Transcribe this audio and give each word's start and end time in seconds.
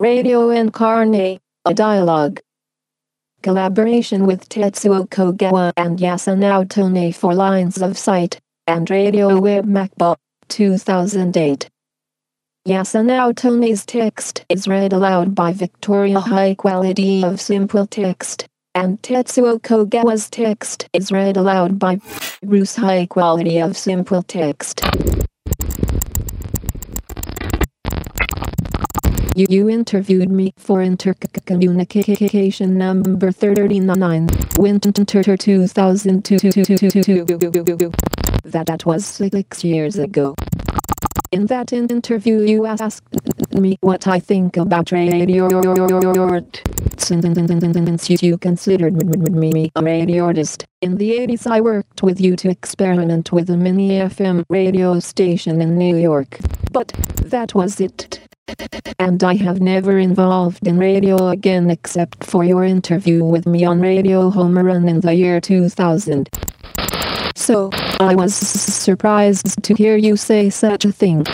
Radio 0.00 0.50
Incarnate, 0.50 1.40
a 1.64 1.74
dialogue. 1.74 2.38
Collaboration 3.42 4.26
with 4.26 4.48
Tetsuo 4.48 5.08
Kogawa 5.08 5.72
and 5.76 5.98
Yasunao 5.98 6.68
Tone 6.70 7.12
for 7.12 7.34
Lines 7.34 7.82
of 7.82 7.98
Sight, 7.98 8.38
and 8.68 8.88
Radio 8.88 9.40
Web 9.40 9.66
MACBA, 9.66 10.14
2008. 10.50 11.68
Yasunao 12.68 13.34
Tone's 13.34 13.84
text 13.84 14.44
is 14.48 14.68
read 14.68 14.92
aloud 14.92 15.34
by 15.34 15.52
Victoria 15.52 16.20
High 16.20 16.54
Quality 16.54 17.24
of 17.24 17.40
Simple 17.40 17.88
Text, 17.88 18.46
and 18.76 19.02
Tetsuo 19.02 19.60
Kogawa's 19.60 20.30
text 20.30 20.88
is 20.92 21.10
read 21.10 21.36
aloud 21.36 21.76
by 21.76 21.98
Bruce 22.44 22.76
High 22.76 23.06
Quality 23.06 23.58
of 23.58 23.76
Simple 23.76 24.22
Text. 24.22 24.80
You, 29.38 29.46
you 29.48 29.68
interviewed 29.68 30.32
me 30.32 30.52
for 30.56 30.80
intercommunication 30.80 32.70
number 32.70 33.30
39, 33.30 34.26
Winter 34.58 34.90
2002. 34.90 35.60
That, 38.42 38.64
that 38.66 38.84
was 38.84 39.06
six 39.06 39.62
years 39.62 39.96
ago. 39.96 40.34
In 41.30 41.46
that 41.46 41.72
interview, 41.72 42.40
you 42.40 42.66
asked 42.66 43.04
me 43.52 43.78
what 43.80 44.08
I 44.08 44.18
think 44.18 44.56
about 44.56 44.90
radio. 44.90 45.48
Since 46.96 48.22
you 48.22 48.38
considered 48.38 48.94
me 49.30 49.70
a 49.76 49.82
radio 49.84 50.24
artist. 50.24 50.64
In 50.80 50.96
the 50.96 51.16
80s, 51.16 51.46
I 51.46 51.60
worked 51.60 52.02
with 52.02 52.20
you 52.20 52.34
to 52.34 52.50
experiment 52.50 53.30
with 53.30 53.48
a 53.50 53.56
mini 53.56 53.90
FM 53.90 54.44
radio 54.50 54.98
station 54.98 55.62
in 55.62 55.78
New 55.78 55.96
York. 55.96 56.40
But 56.72 56.88
that 57.22 57.54
was 57.54 57.80
it. 57.80 58.27
And 58.98 59.22
I 59.22 59.34
have 59.34 59.60
never 59.60 59.98
involved 59.98 60.66
in 60.66 60.78
radio 60.78 61.28
again 61.28 61.70
except 61.70 62.24
for 62.24 62.44
your 62.44 62.64
interview 62.64 63.24
with 63.24 63.46
me 63.46 63.64
on 63.64 63.80
Radio 63.80 64.30
Home 64.30 64.58
Run 64.58 64.88
in 64.88 65.00
the 65.00 65.14
year 65.14 65.40
2000. 65.40 66.28
So, 67.36 67.70
I 68.00 68.14
was 68.14 68.34
surprised 68.34 69.62
to 69.62 69.74
hear 69.74 69.96
you 69.96 70.16
say 70.16 70.50
such 70.50 70.84
a 70.84 70.92
thing. 70.92 71.24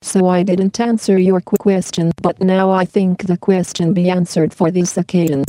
So 0.00 0.28
I 0.28 0.42
didn't 0.42 0.80
answer 0.80 1.18
your 1.18 1.40
quick 1.40 1.60
question, 1.60 2.12
but 2.22 2.40
now 2.40 2.70
I 2.70 2.84
think 2.84 3.26
the 3.26 3.36
question 3.36 3.92
be 3.92 4.08
answered 4.08 4.54
for 4.54 4.70
this 4.70 4.96
occasion. 4.96 5.44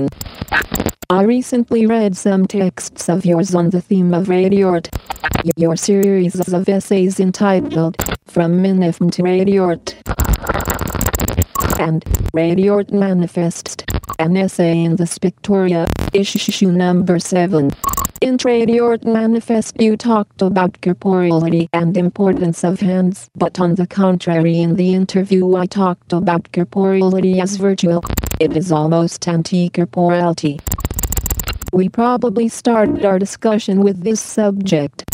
I 1.10 1.24
recently 1.24 1.86
read 1.86 2.18
some 2.18 2.46
texts 2.46 3.10
of 3.10 3.26
yours 3.26 3.56
on 3.56 3.70
the 3.70 3.82
theme 3.82 4.14
of 4.14 4.28
radio. 4.28 4.82
Your 5.56 5.76
series 5.76 6.40
of 6.52 6.68
essays 6.68 7.20
entitled 7.20 7.96
From 8.28 8.62
Minifm 8.62 9.12
to 9.14 9.24
Radio 9.24 9.70
and 11.80 12.04
Radio 12.34 12.84
Manifest, 12.92 13.86
an 14.20 14.36
essay 14.36 14.84
in 14.84 14.98
the 14.98 15.06
Spictoria, 15.06 15.88
issue 16.14 16.72
number 16.72 17.20
7. 17.20 17.72
In 18.22 18.38
Radio 18.44 18.98
Manifest 19.06 19.80
you 19.80 19.96
talked 19.96 20.42
about 20.42 20.74
corporeality 20.82 21.70
and 21.72 21.96
importance 21.96 22.66
of 22.66 22.82
hands, 22.82 23.30
but 23.36 23.60
on 23.62 23.76
the 23.76 23.88
contrary 23.88 24.60
in 24.60 24.76
the 24.76 24.94
interview 24.94 25.56
I 25.56 25.66
talked 25.68 26.12
about 26.12 26.52
corporeality 26.52 27.42
as 27.42 27.56
virtual. 27.56 28.04
It 28.42 28.58
is 28.58 28.72
almost 28.72 29.26
anti-corporeality. 29.28 30.60
We 31.72 31.88
probably 31.88 32.50
started 32.50 33.06
our 33.06 33.20
discussion 33.20 33.84
with 33.84 34.04
this 34.04 34.20
subject. 34.20 35.06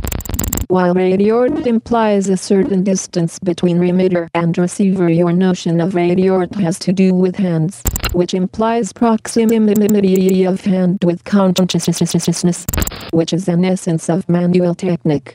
While 0.67 0.95
radio 0.95 1.43
implies 1.43 2.27
a 2.27 2.37
certain 2.37 2.83
distance 2.83 3.37
between 3.37 3.77
remitter 3.77 4.27
and 4.33 4.57
receiver, 4.57 5.07
your 5.09 5.31
notion 5.31 5.79
of 5.79 5.93
radio 5.93 6.47
has 6.55 6.79
to 6.79 6.91
do 6.91 7.13
with 7.13 7.35
hands, 7.35 7.83
which 8.15 8.33
implies 8.33 8.93
proximity 8.93 10.45
of 10.45 10.61
hand 10.61 10.97
with 11.03 11.23
consciousness, 11.25 12.65
which 13.11 13.33
is 13.33 13.49
an 13.49 13.65
essence 13.65 14.09
of 14.09 14.27
manual 14.29 14.73
technique. 14.73 15.33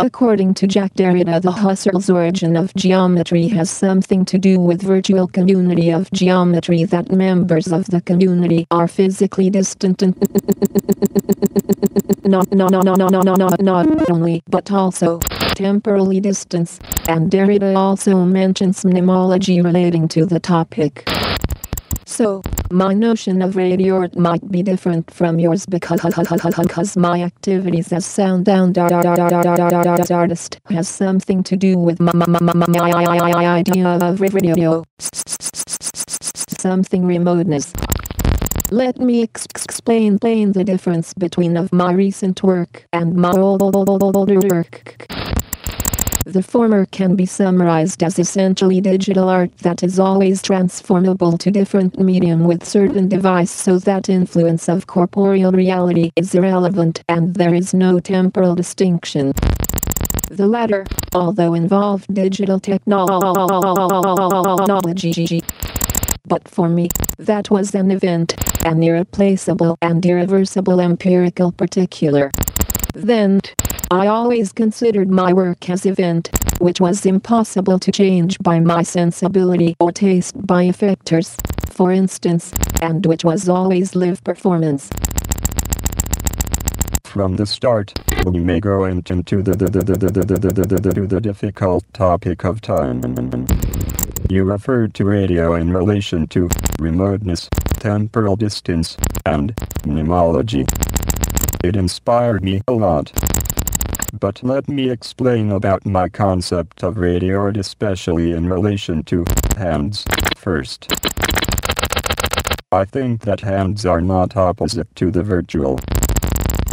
According 0.00 0.54
to 0.54 0.66
Jacques 0.66 0.94
Derrida, 0.94 1.40
the 1.40 1.52
Husserl's 1.52 2.10
origin 2.10 2.56
of 2.56 2.74
geometry 2.74 3.46
has 3.48 3.70
something 3.70 4.24
to 4.24 4.38
do 4.38 4.58
with 4.58 4.82
virtual 4.82 5.28
community 5.28 5.90
of 5.90 6.10
geometry 6.10 6.82
that 6.84 7.12
members 7.12 7.70
of 7.70 7.86
the 7.86 8.00
community 8.00 8.66
are 8.72 8.88
physically 8.88 9.48
distant 9.48 10.02
and 10.02 10.16
not, 12.24 12.50
not, 12.52 12.74
only, 14.10 14.42
but 14.48 14.70
also 14.72 15.18
temporally 15.54 16.20
distant, 16.20 16.78
and 17.08 17.30
Derrida 17.30 17.76
also 17.76 18.24
mentions 18.24 18.82
mnemology 18.84 19.62
relating 19.64 20.08
to 20.08 20.26
the 20.26 20.40
topic. 20.40 21.08
So, 22.08 22.40
my 22.70 22.94
notion 22.94 23.42
of 23.42 23.54
radio 23.54 23.96
art 23.96 24.16
might 24.16 24.50
be 24.50 24.62
different 24.62 25.10
from 25.10 25.38
yours 25.38 25.66
because, 25.66 26.02
my 26.96 27.22
activities 27.22 27.92
as 27.92 28.06
sound 28.06 28.46
artist 30.10 30.58
has 30.70 30.88
something 30.88 31.42
to 31.42 31.54
do 31.54 31.76
with 31.76 32.00
my, 32.00 32.12
idea 33.44 33.98
of 34.00 34.22
radio. 34.22 34.84
Something 34.98 37.04
remoteness. 37.04 37.74
Let 38.70 38.98
me 38.98 39.22
ex- 39.22 39.44
explain, 39.54 40.16
the 40.52 40.64
difference 40.64 41.12
between 41.12 41.58
of 41.58 41.70
my 41.74 41.92
recent 41.92 42.42
work 42.42 42.86
and 42.90 43.16
my 43.16 43.32
old, 43.32 43.62
work. 44.50 45.06
The 46.28 46.42
former 46.42 46.84
can 46.84 47.16
be 47.16 47.24
summarized 47.24 48.02
as 48.02 48.18
essentially 48.18 48.82
digital 48.82 49.30
art 49.30 49.56
that 49.60 49.82
is 49.82 49.98
always 49.98 50.42
transformable 50.42 51.38
to 51.38 51.50
different 51.50 51.98
medium 51.98 52.44
with 52.44 52.66
certain 52.66 53.08
device 53.08 53.50
so 53.50 53.78
that 53.78 54.10
influence 54.10 54.68
of 54.68 54.86
corporeal 54.86 55.52
reality 55.52 56.10
is 56.16 56.34
irrelevant 56.34 57.02
and 57.08 57.32
there 57.36 57.54
is 57.54 57.72
no 57.72 57.98
temporal 57.98 58.54
distinction. 58.54 59.32
The 60.30 60.46
latter, 60.46 60.84
although 61.14 61.54
involved 61.54 62.12
digital 62.12 62.60
technology. 62.60 63.16
But 66.26 66.46
for 66.46 66.68
me, 66.68 66.90
that 67.18 67.50
was 67.50 67.74
an 67.74 67.90
event, 67.90 68.34
an 68.66 68.82
irreplaceable 68.82 69.78
and 69.80 70.04
irreversible 70.04 70.78
empirical 70.78 71.52
particular. 71.52 72.30
Then, 72.92 73.40
I 73.90 74.06
always 74.06 74.52
considered 74.52 75.08
my 75.08 75.32
work 75.32 75.70
as 75.70 75.86
event, 75.86 76.28
which 76.60 76.78
was 76.78 77.06
impossible 77.06 77.78
to 77.78 77.90
change 77.90 78.38
by 78.40 78.60
my 78.60 78.82
sensibility 78.82 79.76
or 79.80 79.92
taste 79.92 80.34
by 80.46 80.66
effectors, 80.66 81.36
for 81.72 81.90
instance, 81.90 82.52
and 82.82 83.06
which 83.06 83.24
was 83.24 83.48
always 83.48 83.96
live 83.96 84.22
performance. 84.24 84.90
From 87.04 87.36
the 87.36 87.46
start, 87.46 87.98
we 88.26 88.40
may 88.40 88.60
go 88.60 88.84
into 88.84 89.22
the, 89.22 89.56
the, 89.56 89.56
the, 89.56 89.80
the, 89.82 89.96
the, 89.96 90.10
the, 90.10 90.22
the, 90.22 90.50
the, 90.50 90.92
the, 90.92 91.06
the, 91.06 91.20
difficult 91.22 91.82
topic 91.94 92.44
of 92.44 92.60
time. 92.60 93.00
You 94.28 94.44
referred 94.44 94.92
to 94.94 95.06
radio 95.06 95.54
in 95.54 95.72
relation 95.72 96.26
to 96.28 96.50
remoteness, 96.78 97.48
temporal 97.78 98.36
distance, 98.36 98.98
and 99.24 99.56
mnemology. 99.84 100.68
It 101.64 101.74
inspired 101.74 102.44
me 102.44 102.60
a 102.68 102.72
lot. 102.72 103.12
But 104.12 104.42
let 104.42 104.68
me 104.68 104.90
explain 104.90 105.52
about 105.52 105.84
my 105.84 106.08
concept 106.08 106.82
of 106.82 106.96
radio 106.96 107.38
art 107.40 107.56
especially 107.56 108.32
in 108.32 108.48
relation 108.48 109.02
to 109.04 109.24
hands 109.56 110.04
first. 110.36 110.90
I 112.72 112.84
think 112.84 113.22
that 113.22 113.40
hands 113.40 113.84
are 113.84 114.00
not 114.00 114.36
opposite 114.36 114.94
to 114.96 115.10
the 115.10 115.22
virtual. 115.22 115.78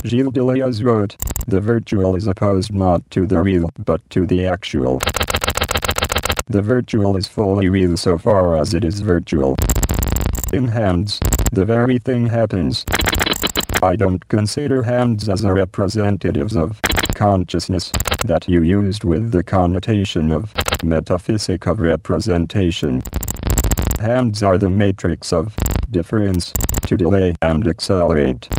Gilles 0.03 0.31
Deleuze 0.31 0.83
wrote, 0.83 1.15
the 1.47 1.61
virtual 1.61 2.15
is 2.15 2.25
opposed 2.25 2.73
not 2.73 3.09
to 3.11 3.27
the 3.27 3.41
real 3.41 3.69
but 3.77 4.07
to 4.11 4.25
the 4.25 4.45
actual. 4.45 4.99
The 6.47 6.61
virtual 6.61 7.17
is 7.17 7.27
fully 7.27 7.69
real 7.69 7.97
so 7.97 8.17
far 8.17 8.55
as 8.55 8.73
it 8.73 8.83
is 8.85 9.01
virtual. 9.01 9.55
In 10.53 10.69
hands, 10.69 11.19
the 11.51 11.65
very 11.65 11.99
thing 11.99 12.27
happens. 12.27 12.85
I 13.81 13.95
don't 13.95 14.27
consider 14.29 14.83
hands 14.83 15.27
as 15.27 15.43
a 15.43 15.53
representatives 15.53 16.55
of 16.55 16.79
consciousness 17.15 17.91
that 18.25 18.47
you 18.47 18.61
used 18.61 19.03
with 19.03 19.31
the 19.31 19.43
connotation 19.43 20.31
of 20.31 20.53
metaphysic 20.83 21.65
of 21.65 21.79
representation. 21.79 23.01
Hands 23.99 24.43
are 24.43 24.57
the 24.57 24.69
matrix 24.69 25.33
of 25.33 25.55
difference 25.89 26.53
to 26.85 26.97
delay 26.97 27.33
and 27.41 27.65
accelerate. 27.67 28.49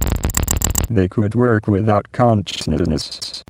They 0.88 1.06
could 1.06 1.34
work 1.34 1.68
without 1.68 2.10
consciousness. 2.12 3.44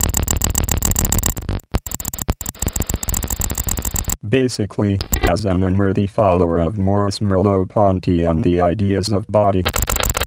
Basically, 4.28 4.98
as 5.22 5.44
an 5.44 5.62
unworthy 5.62 6.08
follower 6.08 6.58
of 6.58 6.78
Maurice 6.78 7.20
Merleau-Ponty 7.20 8.24
and 8.24 8.42
the 8.42 8.60
ideas 8.60 9.08
of 9.10 9.26
body, 9.28 9.62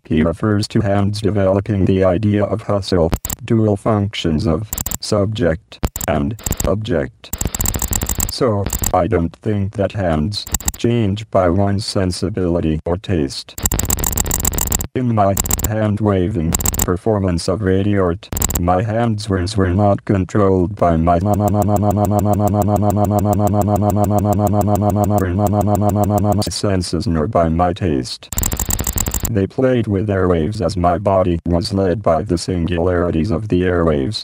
he 0.09 0.23
refers 0.23 0.67
to 0.67 0.81
hands 0.81 1.21
developing 1.21 1.85
the 1.85 2.03
idea 2.03 2.43
of 2.43 2.63
Husserl, 2.63 3.13
dual 3.45 3.77
functions 3.77 4.47
of 4.47 4.71
subject 4.99 5.77
and 6.07 6.35
object. 6.67 7.37
So, 8.31 8.65
I 8.91 9.05
don't 9.05 9.35
think 9.35 9.73
that 9.73 9.91
hands 9.91 10.45
change 10.77 11.29
by 11.29 11.49
one's 11.49 11.85
sensibility 11.85 12.79
or 12.87 12.97
taste. 12.97 13.53
In 14.95 15.13
my 15.13 15.35
hand 15.67 15.99
waving 15.99 16.53
performance 16.83 17.47
of 17.47 17.61
radio 17.61 18.05
art, 18.05 18.29
my 18.59 18.81
hands 18.81 19.29
were, 19.29 19.45
were 19.55 19.69
not 19.69 20.05
controlled 20.05 20.75
by 20.75 20.97
my 20.97 21.19
senses 26.49 27.05
nor 27.05 27.27
by 27.27 27.47
my 27.47 27.73
taste. 27.73 28.38
They 29.31 29.45
played 29.45 29.85
with 29.85 30.09
airwaves 30.09 30.59
as 30.59 30.75
my 30.75 30.97
body 30.97 31.39
was 31.45 31.71
led 31.71 32.01
by 32.01 32.23
the 32.23 32.35
singularities 32.35 33.29
of 33.29 33.49
the 33.49 33.61
airwaves. 33.61 34.23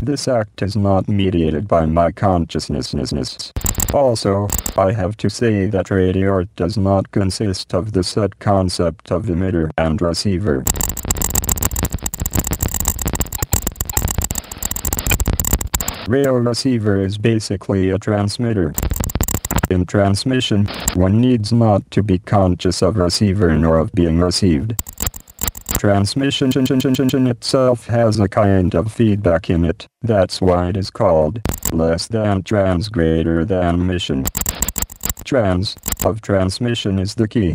This 0.00 0.28
act 0.28 0.62
is 0.62 0.76
not 0.76 1.08
mediated 1.08 1.66
by 1.66 1.86
my 1.86 2.12
consciousness. 2.12 2.94
Also, 3.92 4.46
I 4.76 4.92
have 4.92 5.16
to 5.16 5.28
say 5.28 5.66
that 5.66 5.90
radio 5.90 6.34
art 6.34 6.54
does 6.54 6.78
not 6.78 7.10
consist 7.10 7.74
of 7.74 7.92
the 7.92 8.04
set 8.04 8.38
concept 8.38 9.10
of 9.10 9.24
emitter 9.24 9.70
and 9.76 10.00
receiver. 10.00 10.62
Radio 16.06 16.34
receiver 16.34 17.00
is 17.00 17.18
basically 17.18 17.90
a 17.90 17.98
transmitter. 17.98 18.72
In 19.68 19.84
transmission, 19.84 20.66
one 20.94 21.20
needs 21.20 21.52
not 21.52 21.90
to 21.90 22.02
be 22.02 22.20
conscious 22.20 22.82
of 22.82 22.96
receiver 22.96 23.56
nor 23.56 23.78
of 23.78 23.92
being 23.92 24.20
received. 24.20 24.76
Transmission 25.78 27.26
itself 27.26 27.86
has 27.86 28.18
a 28.20 28.28
kind 28.28 28.74
of 28.74 28.92
feedback 28.92 29.50
in 29.50 29.64
it, 29.64 29.86
that's 30.02 30.40
why 30.40 30.68
it 30.68 30.76
is 30.76 30.90
called 30.90 31.40
less 31.72 32.06
than 32.06 32.42
trans 32.42 32.88
greater 32.88 33.44
than 33.44 33.86
mission. 33.86 34.24
Trans 35.24 35.76
of 36.04 36.20
transmission 36.20 36.98
is 36.98 37.16
the 37.16 37.26
key. 37.26 37.54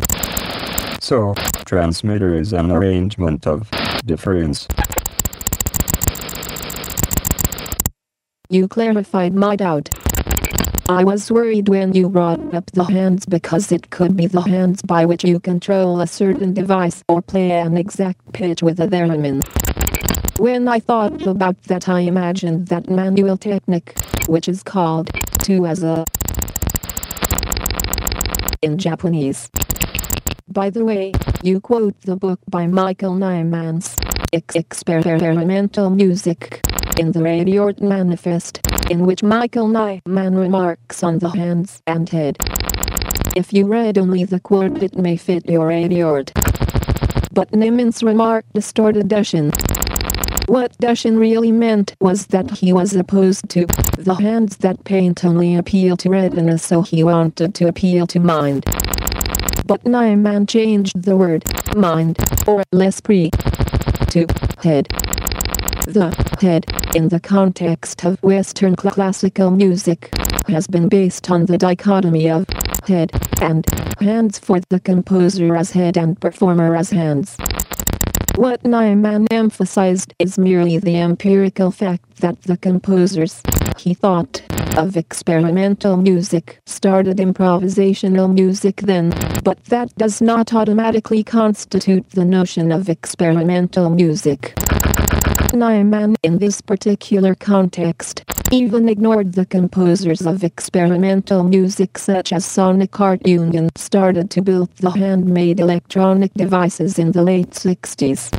So, 1.00 1.34
transmitter 1.64 2.34
is 2.34 2.52
an 2.52 2.70
arrangement 2.70 3.46
of 3.46 3.70
difference. 4.04 4.68
You 8.50 8.68
clarified 8.68 9.34
my 9.34 9.56
doubt. 9.56 9.88
I 10.92 11.04
was 11.04 11.32
worried 11.32 11.70
when 11.70 11.94
you 11.94 12.10
brought 12.10 12.54
up 12.54 12.70
the 12.72 12.84
hands 12.84 13.24
because 13.24 13.72
it 13.72 13.88
could 13.88 14.14
be 14.14 14.26
the 14.26 14.42
hands 14.42 14.82
by 14.82 15.06
which 15.06 15.24
you 15.24 15.40
control 15.40 16.02
a 16.02 16.06
certain 16.06 16.52
device 16.52 17.02
or 17.08 17.22
play 17.22 17.52
an 17.52 17.78
exact 17.78 18.20
pitch 18.34 18.62
with 18.62 18.78
a 18.78 18.86
theremin. 18.86 19.42
When 20.38 20.68
I 20.68 20.80
thought 20.80 21.26
about 21.26 21.62
that 21.62 21.88
I 21.88 22.00
imagined 22.00 22.68
that 22.68 22.90
manual 22.90 23.38
technique, 23.38 23.94
which 24.26 24.50
is 24.50 24.62
called 24.62 25.08
tu 25.38 25.64
as 25.64 25.82
a 25.82 26.04
in 28.60 28.76
Japanese. 28.76 29.48
By 30.46 30.68
the 30.68 30.84
way, 30.84 31.12
you 31.42 31.58
quote 31.58 31.98
the 32.02 32.16
book 32.16 32.40
by 32.50 32.66
Michael 32.66 33.14
Nyman's 33.14 33.96
Ex- 34.32 34.56
Experimental 34.56 35.90
Music 35.90 36.62
in 36.98 37.12
the 37.12 37.22
Radio 37.22 37.70
Manifest, 37.80 38.60
in 38.90 39.04
which 39.04 39.22
Michael 39.22 39.68
Nyman 39.68 40.38
remarks 40.38 41.02
on 41.02 41.18
the 41.18 41.28
hands 41.28 41.82
and 41.86 42.08
head. 42.08 42.38
If 43.36 43.52
you 43.52 43.66
read 43.66 43.98
only 43.98 44.24
the 44.24 44.40
quote, 44.40 44.82
it 44.82 44.96
may 44.96 45.18
fit 45.18 45.48
your 45.50 45.66
radio 45.66 46.14
art. 46.14 46.32
But 47.32 47.50
Nyman's 47.52 48.02
remark 48.02 48.46
distorted 48.54 49.08
Duchamp. 49.08 49.52
What 50.48 50.78
Duchamp 50.78 51.18
really 51.18 51.52
meant 51.52 51.94
was 52.00 52.28
that 52.28 52.50
he 52.50 52.72
was 52.72 52.94
opposed 52.94 53.50
to 53.50 53.66
the 53.98 54.14
hands 54.14 54.56
that 54.58 54.84
paint 54.84 55.26
only 55.26 55.56
appeal 55.56 55.98
to 55.98 56.08
retina, 56.08 56.56
so 56.56 56.80
he 56.80 57.04
wanted 57.04 57.54
to 57.54 57.68
appeal 57.68 58.06
to 58.06 58.18
mind. 58.18 58.64
But 59.66 59.84
Nyman 59.84 60.48
changed 60.48 61.02
the 61.02 61.16
word 61.16 61.44
mind 61.76 62.18
or 62.46 62.62
l'esprit 62.72 63.30
to 64.12 64.26
head. 64.62 64.88
The 65.86 66.14
head, 66.40 66.66
in 66.94 67.08
the 67.08 67.18
context 67.18 68.04
of 68.04 68.22
Western 68.22 68.76
classical 68.76 69.50
music, 69.50 70.10
has 70.48 70.66
been 70.66 70.88
based 70.88 71.30
on 71.30 71.46
the 71.46 71.56
dichotomy 71.56 72.28
of 72.30 72.46
head 72.86 73.10
and 73.40 73.64
hands 74.00 74.38
for 74.38 74.60
the 74.68 74.80
composer 74.80 75.56
as 75.56 75.70
head 75.70 75.96
and 75.96 76.20
performer 76.20 76.76
as 76.76 76.90
hands. 76.90 77.36
What 78.36 78.62
Nyman 78.64 79.28
emphasized 79.30 80.12
is 80.18 80.36
merely 80.36 80.76
the 80.76 80.98
empirical 80.98 81.70
fact 81.70 82.16
that 82.18 82.42
the 82.42 82.58
composers, 82.58 83.40
he 83.78 83.94
thought, 83.94 84.42
of 84.76 84.96
experimental 84.96 85.96
music 85.96 86.60
started 86.66 87.18
improvisational 87.18 88.32
music 88.32 88.76
then, 88.82 89.10
but 89.44 89.62
that 89.66 89.94
does 89.96 90.20
not 90.20 90.54
automatically 90.54 91.22
constitute 91.22 92.08
the 92.10 92.24
notion 92.24 92.72
of 92.72 92.88
experimental 92.88 93.90
music. 93.90 94.54
Nyman, 95.52 96.14
in 96.22 96.38
this 96.38 96.60
particular 96.60 97.34
context, 97.34 98.24
even 98.50 98.88
ignored 98.88 99.32
the 99.34 99.46
composers 99.46 100.22
of 100.22 100.44
experimental 100.44 101.42
music 101.42 101.98
such 101.98 102.32
as 102.32 102.44
Sonic 102.44 102.98
Art 103.00 103.26
Union 103.26 103.68
started 103.76 104.30
to 104.30 104.42
build 104.42 104.74
the 104.76 104.90
handmade 104.90 105.60
electronic 105.60 106.32
devices 106.34 106.98
in 106.98 107.12
the 107.12 107.22
late 107.22 107.50
60s. 107.50 108.30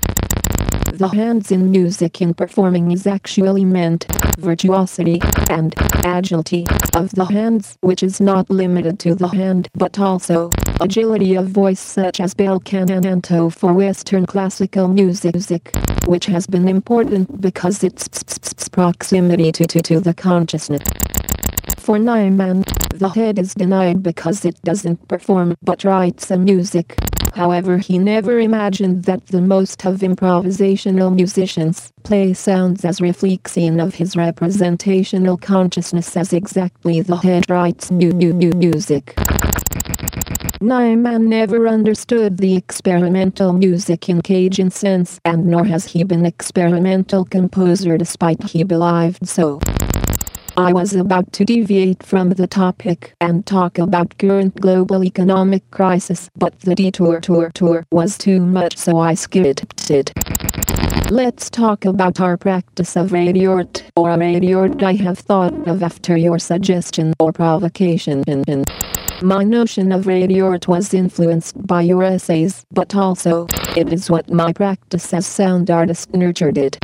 The 0.93 1.07
hands 1.07 1.51
in 1.51 1.71
music 1.71 2.21
in 2.21 2.35
performing 2.35 2.91
is 2.91 3.07
actually 3.07 3.65
meant 3.65 4.05
virtuosity 4.37 5.19
and 5.49 5.73
agility 6.05 6.65
of 6.95 7.11
the 7.11 7.25
hands, 7.25 7.77
which 7.81 8.03
is 8.03 8.19
not 8.19 8.49
limited 8.49 8.99
to 8.99 9.15
the 9.15 9.27
hand 9.27 9.69
but 9.75 9.99
also 9.99 10.49
agility 10.79 11.35
of 11.35 11.47
voice 11.47 11.79
such 11.79 12.19
as 12.19 12.33
bel 12.33 12.59
canto 12.59 13.49
for 13.49 13.73
Western 13.73 14.25
classical 14.25 14.87
music, 14.87 15.71
which 16.05 16.25
has 16.25 16.47
been 16.47 16.67
important 16.67 17.41
because 17.41 17.83
its 17.83 18.07
proximity 18.69 19.51
to, 19.51 19.65
to, 19.67 19.81
to 19.81 19.99
the 19.99 20.13
consciousness. 20.13 20.83
For 21.77 21.97
Nyman, 21.97 22.63
the 22.97 23.09
head 23.09 23.37
is 23.37 23.53
denied 23.53 24.01
because 24.01 24.45
it 24.45 24.61
doesn't 24.63 25.07
perform 25.07 25.55
but 25.61 25.83
writes 25.83 26.31
a 26.31 26.37
music. 26.37 26.97
However, 27.33 27.79
he 27.79 27.97
never 27.97 28.39
imagined 28.39 29.05
that 29.05 29.25
the 29.27 29.41
most 29.41 29.83
of 29.85 30.01
improvisational 30.01 31.13
musicians 31.13 31.91
play 32.03 32.33
sounds 32.33 32.85
as 32.85 33.01
reflection 33.01 33.79
of 33.79 33.95
his 33.95 34.15
representational 34.15 35.37
consciousness 35.37 36.15
as 36.15 36.31
exactly 36.31 37.01
the 37.01 37.15
head 37.15 37.49
writes 37.49 37.89
new 37.89 38.11
new 38.11 38.33
new 38.33 38.51
music. 38.51 39.15
Nyman 40.61 41.27
never 41.27 41.67
understood 41.67 42.37
the 42.37 42.55
experimental 42.55 43.51
music 43.51 44.07
in 44.07 44.21
Cagean 44.21 44.71
sense 44.71 45.19
and 45.25 45.45
nor 45.45 45.65
has 45.65 45.85
he 45.85 46.03
been 46.03 46.25
experimental 46.25 47.25
composer 47.25 47.97
despite 47.97 48.41
he 48.43 48.63
believed 48.63 49.27
so. 49.27 49.59
I 50.55 50.71
was 50.71 50.93
about 50.93 51.33
to 51.33 51.45
deviate 51.45 52.03
from 52.03 52.29
the 52.29 52.45
topic 52.45 53.15
and 53.19 53.43
talk 53.43 53.79
about 53.79 54.19
current 54.19 54.61
global 54.61 55.03
economic 55.03 55.69
crisis, 55.71 56.29
but 56.37 56.59
the 56.59 56.75
detour 56.75 57.19
tour 57.21 57.49
tour 57.55 57.85
was 57.91 58.19
too 58.19 58.39
much 58.39 58.77
so 58.77 58.99
I 58.99 59.15
skipped 59.15 59.89
it. 59.89 60.13
Let's 61.09 61.49
talk 61.49 61.85
about 61.85 62.19
our 62.19 62.37
practice 62.37 62.95
of 62.95 63.11
radio 63.11 63.53
art 63.53 63.83
or 63.95 64.11
a 64.11 64.17
radio 64.17 64.59
art 64.59 64.83
I 64.83 64.93
have 64.93 65.17
thought 65.17 65.67
of 65.67 65.81
after 65.81 66.15
your 66.15 66.37
suggestion 66.37 67.13
or 67.19 67.33
provocation. 67.33 68.23
My 69.23 69.43
notion 69.43 69.91
of 69.91 70.05
radio 70.05 70.49
art 70.49 70.67
was 70.67 70.93
influenced 70.93 71.65
by 71.65 71.81
your 71.81 72.03
essays, 72.03 72.63
but 72.71 72.95
also, 72.95 73.47
it 73.75 73.91
is 73.91 74.11
what 74.11 74.29
my 74.31 74.53
practice 74.53 75.13
as 75.13 75.25
sound 75.25 75.71
artist 75.71 76.13
nurtured 76.13 76.59
it. 76.59 76.77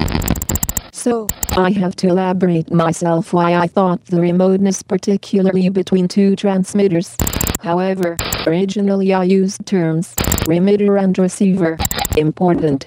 So, 1.00 1.27
I 1.51 1.72
have 1.72 1.96
to 1.98 2.10
elaborate 2.10 2.74
myself 2.74 3.32
why 3.32 3.56
I 3.56 3.68
thought 3.68 4.03
the 4.08 4.20
remoteness 4.20 4.84
particularly 4.84 5.70
between 5.70 6.10
two 6.10 6.36
transmitters. 6.36 7.15
However, 7.62 8.18
originally 8.46 9.13
I 9.13 9.24
used 9.24 9.65
terms, 9.65 10.13
remitter 10.46 10.98
and 10.98 11.18
receiver, 11.18 11.77
important. 12.18 12.86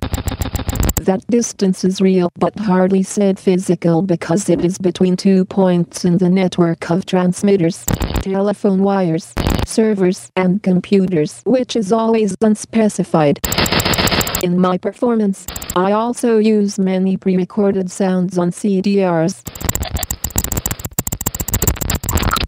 That 1.00 1.24
distance 1.30 1.84
is 1.84 2.02
real 2.02 2.30
but 2.38 2.58
hardly 2.58 3.02
said 3.02 3.38
physical 3.38 4.02
because 4.02 4.50
it 4.50 4.62
is 4.62 4.76
between 4.76 5.16
two 5.16 5.46
points 5.46 6.04
in 6.04 6.18
the 6.18 6.28
network 6.28 6.90
of 6.90 7.06
transmitters, 7.06 7.86
telephone 8.20 8.82
wires, 8.82 9.32
servers, 9.64 10.30
and 10.36 10.62
computers, 10.62 11.40
which 11.46 11.76
is 11.76 11.92
always 11.92 12.36
unspecified. 12.42 13.40
In 14.42 14.60
my 14.60 14.76
performance, 14.76 15.46
I 15.76 15.92
also 15.92 16.38
use 16.38 16.76
many 16.76 17.16
pre-recorded 17.16 17.92
sounds 17.92 18.36
on 18.38 18.50
CDRs. 18.50 19.46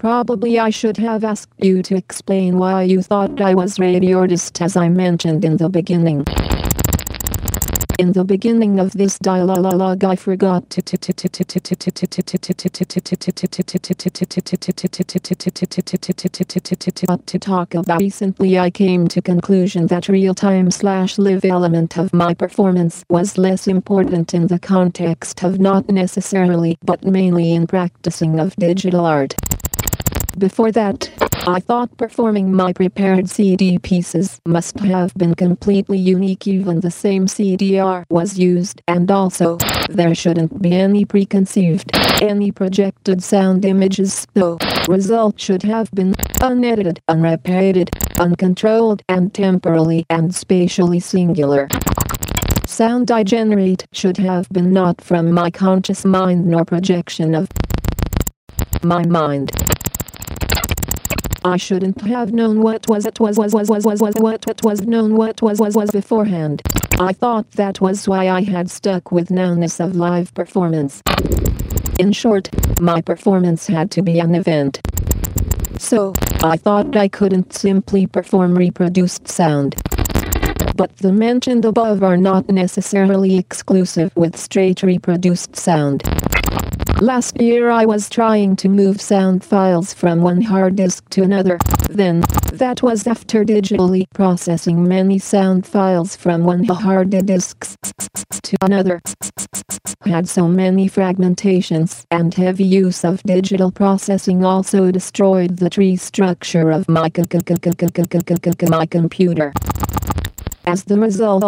Probably 0.01 0.59
I 0.59 0.71
should 0.71 0.97
have 0.97 1.23
asked 1.23 1.53
you 1.59 1.85
to 1.85 1.95
explain 1.95 2.59
why 2.59 2.83
you 2.83 3.01
thought 3.01 3.41
I 3.41 3.55
was 3.55 3.79
radio 3.79 4.19
artist 4.19 4.61
as 4.61 4.77
I 4.77 4.89
mentioned 4.89 5.45
in 5.45 5.57
the 5.57 5.69
beginning. 5.69 6.27
In 7.97 8.11
the 8.13 8.25
beginning 8.25 8.81
of 8.81 8.91
this 8.93 9.19
dialogue 9.21 10.03
I 10.03 10.17
forgot 10.17 10.69
to 10.71 10.83
talk 17.39 17.75
about 17.75 18.01
recently 18.01 18.59
I 18.59 18.71
came 18.71 19.07
to 19.09 19.23
conclusion 19.23 19.87
that 19.87 20.09
real-time 20.09 20.71
slash 20.73 21.19
live 21.19 21.45
element 21.45 21.97
of 21.97 22.13
my 22.13 22.35
performance 22.35 23.05
was 23.11 23.39
less 23.39 23.69
important 23.69 24.35
in 24.35 24.49
the 24.49 24.59
context 24.59 25.45
of 25.45 25.61
not 25.61 25.89
necessarily 25.89 26.77
but 26.83 27.05
mainly 27.05 27.53
in 27.53 27.69
practicing 27.69 28.41
of 28.41 28.57
digital 28.57 29.07
art. 29.07 29.37
Before 30.37 30.73
that, 30.73 31.11
I 31.47 31.61
thought 31.61 31.95
performing 31.99 32.55
my 32.55 32.73
prepared 32.73 33.29
CD 33.29 33.79
pieces 33.79 34.41
must 34.47 34.79
have 34.81 35.13
been 35.13 35.35
completely 35.35 35.99
unique 35.99 36.47
even 36.47 36.81
the 36.81 36.91
same 36.91 37.27
CDR 37.27 38.07
was 38.09 38.39
used 38.39 38.81
and 38.89 39.11
also, 39.11 39.59
there 39.91 40.15
shouldn't 40.15 40.63
be 40.63 40.73
any 40.73 41.05
preconceived, 41.05 41.91
any 42.23 42.51
projected 42.51 43.23
sound 43.23 43.67
images 43.67 44.27
though, 44.33 44.57
result 44.89 45.39
should 45.39 45.63
have 45.65 45.91
been 45.91 46.15
unedited, 46.41 47.01
unrepeated, 47.09 47.91
uncontrolled 48.19 49.03
and 49.07 49.35
temporally 49.35 50.07
and 50.09 50.35
spatially 50.35 50.99
singular. 50.99 51.69
Sound 52.65 53.11
I 53.11 53.23
generate 53.23 53.87
should 53.93 54.17
have 54.17 54.49
been 54.49 54.73
not 54.73 55.03
from 55.03 55.31
my 55.31 55.51
conscious 55.51 56.07
mind 56.07 56.47
nor 56.47 56.65
projection 56.65 57.35
of 57.35 57.49
my 58.83 59.05
mind. 59.05 59.51
I 61.47 61.59
shouldn't 61.59 62.01
have 62.01 62.33
known 62.33 62.63
what 62.63 62.89
was 62.89 63.05
it 63.05 63.21
was 63.21 63.37
was 63.37 63.53
was 63.53 63.69
was 63.69 63.85
was 63.85 64.01
was 64.01 64.15
what 64.17 64.49
it 64.49 64.65
was 64.65 64.81
known 64.81 65.15
what 65.15 65.43
was 65.43 65.61
was 65.61 65.77
was 65.77 65.91
beforehand. 65.91 66.63
I 66.99 67.13
thought 67.13 67.51
that 67.53 67.83
was 67.83 68.09
why 68.09 68.31
I 68.31 68.41
had 68.41 68.71
stuck 68.71 69.13
with 69.13 69.31
nounness 69.31 69.79
of 69.79 69.95
live 69.95 70.33
performance. 70.33 71.03
In 71.99 72.13
short, 72.13 72.49
my 72.81 73.03
performance 73.03 73.67
had 73.67 73.91
to 73.91 74.01
be 74.01 74.21
an 74.21 74.35
event. 74.35 74.81
So, 75.79 76.15
I 76.43 76.57
thought 76.57 76.97
I 76.97 77.09
couldn't 77.09 77.53
simply 77.53 78.07
perform 78.07 78.57
reproduced 78.57 79.29
sound. 79.29 79.77
But 80.77 80.97
the 80.97 81.13
mentioned 81.13 81.67
above 81.67 82.03
are 82.03 82.17
not 82.17 82.49
necessarily 82.49 83.37
exclusive 83.37 84.17
with 84.17 84.35
straight 84.39 84.83
reproduced 84.83 85.57
sound. 85.57 86.05
Last 87.01 87.41
year 87.41 87.71
I 87.71 87.87
was 87.87 88.09
trying 88.09 88.55
to 88.57 88.69
move 88.69 89.01
sound 89.01 89.43
files 89.43 89.93
from 89.93 90.23
one 90.23 90.41
hard 90.41 90.77
disk 90.77 91.09
to 91.11 91.23
another. 91.23 91.59
Then, 91.91 92.21
that 92.53 92.83
was 92.83 93.09
after 93.09 93.45
digitally 93.45 94.05
processing 94.15 94.87
many 94.87 95.19
sound 95.19 95.67
files 95.67 96.15
from 96.15 96.45
one 96.45 96.63
hard 96.65 97.11
disk 97.11 97.67
to 98.45 98.57
another. 98.63 99.03
Had 100.07 100.29
so 100.29 100.47
many 100.47 100.89
fragmentations 100.89 102.05
and 102.13 102.33
heavy 102.33 102.65
use 102.65 103.05
of 103.05 103.23
digital 103.25 103.73
processing 103.73 104.45
also 104.45 104.93
destroyed 104.93 105.57
the 105.57 105.71
tree 105.71 105.97
structure 105.97 106.71
of 106.71 106.89
my 106.89 107.09
computer. 107.09 109.53
As 110.65 110.85
the 110.85 110.99
result 110.99 111.43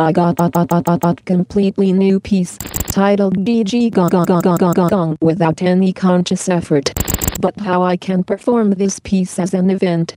I 0.00 0.12
got 0.12 0.38
a 0.38 1.16
completely 1.26 1.92
new 1.92 2.20
piece 2.20 2.56
titled 2.56 3.38
DG 3.38 3.90
Gong 3.90 5.18
without 5.20 5.60
any 5.60 5.92
conscious 5.92 6.48
effort. 6.48 6.92
But 7.40 7.58
how 7.58 7.82
I 7.82 7.96
can 7.96 8.22
perform 8.22 8.70
this 8.70 9.00
piece 9.00 9.40
as 9.40 9.54
an 9.54 9.70
event. 9.70 10.14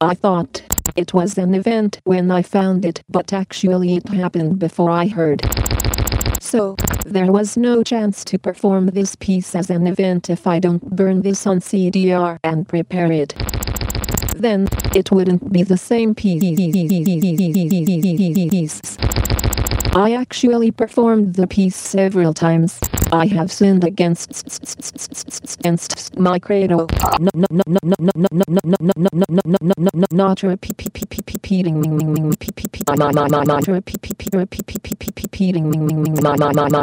I 0.00 0.14
thought 0.14 0.62
it 0.96 1.14
was 1.14 1.38
an 1.38 1.54
event 1.54 2.00
when 2.02 2.32
I 2.32 2.42
found 2.42 2.84
it, 2.84 3.04
but 3.08 3.32
actually 3.32 3.94
it 3.94 4.08
happened 4.08 4.58
before 4.58 4.90
I 4.90 5.06
heard. 5.06 5.42
So, 6.40 6.74
there 7.06 7.30
was 7.30 7.56
no 7.56 7.84
chance 7.84 8.24
to 8.24 8.40
perform 8.40 8.86
this 8.86 9.14
piece 9.14 9.54
as 9.54 9.70
an 9.70 9.86
event 9.86 10.30
if 10.30 10.48
I 10.48 10.58
don't 10.58 10.82
burn 10.96 11.22
this 11.22 11.46
on 11.46 11.60
CDR 11.60 12.38
and 12.42 12.66
prepare 12.66 13.12
it 13.12 13.34
then 14.38 14.68
it 14.94 15.10
wouldn't 15.10 15.52
be 15.52 15.62
the 15.62 15.76
same 15.76 16.14
piece. 16.14 16.42
I 19.94 20.12
actually 20.12 20.70
performed 20.70 21.34
the 21.34 21.46
piece 21.46 21.76
several 21.76 22.32
times. 22.34 22.78
I 23.10 23.26
have 23.26 23.50
sinned 23.50 23.84
against 23.84 24.32
my 26.18 26.38
credo. 26.38 26.86
Not 30.12 30.42
repeating 30.42 31.80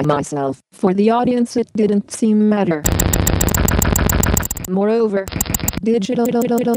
myself. 0.07 0.61
For 0.71 0.93
the 0.93 1.09
audience 1.11 1.55
it 1.57 1.71
didn't 1.75 2.11
seem 2.11 2.49
matter. 2.49 2.83
Moreover, 4.67 5.25
digital 5.83 6.25
technology 6.25 6.69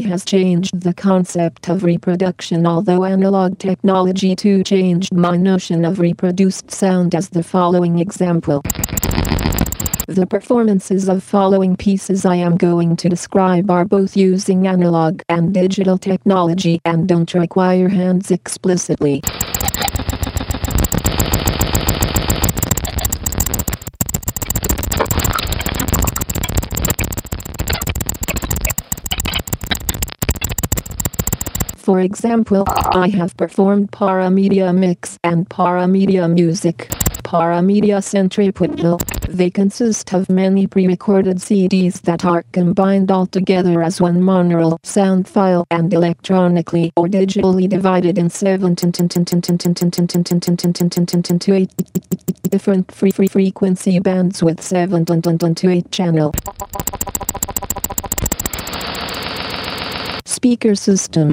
has 0.00 0.24
changed 0.24 0.80
the 0.80 0.94
concept 0.94 1.68
of 1.68 1.84
reproduction 1.84 2.66
although 2.66 3.04
analog 3.04 3.58
technology 3.58 4.34
too 4.34 4.64
changed 4.64 5.14
my 5.14 5.36
notion 5.36 5.84
of 5.84 5.98
reproduced 5.98 6.70
sound 6.70 7.14
as 7.14 7.28
the 7.30 7.42
following 7.42 7.98
example. 7.98 8.62
The 10.08 10.26
performances 10.26 11.08
of 11.08 11.24
following 11.24 11.76
pieces 11.76 12.24
I 12.24 12.36
am 12.36 12.56
going 12.56 12.94
to 12.96 13.08
describe 13.08 13.72
are 13.72 13.84
both 13.84 14.16
using 14.16 14.68
analog 14.68 15.22
and 15.28 15.52
digital 15.52 15.98
technology 15.98 16.80
and 16.84 17.08
don't 17.08 17.34
require 17.34 17.88
hands 17.88 18.30
explicitly. 18.30 19.20
For 31.86 32.00
example, 32.00 32.64
I 32.66 33.06
have 33.10 33.36
performed 33.36 33.92
Paramedia 33.92 34.76
Mix 34.76 35.20
and 35.22 35.48
Paramedia 35.48 36.28
Music. 36.28 36.88
Paramedia 37.22 38.02
Centripetal. 38.02 38.98
They 39.28 39.50
consist 39.50 40.12
of 40.12 40.28
many 40.28 40.66
pre-recorded 40.66 41.36
CDs 41.36 42.00
that 42.02 42.24
are 42.24 42.42
combined 42.50 43.12
all 43.12 43.28
together 43.28 43.84
as 43.84 44.00
one 44.00 44.20
monaural 44.20 44.84
sound 44.84 45.28
file 45.28 45.64
and 45.70 45.94
electronically 45.94 46.92
or 46.96 47.06
digitally 47.06 47.68
divided 47.68 48.18
in 48.18 48.30
seven 48.30 48.74
eight 51.54 51.70
different 52.50 52.90
free 52.90 53.28
frequency 53.28 54.00
bands 54.00 54.42
with 54.42 54.60
seven 54.60 55.04
to 55.04 55.70
eight 55.70 55.92
channel 55.92 56.34
speaker 60.36 60.74
system. 60.74 61.32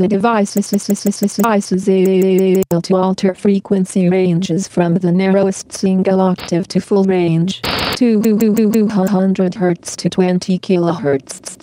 The 0.00 0.08
device 0.08 0.56
is 0.56 1.88
able 1.88 2.82
to 2.82 2.96
alter 2.96 3.34
frequency 3.36 4.08
ranges 4.08 4.66
from 4.66 4.96
the 4.96 5.12
narrowest 5.12 5.72
single 5.72 6.20
octave 6.20 6.66
to 6.68 6.80
full 6.80 7.04
range, 7.04 7.62
200 7.94 9.52
Hz 9.52 9.96
to 9.96 10.10
20 10.10 10.58
kHz. 10.58 11.54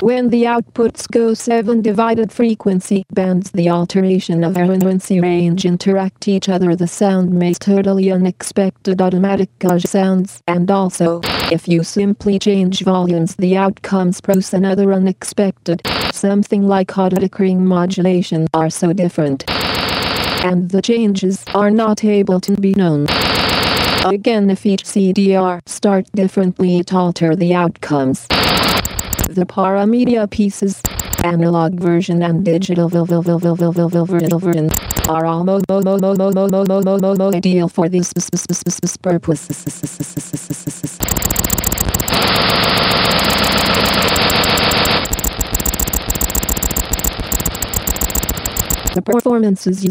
When 0.00 0.30
the 0.30 0.44
outputs 0.44 1.06
go 1.08 1.34
7 1.34 1.82
divided 1.82 2.32
frequency 2.32 3.04
bands 3.12 3.50
the 3.50 3.68
alteration 3.68 4.42
of 4.42 4.54
frequency 4.54 5.20
range 5.20 5.66
interact 5.66 6.26
each 6.26 6.48
other. 6.48 6.74
The 6.74 6.88
sound 6.88 7.30
makes 7.32 7.58
totally 7.58 8.10
unexpected 8.10 9.02
automatic 9.02 9.50
sounds 9.78 10.42
and 10.48 10.70
also, 10.70 11.20
if 11.52 11.68
you 11.68 11.84
simply 11.84 12.38
change 12.38 12.80
volumes 12.80 13.36
the 13.36 13.58
outcomes 13.58 14.22
produce 14.22 14.54
another 14.54 14.90
unexpected, 14.90 15.82
something 16.10 16.66
like 16.66 16.96
auto-decreasing 16.96 17.62
modulation 17.64 18.46
are 18.54 18.70
so 18.70 18.94
different. 18.94 19.44
And 20.44 20.70
the 20.70 20.80
changes 20.80 21.44
are 21.54 21.70
not 21.70 22.04
able 22.04 22.40
to 22.40 22.56
be 22.56 22.72
known. 22.72 23.06
Again 24.06 24.48
if 24.48 24.64
each 24.64 24.84
CDR 24.84 25.60
start 25.66 26.10
differently 26.12 26.78
it 26.78 26.94
alter 26.94 27.36
the 27.36 27.54
outcomes 27.54 28.26
the 29.28 29.44
paramedia 29.46 30.28
pieces, 30.30 30.80
analog 31.24 31.78
version 31.80 32.22
and 32.22 32.44
digital 32.44 32.88
version 32.88 34.70
are 35.08 35.26
almost 35.26 35.64
ideal 37.34 37.68
for 37.68 37.88
this 37.88 38.12
purpose. 39.02 39.48
The 48.94 49.00
performance 49.00 49.66
is 49.66 49.82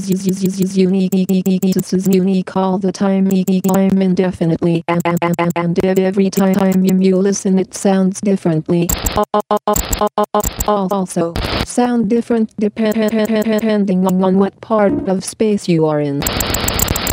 unique, 0.78 1.62
this 1.74 1.92
is 1.92 2.08
unique 2.08 2.56
all 2.56 2.78
the 2.78 2.92
time, 2.92 3.30
time 3.30 4.02
indefinitely, 4.02 4.84
and, 4.88 5.02
and, 5.06 5.18
and, 5.40 5.52
and, 5.56 6.00
every 6.00 6.30
time 6.30 6.86
you 6.86 7.16
listen 7.16 7.58
it 7.58 7.74
sounds 7.74 8.22
differently. 8.22 8.90
Also, 10.68 11.34
sound 11.66 12.12
different 12.12 12.54
depending 12.58 14.06
on 14.06 14.38
what 14.38 14.62
part 14.62 15.10
of 15.10 15.24
space 15.26 15.68
you 15.68 15.88
are 15.88 16.00
in. 16.00 16.22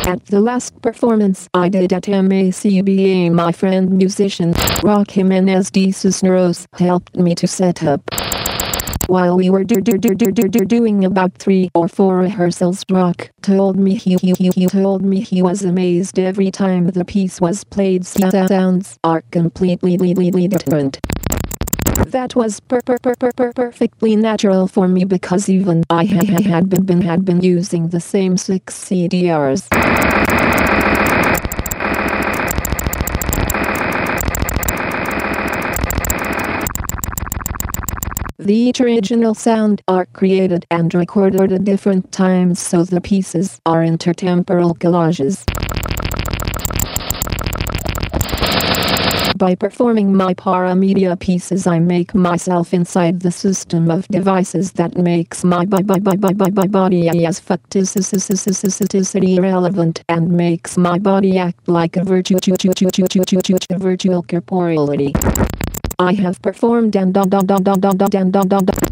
At 0.05 0.25
the 0.27 0.41
last 0.41 0.79
performance 0.83 1.49
I 1.55 1.69
did 1.69 1.91
at 1.91 2.03
MACBA, 2.03 3.31
my 3.31 3.51
friend 3.51 3.89
musician 3.91 4.53
Roc 4.83 5.09
Jimenez 5.09 5.71
de 5.71 5.91
Cisneros 5.91 6.67
helped 6.73 7.15
me 7.15 7.33
to 7.33 7.47
set 7.47 7.83
up. 7.83 8.01
While 9.09 9.37
we 9.37 9.49
were 9.49 9.63
do- 9.63 9.81
do- 9.81 9.97
do- 9.97 10.13
do- 10.13 10.31
do- 10.31 10.47
do- 10.47 10.65
doing 10.65 11.03
about 11.03 11.33
three 11.39 11.71
or 11.73 11.87
four 11.87 12.17
rehearsals, 12.17 12.83
Roc 12.91 13.31
told 13.41 13.75
me 13.75 13.95
he, 13.95 14.17
he, 14.21 14.33
he, 14.37 14.51
he 14.53 14.67
told 14.67 15.01
me 15.01 15.21
he 15.21 15.41
was 15.41 15.63
amazed 15.63 16.19
every 16.19 16.51
time 16.51 16.85
the 16.85 17.03
piece 17.03 17.41
was 17.41 17.63
played. 17.63 18.05
Sounds 18.05 18.99
are 19.03 19.23
completely 19.31 20.47
different. 20.47 20.99
That 22.05 22.35
was 22.35 22.59
per- 22.59 22.81
per- 22.85 22.99
per- 23.01 23.15
per- 23.15 23.31
per- 23.31 23.53
perfectly 23.53 24.15
natural 24.15 24.67
for 24.67 24.87
me 24.87 25.05
because 25.05 25.49
even 25.49 25.83
I 25.89 26.05
ha- 26.05 26.23
ha- 26.23 26.43
had 26.43 26.69
been, 26.69 26.83
been 26.85 27.01
had 27.01 27.25
been 27.25 27.41
using 27.41 27.87
the 27.89 27.99
same 27.99 28.37
six 28.37 28.75
CDRs. 28.77 29.65
The 38.49 38.55
each 38.55 38.81
original 38.81 39.35
sound 39.35 39.83
are 39.87 40.07
created 40.07 40.65
and 40.71 40.91
recorded 40.95 41.51
at 41.51 41.63
different 41.63 42.11
times 42.11 42.59
so 42.59 42.83
the 42.83 42.99
pieces 42.99 43.61
are 43.63 43.83
intertemporal 43.83 44.75
collages. 44.75 45.45
By 49.37 49.53
performing 49.53 50.15
my 50.15 50.33
paramedia 50.33 51.19
pieces 51.19 51.67
I 51.67 51.77
make 51.77 52.15
myself 52.15 52.73
inside 52.73 53.19
the 53.19 53.29
system 53.29 53.91
of 53.91 54.07
devices 54.07 54.71
that 54.71 54.97
makes 54.97 55.43
my 55.43 55.65
by 55.65 55.83
by 55.83 55.99
by 55.99 56.15
by 56.15 56.33
by 56.33 56.49
by 56.49 56.65
body 56.65 57.07
as 57.07 57.39
facticity 57.39 60.01
and 60.09 60.31
makes 60.31 60.75
my 60.75 60.97
body 60.97 61.37
act 61.37 61.67
like 61.67 61.97
a 61.97 62.03
virtual 62.03 62.39
virtual 63.77 64.23
corporeality. 64.23 65.13
I 66.01 66.13
have 66.13 66.41
performed 66.41 66.95
and 66.95 67.17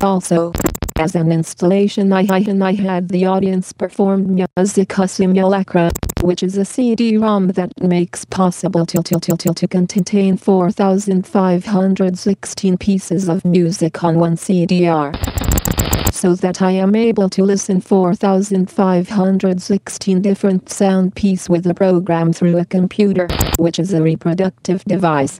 also. 0.01 0.51
As 0.99 1.15
an 1.15 1.31
installation 1.31 2.11
I, 2.11 2.27
I, 2.29 2.43
I 2.61 2.73
had 2.73 3.07
the 3.09 3.27
audience 3.27 3.71
perform 3.71 4.35
Musica 4.35 5.07
Simulacra, 5.07 5.91
which 6.21 6.43
is 6.43 6.57
a 6.57 6.65
CD-ROM 6.65 7.47
that 7.49 7.71
makes 7.81 8.25
possible 8.25 8.85
to, 8.87 9.01
to, 9.03 9.19
to, 9.21 9.37
to, 9.37 9.53
to 9.53 9.67
contain 9.67 10.35
4,516 10.35 12.77
pieces 12.77 13.29
of 13.29 13.45
music 13.45 14.03
on 14.03 14.19
one 14.19 14.35
CDR 14.35 15.15
so 16.11 16.35
that 16.35 16.61
I 16.63 16.71
am 16.71 16.95
able 16.95 17.29
to 17.29 17.43
listen 17.43 17.79
4,516 17.79 20.21
different 20.21 20.69
sound 20.69 21.15
pieces 21.15 21.47
with 21.47 21.67
a 21.67 21.75
program 21.75 22.33
through 22.33 22.57
a 22.57 22.65
computer, 22.65 23.27
which 23.59 23.77
is 23.77 23.93
a 23.93 24.01
reproductive 24.01 24.83
device. 24.85 25.37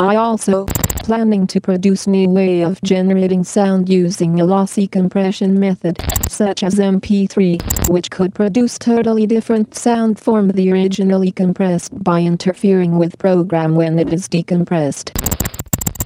I 0.00 0.16
also 0.16 0.64
planning 1.04 1.46
to 1.48 1.60
produce 1.60 2.06
new 2.06 2.30
way 2.30 2.62
of 2.62 2.80
generating 2.80 3.44
sound 3.44 3.90
using 3.90 4.40
a 4.40 4.46
lossy 4.46 4.86
compression 4.86 5.60
method, 5.60 6.00
such 6.26 6.62
as 6.62 6.76
MP3, 6.76 7.90
which 7.90 8.10
could 8.10 8.34
produce 8.34 8.78
totally 8.78 9.26
different 9.26 9.74
sound 9.74 10.18
from 10.18 10.48
the 10.48 10.72
originally 10.72 11.30
compressed 11.30 12.02
by 12.02 12.22
interfering 12.22 12.96
with 12.96 13.18
program 13.18 13.74
when 13.74 13.98
it 13.98 14.10
is 14.10 14.26
decompressed. 14.26 15.10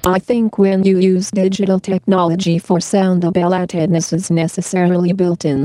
I 0.05 0.19
think 0.19 0.57
when 0.57 0.83
you 0.83 0.99
use 0.99 1.31
digital 1.31 1.79
technology 1.79 2.59
for 2.59 2.81
sound 2.81 3.23
latedness 3.23 4.11
is 4.11 4.29
necessarily 4.29 5.13
built 5.13 5.45
in. 5.45 5.63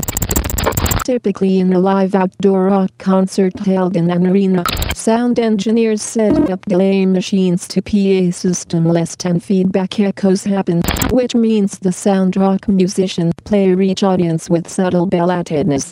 Typically 1.03 1.59
in 1.59 1.73
a 1.73 1.79
live 1.79 2.13
outdoor 2.13 2.65
rock 2.65 2.91
concert 2.99 3.57
held 3.59 3.95
in 3.97 4.11
an 4.11 4.27
arena, 4.27 4.63
sound 4.93 5.39
engineers 5.39 6.01
set 6.01 6.49
up 6.51 6.63
delay 6.65 7.07
machines 7.07 7.67
to 7.67 7.81
PA 7.81 8.31
system 8.31 8.85
less 8.85 9.15
and 9.25 9.43
feedback 9.43 9.99
echoes 9.99 10.43
happen, 10.43 10.83
which 11.09 11.33
means 11.33 11.79
the 11.79 11.91
sound 11.91 12.37
rock 12.37 12.67
musician 12.67 13.31
play 13.45 13.73
reach 13.73 14.03
audience 14.03 14.47
with 14.47 14.69
subtle 14.69 15.07
belatedness. 15.07 15.91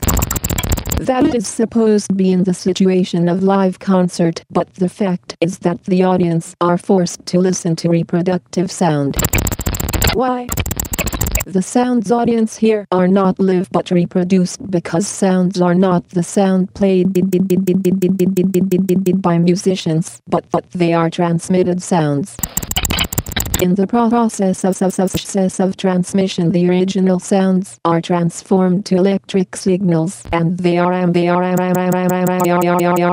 That 0.99 1.33
is 1.33 1.47
supposed 1.47 2.09
to 2.09 2.15
be 2.15 2.31
in 2.31 2.43
the 2.43 2.53
situation 2.53 3.29
of 3.29 3.41
live 3.41 3.79
concert, 3.79 4.43
but 4.51 4.75
the 4.75 4.89
fact 4.89 5.35
is 5.41 5.59
that 5.59 5.83
the 5.85 6.03
audience 6.03 6.55
are 6.61 6.77
forced 6.77 7.25
to 7.27 7.39
listen 7.39 7.75
to 7.77 7.89
reproductive 7.89 8.69
sound. 8.69 9.17
Why? 10.13 10.47
The 11.45 11.61
sounds 11.61 12.11
audience 12.11 12.57
here 12.57 12.85
are 12.91 13.07
not 13.07 13.39
live 13.39 13.69
but 13.71 13.91
reproduced 13.91 14.69
because 14.69 15.07
sounds 15.07 15.61
are 15.61 15.75
not 15.75 16.09
the 16.09 16.23
sound 16.23 16.73
played 16.73 17.13
by 19.21 19.37
musicians, 19.37 20.21
but 20.27 20.45
they 20.71 20.93
are 20.93 21.09
transmitted 21.09 21.81
sounds. 21.81 22.37
In 23.61 23.75
the 23.75 23.87
process 23.87 24.63
of 24.63 24.75
success 24.75 25.59
of 25.59 25.75
transmission 25.75 26.51
the 26.51 26.69
original 26.69 27.19
sounds 27.19 27.79
are 27.83 27.99
transformed 27.99 28.85
to 28.85 28.95
electric 28.95 29.55
signals 29.55 30.23
and 30.31 30.57
they 30.59 30.77
are 30.77 30.93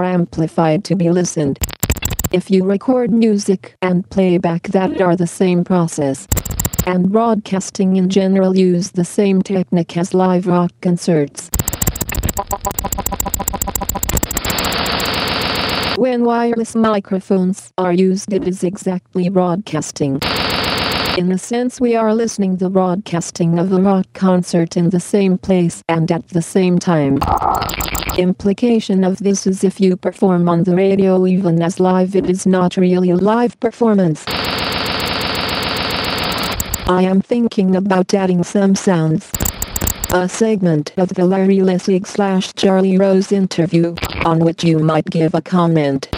amplified 0.04 0.84
to 0.84 0.94
be 0.94 1.10
listened. 1.10 1.58
If 2.32 2.50
you 2.50 2.64
record 2.64 3.10
music 3.10 3.76
and 3.82 4.08
playback 4.10 4.68
that 4.68 5.00
are 5.00 5.16
the 5.16 5.26
same 5.26 5.64
process 5.64 6.28
and 6.86 7.10
broadcasting 7.10 7.96
in 7.96 8.08
general 8.08 8.56
use 8.56 8.92
the 8.92 9.04
same 9.04 9.42
technique 9.42 9.96
as 9.96 10.14
live 10.14 10.46
rock 10.46 10.72
concerts. 10.80 11.50
When 15.96 16.24
wireless 16.24 16.74
microphones 16.76 17.72
are 17.76 17.92
used, 17.92 18.32
it 18.32 18.46
is 18.46 18.62
exactly 18.62 19.28
broadcasting. 19.28 20.20
In 21.18 21.32
a 21.32 21.38
sense, 21.38 21.80
we 21.80 21.96
are 21.96 22.14
listening 22.14 22.56
the 22.56 22.70
broadcasting 22.70 23.58
of 23.58 23.72
a 23.72 23.80
rock 23.80 24.06
concert 24.12 24.76
in 24.76 24.90
the 24.90 25.00
same 25.00 25.38
place 25.38 25.82
and 25.88 26.12
at 26.12 26.28
the 26.28 26.42
same 26.42 26.78
time. 26.78 27.18
Implication 28.18 29.02
of 29.02 29.18
this 29.18 29.46
is 29.46 29.64
if 29.64 29.80
you 29.80 29.96
perform 29.96 30.48
on 30.48 30.64
the 30.64 30.76
radio 30.76 31.26
even 31.26 31.62
as 31.62 31.80
live, 31.80 32.14
it 32.14 32.30
is 32.30 32.46
not 32.46 32.76
really 32.76 33.10
a 33.10 33.16
live 33.16 33.58
performance. 33.60 34.24
I 36.88 37.02
am 37.02 37.20
thinking 37.20 37.74
about 37.74 38.14
adding 38.14 38.44
some 38.44 38.74
sounds. 38.74 39.30
A 40.12 40.28
segment 40.28 40.92
of 40.96 41.08
the 41.10 41.24
Larry 41.26 41.58
Lessig 41.58 42.06
slash 42.06 42.52
Charlie 42.54 42.96
Rose 42.96 43.32
interview, 43.32 43.96
on 44.24 44.38
which 44.38 44.62
you 44.62 44.78
might 44.78 45.06
give 45.06 45.34
a 45.34 45.42
comment. 45.42 46.08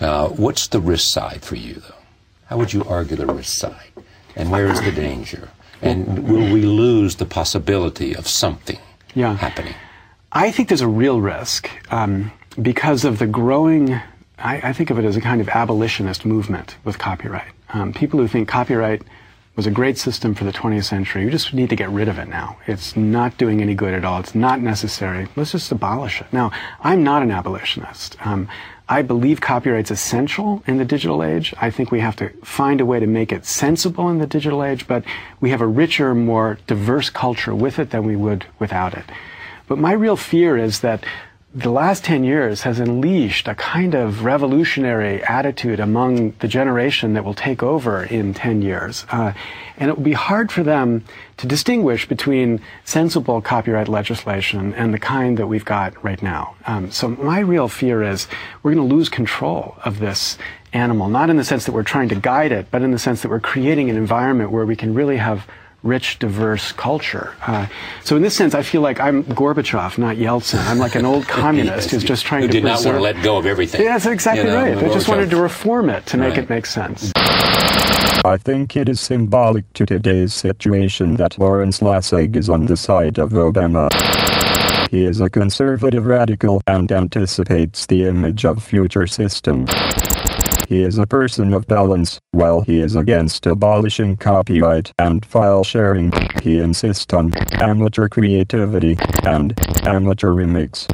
Uh, 0.00 0.28
what's 0.30 0.66
the 0.68 0.80
risk 0.80 1.08
side 1.12 1.42
for 1.42 1.54
you, 1.54 1.74
though? 1.74 1.94
How 2.46 2.58
would 2.58 2.72
you 2.72 2.84
argue 2.84 3.16
the 3.16 3.26
risk 3.26 3.56
side? 3.56 3.92
And 4.34 4.50
where 4.50 4.66
is 4.66 4.80
the 4.82 4.90
danger? 4.90 5.48
And 5.80 6.28
will 6.28 6.52
we 6.52 6.62
lose 6.62 7.16
the 7.16 7.26
possibility 7.26 8.14
of 8.16 8.26
something 8.26 8.78
Yeah. 9.14 9.36
happening? 9.36 9.74
I 10.32 10.50
think 10.50 10.68
there's 10.68 10.80
a 10.80 10.88
real 10.88 11.20
risk 11.20 11.70
um, 11.92 12.32
because 12.60 13.04
of 13.04 13.20
the 13.20 13.26
growing. 13.28 13.92
I, 14.38 14.56
I 14.70 14.72
think 14.72 14.90
of 14.90 14.98
it 14.98 15.04
as 15.04 15.16
a 15.16 15.20
kind 15.20 15.40
of 15.40 15.48
abolitionist 15.48 16.24
movement 16.24 16.76
with 16.84 16.98
copyright. 16.98 17.52
Um, 17.74 17.92
people 17.92 18.20
who 18.20 18.28
think 18.28 18.48
copyright 18.48 19.02
was 19.56 19.66
a 19.66 19.70
great 19.70 19.98
system 19.98 20.34
for 20.34 20.44
the 20.44 20.52
20th 20.52 20.84
century, 20.84 21.24
you 21.24 21.30
just 21.30 21.52
need 21.52 21.70
to 21.70 21.76
get 21.76 21.90
rid 21.90 22.08
of 22.08 22.18
it 22.18 22.28
now. 22.28 22.56
It's 22.66 22.96
not 22.96 23.36
doing 23.36 23.60
any 23.60 23.74
good 23.74 23.94
at 23.94 24.04
all. 24.04 24.20
It's 24.20 24.34
not 24.34 24.60
necessary. 24.60 25.28
Let's 25.34 25.52
just 25.52 25.70
abolish 25.72 26.20
it. 26.20 26.32
Now, 26.32 26.52
I'm 26.80 27.02
not 27.02 27.22
an 27.22 27.32
abolitionist. 27.32 28.16
Um, 28.24 28.48
I 28.88 29.02
believe 29.02 29.40
copyright's 29.40 29.90
essential 29.90 30.62
in 30.66 30.78
the 30.78 30.84
digital 30.84 31.22
age. 31.22 31.52
I 31.60 31.70
think 31.70 31.90
we 31.90 32.00
have 32.00 32.16
to 32.16 32.28
find 32.44 32.80
a 32.80 32.86
way 32.86 33.00
to 33.00 33.06
make 33.06 33.32
it 33.32 33.44
sensible 33.44 34.08
in 34.08 34.18
the 34.18 34.26
digital 34.26 34.62
age, 34.62 34.86
but 34.86 35.04
we 35.40 35.50
have 35.50 35.60
a 35.60 35.66
richer, 35.66 36.14
more 36.14 36.58
diverse 36.66 37.10
culture 37.10 37.54
with 37.54 37.78
it 37.78 37.90
than 37.90 38.04
we 38.04 38.14
would 38.14 38.46
without 38.58 38.94
it. 38.94 39.04
But 39.66 39.78
my 39.78 39.92
real 39.92 40.16
fear 40.16 40.56
is 40.56 40.80
that 40.80 41.04
the 41.54 41.70
last 41.70 42.02
10 42.02 42.24
years 42.24 42.62
has 42.62 42.80
unleashed 42.80 43.46
a 43.46 43.54
kind 43.54 43.94
of 43.94 44.24
revolutionary 44.24 45.22
attitude 45.22 45.78
among 45.78 46.30
the 46.40 46.48
generation 46.48 47.14
that 47.14 47.24
will 47.24 47.34
take 47.34 47.62
over 47.62 48.02
in 48.02 48.34
10 48.34 48.60
years. 48.60 49.06
Uh, 49.08 49.32
and 49.76 49.88
it 49.88 49.96
will 49.96 50.02
be 50.02 50.14
hard 50.14 50.50
for 50.50 50.64
them 50.64 51.04
to 51.36 51.46
distinguish 51.46 52.08
between 52.08 52.60
sensible 52.84 53.40
copyright 53.40 53.86
legislation 53.86 54.74
and 54.74 54.92
the 54.92 54.98
kind 54.98 55.38
that 55.38 55.46
we've 55.46 55.64
got 55.64 56.02
right 56.02 56.22
now. 56.22 56.56
Um, 56.66 56.90
so 56.90 57.08
my 57.08 57.38
real 57.38 57.68
fear 57.68 58.02
is 58.02 58.26
we're 58.64 58.74
going 58.74 58.88
to 58.88 58.94
lose 58.94 59.08
control 59.08 59.76
of 59.84 60.00
this 60.00 60.36
animal, 60.72 61.08
not 61.08 61.30
in 61.30 61.36
the 61.36 61.44
sense 61.44 61.66
that 61.66 61.72
we're 61.72 61.84
trying 61.84 62.08
to 62.08 62.16
guide 62.16 62.50
it, 62.50 62.66
but 62.72 62.82
in 62.82 62.90
the 62.90 62.98
sense 62.98 63.22
that 63.22 63.28
we're 63.28 63.38
creating 63.38 63.90
an 63.90 63.96
environment 63.96 64.50
where 64.50 64.66
we 64.66 64.74
can 64.74 64.92
really 64.92 65.18
have 65.18 65.46
rich, 65.84 66.18
diverse 66.18 66.72
culture. 66.72 67.34
Uh, 67.46 67.66
so 68.02 68.16
in 68.16 68.22
this 68.22 68.34
sense, 68.34 68.54
I 68.54 68.62
feel 68.62 68.80
like 68.80 68.98
I'm 68.98 69.22
Gorbachev, 69.24 69.98
not 69.98 70.16
Yeltsin. 70.16 70.64
I'm 70.66 70.78
like 70.78 70.94
an 70.96 71.04
old 71.04 71.28
communist 71.28 71.90
who's 71.92 72.02
just 72.02 72.24
trying 72.24 72.42
Who 72.42 72.48
to 72.48 72.52
did 72.54 72.64
not 72.64 72.84
want 72.84 72.96
to 72.96 73.00
let 73.00 73.22
go 73.22 73.36
of 73.36 73.46
everything. 73.46 73.82
Yeah, 73.82 73.92
that's 73.92 74.06
exactly 74.06 74.44
You 74.44 74.50
know, 74.50 74.62
right. 74.62 74.78
I 74.78 74.88
just 74.92 75.08
wanted 75.08 75.30
to 75.30 75.36
reform 75.36 75.90
it 75.90 76.06
to 76.06 76.16
make 76.16 76.30
Right. 76.30 76.38
it 76.38 76.50
make 76.50 76.66
sense. 76.66 77.12
I 77.16 78.38
think 78.38 78.74
it 78.76 78.88
is 78.88 79.00
symbolic 79.00 79.70
to 79.74 79.84
today's 79.84 80.32
situation 80.32 81.16
that 81.16 81.38
Lawrence 81.38 81.80
Lessig 81.80 82.34
is 82.36 82.48
on 82.48 82.64
the 82.66 82.76
side 82.76 83.18
of 83.18 83.30
Obama. 83.32 83.90
He 84.90 85.04
is 85.04 85.20
a 85.20 85.28
conservative 85.28 86.06
radical 86.06 86.62
and 86.66 86.90
anticipates 86.90 87.84
the 87.86 88.04
image 88.06 88.46
of 88.46 88.62
future 88.62 89.06
system. 89.06 89.66
He 90.68 90.82
is 90.82 90.98
a 90.98 91.06
person 91.06 91.52
of 91.52 91.66
balance, 91.66 92.18
while 92.32 92.62
he 92.62 92.80
is 92.80 92.96
against 92.96 93.46
abolishing 93.46 94.16
copyright 94.16 94.92
and 94.98 95.24
file 95.24 95.62
sharing. 95.62 96.12
He 96.42 96.58
insists 96.58 97.12
on 97.12 97.32
amateur 97.60 98.08
creativity 98.08 98.96
and 99.24 99.54
amateur 99.86 100.30
remix. 100.30 100.86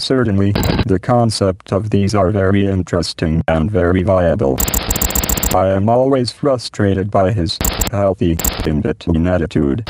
Certainly, 0.00 0.52
the 0.86 0.98
concept 1.02 1.72
of 1.72 1.90
these 1.90 2.14
are 2.14 2.30
very 2.30 2.66
interesting 2.66 3.42
and 3.48 3.70
very 3.70 4.02
viable. 4.02 4.58
I 5.54 5.68
am 5.68 5.88
always 5.88 6.30
frustrated 6.30 7.10
by 7.10 7.32
his 7.32 7.58
healthy, 7.90 8.36
in-between 8.66 9.26
attitude. 9.26 9.86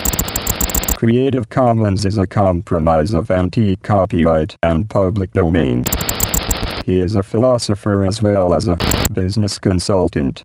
Creative 0.96 1.48
Commons 1.48 2.06
is 2.06 2.18
a 2.18 2.26
compromise 2.26 3.12
of 3.12 3.30
anti-copyright 3.30 4.56
and 4.62 4.88
public 4.88 5.32
domain. 5.32 5.84
He 6.86 7.00
is 7.00 7.16
a 7.16 7.22
philosopher 7.24 8.04
as 8.04 8.22
well 8.22 8.54
as 8.54 8.68
a 8.68 8.78
business 9.12 9.58
consultant. 9.58 10.44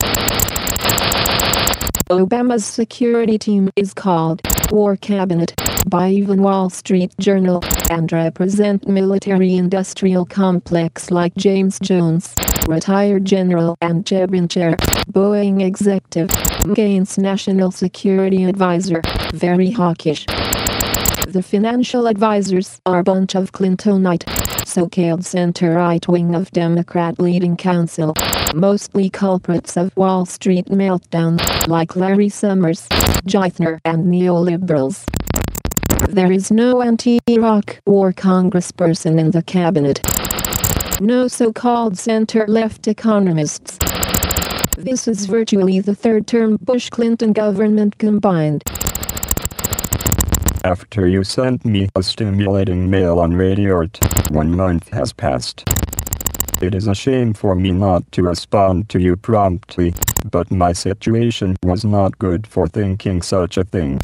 Obama's 2.10 2.66
security 2.66 3.38
team 3.38 3.70
is 3.76 3.94
called 3.94 4.42
War 4.72 4.98
Cabinet 4.98 5.54
by 5.86 6.10
even 6.10 6.42
Wall 6.42 6.72
Street 6.72 7.14
Journal 7.20 7.64
and 7.92 8.12
represent 8.12 8.88
military-industrial 8.88 10.26
complex 10.26 11.12
like 11.12 11.36
James 11.36 11.78
Jones, 11.78 12.34
retired 12.68 13.24
general 13.24 13.78
and 13.80 14.08
Chevron 14.10 14.48
chair, 14.48 14.78
Boeing 15.12 15.62
executive, 15.62 16.30
McCain's 16.66 17.20
national 17.20 17.70
security 17.70 18.46
advisor, 18.46 19.04
very 19.32 19.70
hawkish. 19.70 20.26
The 21.28 21.44
financial 21.44 22.08
advisors 22.08 22.82
are 22.88 23.00
a 23.00 23.04
bunch 23.04 23.36
of 23.36 23.52
Clintonite, 23.52 24.26
so-called 24.66 25.26
center-right 25.26 26.08
wing 26.08 26.36
of 26.36 26.52
Democrat 26.52 27.20
leading 27.20 27.58
council, 27.58 28.14
mostly 28.54 29.10
culprits 29.10 29.78
of 29.78 29.96
Wall 29.96 30.26
Street 30.26 30.68
meltdown, 30.68 31.40
like 31.68 31.96
Larry 31.96 32.30
Summers, 32.30 32.88
Geithner, 33.28 33.80
and 33.86 34.06
neoliberals. 34.06 35.06
There 36.10 36.32
is 36.32 36.52
no 36.52 36.82
anti-Iraq 36.82 37.80
war 37.86 38.14
congressperson 38.14 39.20
in 39.20 39.32
the 39.32 39.44
cabinet. 39.44 40.02
No 41.00 41.28
so-called 41.28 41.98
center-left 41.98 42.88
economists. 42.88 43.78
This 44.78 45.08
is 45.08 45.26
virtually 45.26 45.80
the 45.80 45.96
third-term 45.96 46.58
Bush-Clinton 46.62 47.34
government 47.34 47.98
combined. 47.98 48.64
After 50.64 51.08
you 51.08 51.24
sent 51.24 51.66
me 51.66 51.90
a 51.96 52.04
stimulating 52.04 52.88
mail 52.88 53.18
on 53.18 53.32
radioart, 53.34 53.98
one 54.30 54.56
month 54.56 54.90
has 54.90 55.12
passed. 55.12 55.68
It 56.62 56.76
is 56.76 56.86
a 56.86 56.94
shame 56.94 57.34
for 57.34 57.56
me 57.56 57.72
not 57.72 58.12
to 58.12 58.22
respond 58.22 58.88
to 58.90 59.00
you 59.00 59.16
promptly, 59.16 59.96
but 60.30 60.52
my 60.52 60.72
situation 60.72 61.56
was 61.64 61.84
not 61.84 62.20
good 62.20 62.46
for 62.46 62.68
thinking 62.68 63.24
such 63.24 63.58
a 63.58 63.64
thing. 63.64 64.00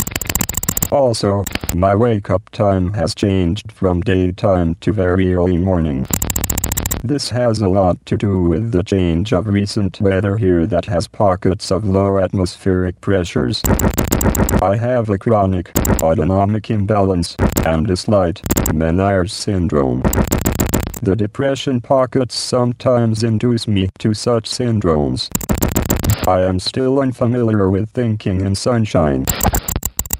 Also, 0.92 1.44
my 1.76 1.94
wake 1.94 2.32
up 2.32 2.50
time 2.50 2.94
has 2.94 3.14
changed 3.14 3.72
from 3.72 4.02
daytime 4.02 4.74
to 4.82 4.92
very 4.92 5.36
early 5.36 5.58
morning. 5.60 6.08
This 7.04 7.30
has 7.30 7.60
a 7.60 7.70
lot 7.70 8.04
to 8.08 8.18
do 8.18 8.42
with 8.42 8.72
the 8.72 8.84
change 8.84 9.32
of 9.32 9.48
recent 9.48 10.02
weather 10.02 10.38
here 10.38 10.66
that 10.66 10.86
has 10.86 11.08
pockets 11.08 11.72
of 11.72 11.86
low 11.86 12.18
atmospheric 12.18 13.00
pressures. 13.02 13.62
I 14.62 14.78
have 14.80 15.10
a 15.10 15.18
chronic 15.18 15.72
autonomic 16.02 16.70
imbalance 16.72 17.36
and 17.66 17.90
a 17.90 17.96
slight 17.96 18.42
Ménière's 18.74 19.32
syndrome. 19.32 20.02
The 21.02 21.16
depression 21.16 21.82
pockets 21.82 22.36
sometimes 22.36 23.24
induce 23.24 23.68
me 23.68 23.90
to 24.00 24.14
such 24.16 24.50
syndromes. 24.50 25.30
I 26.28 26.42
am 26.42 26.60
still 26.60 27.00
unfamiliar 27.00 27.70
with 27.70 27.92
thinking 27.92 28.42
in 28.42 28.56
sunshine. 28.56 29.26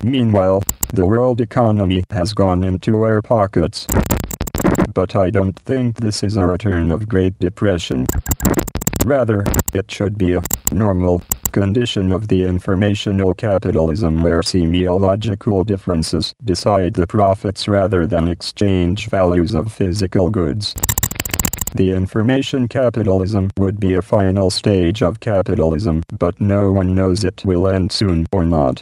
Meanwhile, 0.04 0.64
the 0.94 1.06
world 1.06 1.42
economy 1.42 2.04
has 2.12 2.34
gone 2.34 2.64
into 2.64 3.06
air 3.06 3.22
pockets. 3.24 3.88
But 4.98 5.16
I 5.16 5.30
don't 5.30 5.60
think 5.60 5.98
this 5.98 6.24
is 6.24 6.38
a 6.38 6.48
return 6.48 6.90
of 6.90 7.08
Great 7.08 7.38
Depression. 7.38 8.08
Rather, 9.06 9.44
it 9.72 9.92
should 9.92 10.18
be 10.18 10.34
a 10.34 10.42
normal 10.72 11.22
condition 11.52 12.12
of 12.12 12.30
the 12.30 12.46
informational 12.46 13.36
capitalism 13.36 14.24
where 14.24 14.40
semiological 14.40 15.64
differences 15.68 16.34
decide 16.44 16.96
the 16.96 17.06
profits 17.06 17.68
rather 17.68 18.08
than 18.08 18.28
exchange 18.28 19.08
values 19.08 19.54
of 19.54 19.72
physical 19.72 20.32
goods. 20.32 20.74
The 21.76 21.92
information 21.92 22.68
capitalism 22.68 23.52
would 23.60 23.80
be 23.80 23.94
a 23.94 24.02
final 24.02 24.50
stage 24.50 25.04
of 25.04 25.20
capitalism, 25.20 26.02
but 26.18 26.42
no 26.42 26.72
one 26.72 26.96
knows 26.96 27.24
it 27.24 27.46
will 27.46 27.68
end 27.68 27.92
soon 27.92 28.26
or 28.32 28.46
not. 28.46 28.82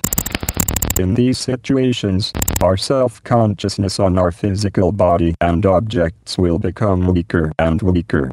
In 0.98 1.16
these 1.16 1.38
situations, 1.38 2.32
our 2.62 2.78
self-consciousness 2.78 4.00
on 4.00 4.18
our 4.18 4.32
physical 4.32 4.92
body 4.92 5.36
and 5.42 5.66
objects 5.66 6.38
will 6.38 6.58
become 6.60 7.08
weaker 7.08 7.52
and 7.60 7.82
weaker. 7.82 8.30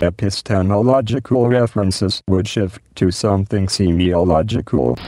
Epistemological 0.00 1.48
references 1.48 2.22
would 2.28 2.46
shift 2.46 2.80
to 2.94 3.10
something 3.10 3.66
semiological. 3.66 4.98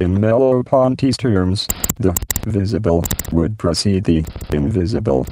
In 0.00 0.18
Merleau-Ponty's 0.18 1.16
terms, 1.16 1.66
the 1.98 2.14
visible 2.44 3.04
would 3.32 3.58
precede 3.58 4.04
the 4.04 4.24
invisible. 4.52 5.26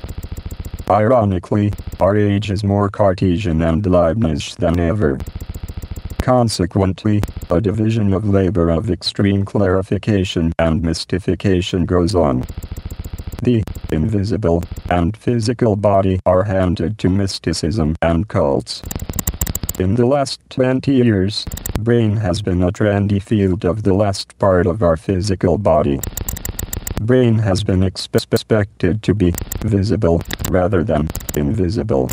Ironically, 0.89 1.73
our 2.01 2.17
age 2.17 2.51
is 2.51 2.65
more 2.65 2.89
Cartesian 2.89 3.63
and 3.63 3.87
Leibniz 3.87 4.55
than 4.57 4.79
ever. 4.81 5.19
Consequently, 6.25 7.21
a 7.51 7.61
division 7.61 8.15
of 8.15 8.27
labor 8.27 8.71
of 8.71 8.91
extreme 8.91 9.45
clarification 9.45 10.55
and 10.59 10.81
mystification 10.81 11.85
goes 11.85 12.15
on. 12.15 12.45
The 13.43 13.63
invisible 13.93 14.65
and 14.89 15.15
physical 15.15 15.77
body 15.77 16.21
are 16.25 16.45
handed 16.45 16.97
to 17.01 17.11
mysticism 17.11 17.97
and 18.01 18.27
cults. 18.27 18.81
In 19.79 19.97
the 19.97 20.07
last 20.07 20.41
20 20.49 20.95
years, 20.95 21.45
brain 21.79 22.17
has 22.17 22.41
been 22.41 22.63
a 22.63 22.73
trendy 22.73 23.21
field 23.21 23.67
of 23.67 23.83
the 23.83 23.93
last 23.93 24.39
part 24.39 24.67
of 24.67 24.83
our 24.83 24.97
physical 24.97 25.59
body. 25.59 26.01
Brain 27.03 27.41
has 27.41 27.63
been 27.63 27.83
expected 27.83 29.03
to 29.03 29.15
be 29.15 29.35
visible 29.61 30.23
rather 30.49 30.83
than 30.83 31.11
invisible. 31.37 32.09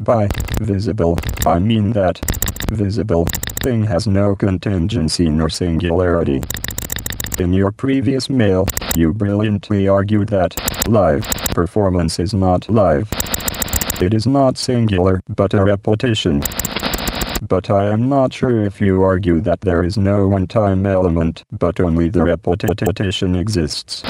By 0.00 0.28
visible, 0.60 1.18
I 1.44 1.58
mean 1.58 1.92
that 1.92 2.20
visible 2.70 3.26
thing 3.62 3.84
has 3.84 4.06
no 4.06 4.36
contingency 4.36 5.28
nor 5.28 5.48
singularity. 5.48 6.42
In 7.38 7.52
your 7.52 7.72
previous 7.72 8.30
mail, 8.30 8.66
you 8.94 9.12
brilliantly 9.12 9.88
argued 9.88 10.28
that 10.28 10.54
live 10.88 11.26
performance 11.54 12.18
is 12.18 12.32
not 12.32 12.68
live. 12.68 13.08
It 14.00 14.14
is 14.14 14.26
not 14.26 14.58
singular, 14.58 15.20
but 15.28 15.54
a 15.54 15.64
repetition. 15.64 16.42
But 17.42 17.70
I 17.70 17.86
am 17.86 18.08
not 18.08 18.32
sure 18.32 18.64
if 18.64 18.80
you 18.80 19.02
argue 19.02 19.40
that 19.40 19.62
there 19.62 19.82
is 19.82 19.98
no 19.98 20.28
one-time 20.28 20.86
element, 20.86 21.44
but 21.50 21.80
only 21.80 22.08
the 22.08 22.24
repetition 22.24 23.34
exists. 23.34 24.02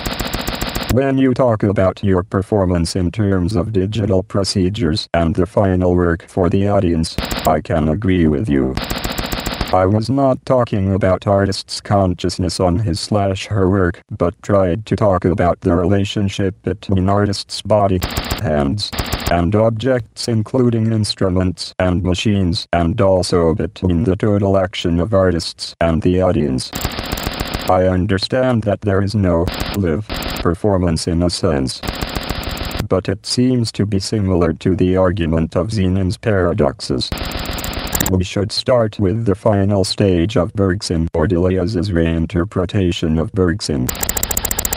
When 0.93 1.19
you 1.19 1.35
talk 1.35 1.63
about 1.63 2.03
your 2.03 2.23
performance 2.23 2.97
in 2.97 3.11
terms 3.11 3.57
of 3.57 3.73
digital 3.73 4.23
procedures 4.23 5.09
and 5.13 5.35
the 5.35 5.45
final 5.45 5.95
work 5.95 6.27
for 6.29 6.49
the 6.49 6.69
audience, 6.69 7.17
I 7.47 7.61
can 7.61 7.89
agree 7.89 8.27
with 8.29 8.49
you. 8.49 8.75
I 9.73 9.85
was 9.85 10.09
not 10.09 10.45
talking 10.47 10.95
about 10.95 11.27
artist's 11.27 11.81
consciousness 11.81 12.61
on 12.61 12.79
his 12.79 13.01
slash 13.01 13.47
her 13.47 13.69
work, 13.69 14.03
but 14.11 14.41
tried 14.43 14.87
to 14.87 14.97
talk 14.97 15.25
about 15.25 15.61
the 15.61 15.75
relationship 15.75 16.55
between 16.63 17.09
artist's 17.09 17.63
body, 17.63 17.99
hands, 18.41 18.91
and 19.31 19.55
objects 19.57 20.29
including 20.29 20.93
instruments 20.93 21.75
and 21.81 22.05
machines 22.05 22.69
and 22.73 23.01
also 23.01 23.55
between 23.55 24.05
the 24.05 24.15
total 24.15 24.57
action 24.57 25.01
of 25.01 25.13
artists 25.13 25.75
and 25.81 26.03
the 26.03 26.23
audience. 26.23 26.71
I 27.69 27.89
understand 27.89 28.63
that 28.63 28.83
there 28.83 29.03
is 29.03 29.17
no 29.17 29.45
live 29.77 30.07
performance 30.41 31.09
in 31.09 31.21
a 31.21 31.29
sense. 31.29 31.81
But 32.89 33.09
it 33.09 33.27
seems 33.27 33.73
to 33.73 33.85
be 33.85 33.99
similar 33.99 34.53
to 34.53 34.77
the 34.77 34.97
argument 34.97 35.57
of 35.57 35.73
Zenon's 35.73 36.17
paradoxes. 36.17 37.11
We 38.13 38.23
should 38.23 38.53
start 38.53 39.01
with 39.01 39.25
the 39.25 39.35
final 39.35 39.83
stage 39.83 40.37
of 40.37 40.53
Bergson 40.53 41.09
or 41.13 41.27
reinterpretation 41.27 43.21
of 43.21 43.33
Bergson. 43.33 43.89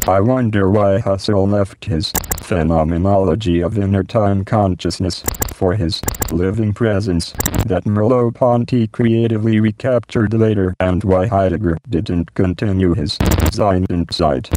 I 0.08 0.20
wonder 0.22 0.68
why 0.68 1.00
Husserl 1.00 1.48
left 1.48 1.86
his 1.86 2.12
phenomenology 2.42 3.62
of 3.62 3.78
inner 3.78 4.04
time 4.04 4.44
consciousness 4.44 5.24
for 5.60 5.76
his 5.76 6.02
living 6.32 6.74
presence 6.74 7.34
that 7.66 7.84
Merleau-Ponty 7.84 8.88
creatively 8.88 9.60
recaptured 9.60 10.34
later 10.34 10.74
and 10.80 11.04
why 11.04 11.28
Heidegger 11.28 11.78
didn't 11.90 12.34
continue 12.34 12.94
his 12.94 13.18
Sein 13.52 13.86
und 13.90 14.10
Zeit. 14.10 14.50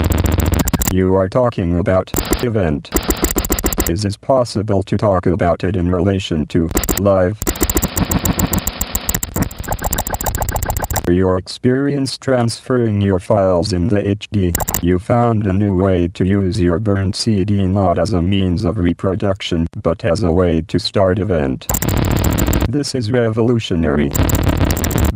You 0.93 1.17
are 1.17 1.29
talking 1.29 1.77
about 1.77 2.13
event. 2.45 2.91
Is 3.91 4.05
it 4.05 4.21
possible 4.21 4.85
to 4.85 4.97
talk 4.97 5.27
about 5.27 5.65
it 5.65 5.75
in 5.75 5.91
relation 5.91 6.47
to 6.47 6.69
live? 11.07 11.17
Your 11.17 11.39
experience 11.39 12.19
transferring 12.19 13.01
your 13.01 13.19
files 13.19 13.73
in 13.73 13.89
the 13.89 14.03
HD, 14.03 14.55
you 14.83 14.99
found 14.99 15.47
a 15.47 15.53
new 15.53 15.77
way 15.77 16.09
to 16.09 16.25
use 16.25 16.61
your 16.61 16.79
burned 16.79 17.17
CD 17.17 17.67
not 17.67 17.99
as 17.99 18.13
a 18.13 18.23
means 18.23 18.65
of 18.65 18.79
reproduction, 18.79 19.67
but 19.83 20.05
as 20.05 20.23
a 20.23 20.33
way 20.33 20.63
to 20.63 20.79
start 20.79 21.19
event. 21.19 21.67
This 22.69 22.95
is 22.95 23.11
revolutionary. 23.11 24.11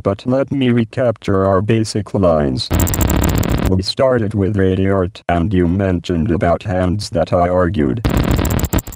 But 0.02 0.26
let 0.26 0.52
me 0.52 0.70
recapture 0.70 1.44
our 1.44 1.60
basic 1.60 2.14
lines. 2.14 2.68
We 3.70 3.82
started 3.82 4.34
with 4.34 4.56
radio 4.56 4.94
art, 4.94 5.22
and 5.28 5.52
you 5.52 5.66
mentioned 5.66 6.30
about 6.30 6.62
hands 6.62 7.10
that 7.10 7.32
I 7.32 7.48
argued. 7.48 8.00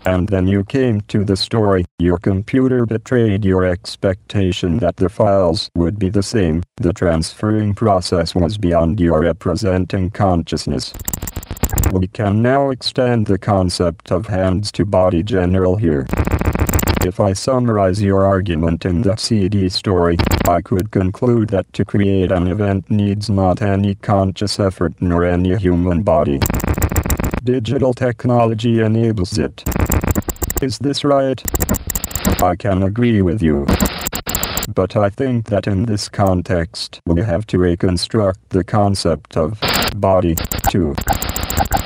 And 0.07 0.29
then 0.29 0.47
you 0.47 0.65
came 0.65 1.03
to 1.03 1.25
the 1.25 1.37
story. 1.37 1.85
Your 1.99 2.19
computer 2.19 2.87
betrayed 2.87 3.45
your 3.45 3.65
expectation 3.65 4.79
that 4.79 4.97
the 4.97 5.09
files 5.09 5.71
would 5.77 5.99
be 5.99 6.09
the 6.09 6.23
same. 6.23 6.63
The 6.77 6.93
transferring 6.93 7.75
process 7.75 8.35
was 8.35 8.57
beyond 8.57 8.99
your 8.99 9.21
representing 9.21 10.11
consciousness. 10.11 10.95
We 11.93 12.09
can 12.09 12.41
now 12.41 12.71
extend 12.71 13.27
the 13.27 13.39
concept 13.39 14.11
of 14.11 14.27
hands 14.27 14.73
to 14.73 14.85
body 14.85 15.23
general 15.23 15.77
here. 15.77 16.07
If 17.03 17.19
I 17.19 17.33
summarize 17.33 18.03
your 18.03 18.25
argument 18.25 18.85
in 18.85 19.03
the 19.03 19.17
CD 19.17 19.69
story, 19.69 20.17
I 20.49 20.61
could 20.61 20.91
conclude 20.91 21.49
that 21.49 21.73
to 21.75 21.85
create 21.85 22.31
an 22.31 22.47
event 22.47 22.91
needs 22.91 23.31
not 23.31 23.63
any 23.63 23.95
conscious 23.95 24.61
effort 24.61 24.95
nor 25.01 25.25
any 25.25 25.57
human 25.57 26.03
body. 26.03 26.41
Digital 27.43 27.95
technology 27.95 28.81
enables 28.81 29.39
it. 29.39 29.65
Is 30.61 30.79
this 30.79 31.05
right? 31.05 31.43
I 32.43 32.55
can 32.55 32.83
agree 32.83 33.23
with 33.23 33.43
you. 33.43 33.65
But 34.75 34.95
I 34.95 35.09
think 35.09 35.47
that 35.47 35.67
in 35.67 35.87
this 35.87 36.07
context, 36.09 37.01
we 37.07 37.23
have 37.23 37.47
to 37.47 37.59
reconstruct 37.59 38.51
the 38.51 38.63
concept 38.63 39.39
of 39.39 39.59
body, 39.97 40.35
too. 40.69 40.95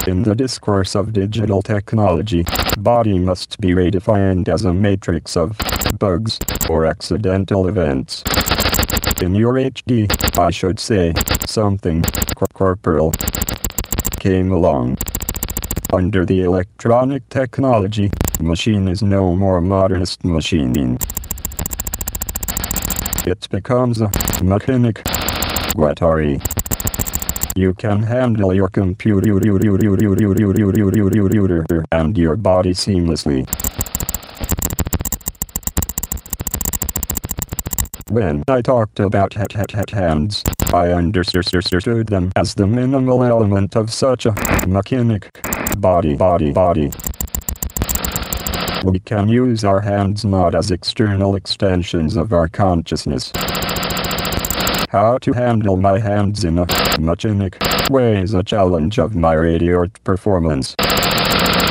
In 0.08 0.24
the 0.24 0.34
discourse 0.34 0.96
of 0.96 1.12
digital 1.12 1.62
technology, 1.62 2.44
body 2.76 3.16
must 3.16 3.60
be 3.60 3.70
redefined 3.70 4.48
as 4.48 4.64
a 4.64 4.74
matrix 4.74 5.37
of 5.37 5.56
bugs 5.96 6.40
or 6.68 6.84
accidental 6.84 7.68
events. 7.68 8.24
In 9.22 9.37
your 9.37 9.54
HD, 9.54 10.10
I 10.37 10.50
should 10.50 10.80
say, 10.80 11.14
something 11.46 12.02
cor- 12.37 12.48
corporal 12.52 13.12
came 14.18 14.50
along. 14.50 14.98
Under 15.94 16.24
the 16.24 16.42
electronic 16.42 17.28
technology, 17.28 18.11
machine 18.40 18.88
is 18.88 19.00
no 19.00 19.37
more 19.37 19.61
modernist 19.61 20.24
machining. 20.24 20.98
It 23.24 23.48
becomes 23.48 24.00
a 24.00 24.11
mechanic. 24.42 25.04
Guattari. 25.76 26.42
You 27.54 27.74
can 27.74 28.02
handle 28.02 28.52
your 28.52 28.68
computer 28.70 29.20
and 31.92 32.18
your 32.18 32.37
body 32.37 32.74
seamlessly. 32.74 33.48
When 38.11 38.42
I 38.48 38.62
talked 38.62 38.98
about 38.98 39.35
hat 39.35 39.52
hat 39.52 39.70
hat 39.70 39.90
hands, 39.90 40.42
I 40.72 40.88
understood 40.88 42.09
them 42.09 42.33
as 42.35 42.54
the 42.54 42.66
minimal 42.66 43.22
element 43.22 43.76
of 43.76 43.92
such 43.92 44.26
a 44.26 44.35
mechanic 44.66 45.30
body 45.79 46.14
body 46.14 46.53
body. 46.53 46.90
We 48.85 48.98
can 49.00 49.29
use 49.29 49.64
our 49.64 49.81
hands 49.81 50.24
not 50.24 50.55
as 50.55 50.70
external 50.70 51.37
extensions 51.37 52.16
of 52.16 52.33
our 52.33 52.48
consciousness. 52.48 53.33
How 54.90 55.18
to 55.22 55.33
handle 55.33 55.77
my 55.77 55.98
hands 55.98 56.44
in 56.44 56.59
a 56.59 56.66
mechanic 57.00 57.57
way 57.90 58.20
is 58.20 58.35
a 58.35 58.42
challenge 58.42 58.98
of 58.98 59.16
my 59.16 59.33
radio 59.33 59.87
performance. 60.05 60.74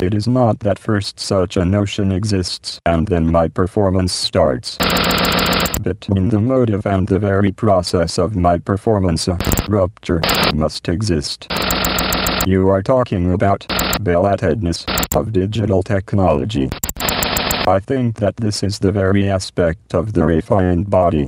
It 0.02 0.14
is 0.14 0.28
not 0.28 0.60
that 0.60 0.80
first 0.80 1.20
such 1.20 1.56
a 1.56 1.64
notion 1.64 2.12
exists 2.12 2.80
and 2.86 3.08
then 3.08 3.32
my 3.32 3.48
performance 3.48 4.12
starts. 4.12 4.78
Between 5.82 6.30
the 6.30 6.40
motive 6.40 6.86
and 6.86 7.08
the 7.08 7.20
very 7.20 7.52
process 7.52 8.18
of 8.18 8.36
my 8.36 8.58
performance, 8.58 9.28
a 9.28 9.38
rupture 9.70 10.22
must 10.54 10.90
exist. 10.90 11.48
You 12.46 12.70
are 12.70 12.82
talking 12.82 13.32
about 13.32 13.66
belatedness 14.02 14.86
of 15.16 15.34
digital 15.34 15.84
technology. 15.84 16.70
I 17.66 17.80
think 17.80 18.18
that 18.18 18.38
this 18.38 18.62
is 18.62 18.80
the 18.80 18.92
very 18.92 19.30
aspect 19.30 19.94
of 19.94 20.14
the 20.14 20.26
refined 20.26 20.90
body. 20.90 21.26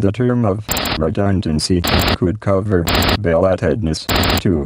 The 0.00 0.12
term 0.12 0.44
of 0.44 0.66
redundancy 0.98 1.80
could 2.16 2.40
cover 2.40 2.84
belatedness 2.84 4.06
too. 4.40 4.64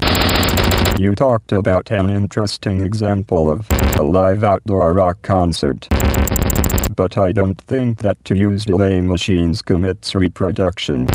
You 1.02 1.14
talked 1.14 1.52
about 1.52 1.90
an 1.90 2.10
interesting 2.10 2.82
example 2.82 3.50
of 3.50 3.66
a 3.96 4.02
live 4.02 4.44
outdoor 4.44 4.92
rock 4.92 5.22
concert. 5.22 5.88
But 6.94 7.16
I 7.16 7.32
don't 7.32 7.60
think 7.62 7.98
that 7.98 8.22
to 8.24 8.36
use 8.36 8.64
delay 8.64 9.00
machines 9.00 9.62
commits 9.62 10.14
reproduction. 10.14 11.06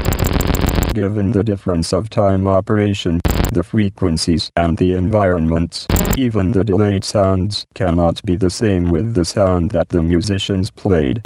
Given 0.94 1.32
the 1.32 1.44
difference 1.44 1.92
of 1.92 2.10
time 2.10 2.48
operation, 2.48 3.20
the 3.54 3.64
frequencies, 3.64 4.52
and 4.56 4.78
the 4.78 4.94
environments, 4.94 5.88
even 6.18 6.52
the 6.52 6.64
delayed 6.64 7.04
sounds 7.04 7.66
cannot 7.74 8.22
be 8.24 8.36
the 8.36 8.50
same 8.50 8.92
with 8.92 9.14
the 9.14 9.26
sound 9.26 9.72
that 9.72 9.90
the 9.90 10.04
musicians 10.04 10.70
played. 10.72 11.22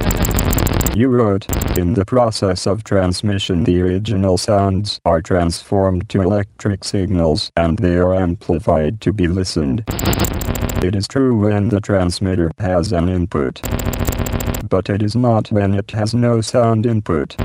You 0.95 1.09
wrote, 1.09 1.45
in 1.77 1.93
the 1.93 2.05
process 2.05 2.65
of 2.65 2.83
transmission 2.83 3.65
the 3.65 3.81
original 3.81 4.37
sounds 4.37 4.99
are 5.05 5.21
transformed 5.21 6.09
to 6.09 6.21
electric 6.21 6.83
signals 6.83 7.51
and 7.55 7.77
they 7.77 7.97
are 7.97 8.15
amplified 8.15 8.99
to 9.01 9.13
be 9.13 9.27
listened. 9.27 9.83
It 10.83 10.95
is 10.95 11.07
true 11.07 11.37
when 11.37 11.69
the 11.69 11.81
transmitter 11.81 12.51
has 12.57 12.91
an 12.91 13.09
input. 13.09 13.61
But 14.67 14.89
it 14.89 15.03
is 15.03 15.15
not 15.15 15.51
when 15.51 15.73
it 15.73 15.91
has 15.91 16.15
no 16.15 16.41
sound 16.41 16.85
input. 16.85 17.35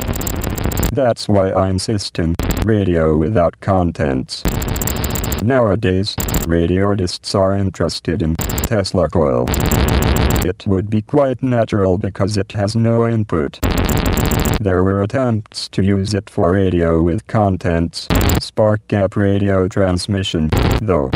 That's 0.92 1.28
why 1.28 1.50
I 1.50 1.68
insist 1.68 2.18
in 2.18 2.34
radio 2.64 3.16
without 3.16 3.60
contents. 3.60 4.42
Nowadays, 5.42 6.14
radio 6.46 6.86
artists 6.86 7.34
are 7.34 7.56
interested 7.56 8.22
in 8.22 8.36
Tesla 8.36 9.08
coil. 9.08 9.46
It 10.46 10.64
would 10.68 10.88
be 10.88 11.02
quite 11.02 11.42
natural 11.42 11.98
because 11.98 12.36
it 12.36 12.52
has 12.52 12.76
no 12.76 13.08
input. 13.08 13.58
There 14.60 14.84
were 14.84 15.02
attempts 15.02 15.68
to 15.70 15.82
use 15.82 16.14
it 16.14 16.30
for 16.30 16.52
radio 16.52 17.02
with 17.02 17.26
contents, 17.26 18.06
spark 18.40 18.86
gap 18.86 19.16
radio 19.16 19.66
transmission, 19.66 20.48
though. 20.80 21.10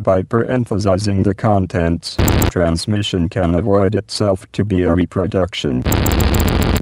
By 0.00 0.22
per-emphasizing 0.22 1.22
the 1.22 1.34
contents, 1.34 2.16
transmission 2.50 3.28
can 3.28 3.54
avoid 3.54 3.94
itself 3.94 4.50
to 4.52 4.64
be 4.64 4.82
a 4.82 4.92
reproduction. 4.92 5.82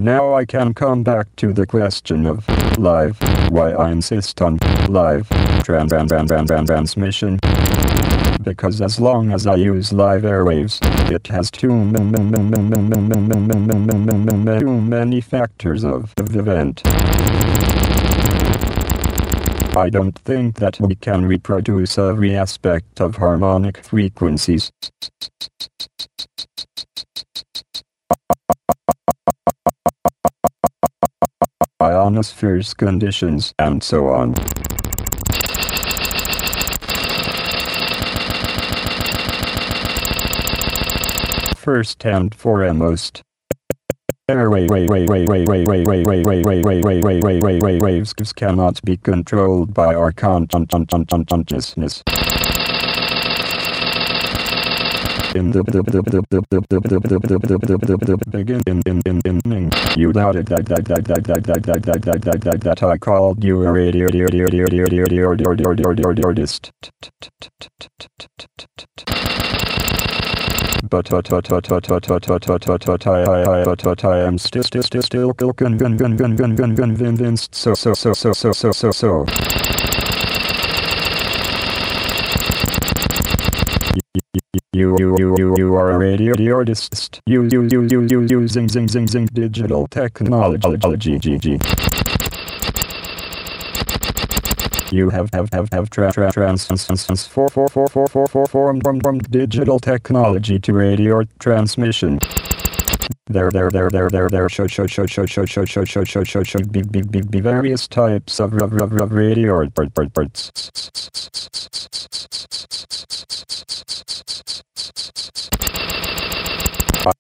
Now 0.01 0.35
I 0.35 0.45
can 0.45 0.75
come 0.75 1.03
back 1.03 1.27
to 1.37 1.53
the 1.53 1.67
question 1.67 2.27
of 2.27 2.49
live, 2.79 3.19
why 3.51 3.73
I 3.73 3.91
insist 3.91 4.41
on 4.41 4.59
live 4.89 5.29
trans 5.65 5.91
trans 5.91 6.09
trans 6.11 6.29
trans 6.31 6.49
trans 6.49 6.69
transmission. 6.69 7.39
Because 8.43 8.81
as 8.81 8.99
long 8.99 9.33
as 9.33 9.47
I 9.47 9.57
use 9.57 9.93
live 9.93 10.23
airwaves, 10.23 10.81
it 11.11 11.27
has 11.27 11.51
too 11.51 11.75
many 14.81 15.21
factors 15.21 15.85
of 15.85 16.15
event. 16.19 16.83
I 19.77 19.91
don't 19.91 20.19
think 20.19 20.57
that 20.57 20.81
we 20.81 20.95
can 20.95 21.27
reproduce 21.27 21.99
every 21.99 22.35
aspect 22.35 23.01
of 23.01 23.17
harmonic 23.17 23.85
frequencies. 23.85 24.71
ionosphere's 31.81 32.75
conditions, 32.75 33.55
and 33.59 33.83
so 33.83 34.09
on. 34.09 34.35
First 41.55 42.05
and 42.05 42.35
foremost, 42.35 43.23
Waves 47.81 48.13
cannot 48.37 48.83
be 48.85 48.99
controlled 48.99 49.73
by 49.73 49.95
our 49.95 50.13
consciousness. 50.13 52.03
In 55.35 55.51
the 55.51 55.63
beginning, 58.31 59.71
you 59.97 60.13
doubted 60.13 60.47
that 60.49 60.67
that 60.67 60.85
that 60.89 61.07
that 61.07 61.25
that 61.25 61.45
that 61.47 61.65
that 61.65 61.65
that 61.65 62.05
that 62.05 62.23
that 62.23 62.41
that 62.43 62.61
that 62.61 62.83
I 62.83 62.99
called 62.99 63.43
you 63.43 63.63
a 63.63 63.73
radio 63.73 64.09
artist. 66.23 66.71
But 70.91 71.11
but 71.11 71.29
but 71.29 71.47
but 71.49 71.69
but 71.69 71.87
but 71.87 72.09
but 72.09 72.47
but 72.47 72.67
but 72.67 72.87
but 72.87 73.07
I 73.07 73.23
I 73.23 73.61
I 73.61 73.65
but 73.65 73.83
but 73.83 74.05
I 74.07 74.21
am 74.21 74.39
still 74.39 74.63
still 74.63 74.83
still 74.83 75.03
still 75.03 75.35
convinced 75.35 77.55
so 77.55 77.75
so 77.75 77.93
so 77.93 78.15
so 78.15 78.33
so 78.33 78.53
so 78.53 78.73
so 78.73 78.91
so. 78.91 79.27
You 84.73 84.97
you 84.99 85.17
you 85.19 85.35
you 85.37 85.55
you 85.59 85.75
are 85.75 85.91
a 85.91 85.99
radio 85.99 86.55
artist. 86.55 87.21
You 87.27 87.43
you 87.51 87.69
you 87.71 87.87
you 87.91 88.07
you 88.07 88.27
using 88.31 88.69
zing 88.69 88.89
zing 88.89 89.09
zing 89.09 89.27
digital 89.27 89.87
technology. 89.89 91.19
You 94.91 95.11
have 95.11 95.29
have 95.35 95.51
have 95.53 95.69
have 95.71 95.91
tra 95.91 96.11
tra 96.13 96.33
trans 96.33 96.67
trans 96.67 97.27
four 97.27 97.49
four 97.51 97.69
four 97.69 97.89
four 97.89 98.07
four 98.07 98.27
four 98.27 98.47
formed 98.47 98.83
from 98.83 99.01
from 99.01 99.19
digital 99.19 99.79
technology 99.79 100.59
to 100.61 100.73
radio 100.73 101.25
transmission. 101.39 102.19
There 103.27 103.51
there 103.51 103.71
there 103.71 103.91
there 103.91 104.09
there 104.09 104.29
there 104.31 104.49
show 104.49 104.67
show 104.67 104.87
show 104.87 105.05
show 105.05 105.27
show 105.27 105.45
show 105.45 105.67
show 105.67 105.85
show 105.85 106.05
show 106.05 106.25
show 106.25 106.43
show 106.43 106.59
be 106.61 106.83
be 106.83 107.03
be 107.03 107.21
be 107.21 107.41
various 107.41 107.87
types 107.87 108.41
of 108.41 108.55
of 108.55 108.73
of 108.81 108.93
of 108.99 109.13
radio 109.13 109.67
bird 109.67 109.93
bird 109.93 110.15
birds. 110.15 110.51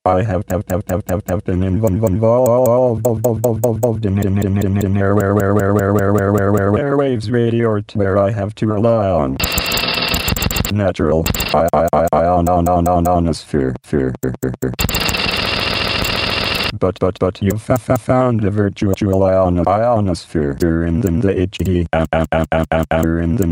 I 0.05 0.23
have 0.23 0.45
have 0.49 0.65
have 0.69 0.83
have 0.89 1.03
have 1.09 1.23
have 1.27 1.45
been 1.45 1.63
involved 1.63 2.05
in 4.07 4.19
in 4.19 4.39
in 4.39 4.59
in 4.59 4.77
in 4.85 4.95
where 4.95 5.15
where 5.15 5.35
where 5.35 5.55
where 5.55 5.75
where 5.75 5.93
where 5.93 6.33
where 6.33 6.33
where 6.33 6.73
where 6.73 6.73
airwaves 6.73 7.31
radio 7.31 7.81
where 7.95 8.19
I 8.19 8.31
have 8.31 8.55
to 8.57 8.67
rely 8.67 9.11
on 9.11 9.37
natural 10.73 11.25
I 11.55 11.69
I 11.73 11.89
I 11.93 12.07
I 12.13 12.27
on 12.27 12.49
on 12.49 12.69
on 12.69 12.89
on 12.89 13.09
ionosphere 13.09 13.75
fear 13.83 14.15
but 16.79 16.99
but 16.99 17.19
but 17.19 17.41
you 17.41 17.53
f- 17.55 17.71
f- 17.71 18.01
found 18.01 18.41
the 18.41 18.51
virtual 18.51 19.23
ion 19.23 19.67
ionosphere 19.67 20.57
in 20.87 21.01
the, 21.01 21.09
HD 21.09 21.87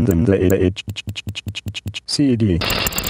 in 0.09 0.23
the 0.25 2.01
CD. 2.05 2.59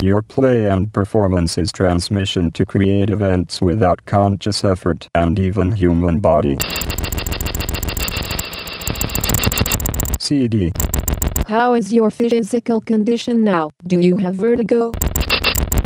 Your 0.02 0.22
play 0.22 0.66
and 0.66 0.92
performance 0.94 1.58
is 1.58 1.72
transmission 1.72 2.52
to 2.52 2.66
create 2.66 3.10
events 3.10 3.62
without 3.62 4.06
conscious 4.06 4.64
effort 4.64 5.10
and 5.16 5.40
even 5.40 5.72
human 5.72 6.20
body. 6.20 6.58
CD. 10.20 10.72
How 11.48 11.74
is 11.74 11.94
your 11.94 12.12
physical 12.12 12.82
condition 12.82 13.44
now? 13.44 13.72
Do 13.86 14.00
you 14.00 14.18
have 14.18 14.36
vertigo? 14.36 14.92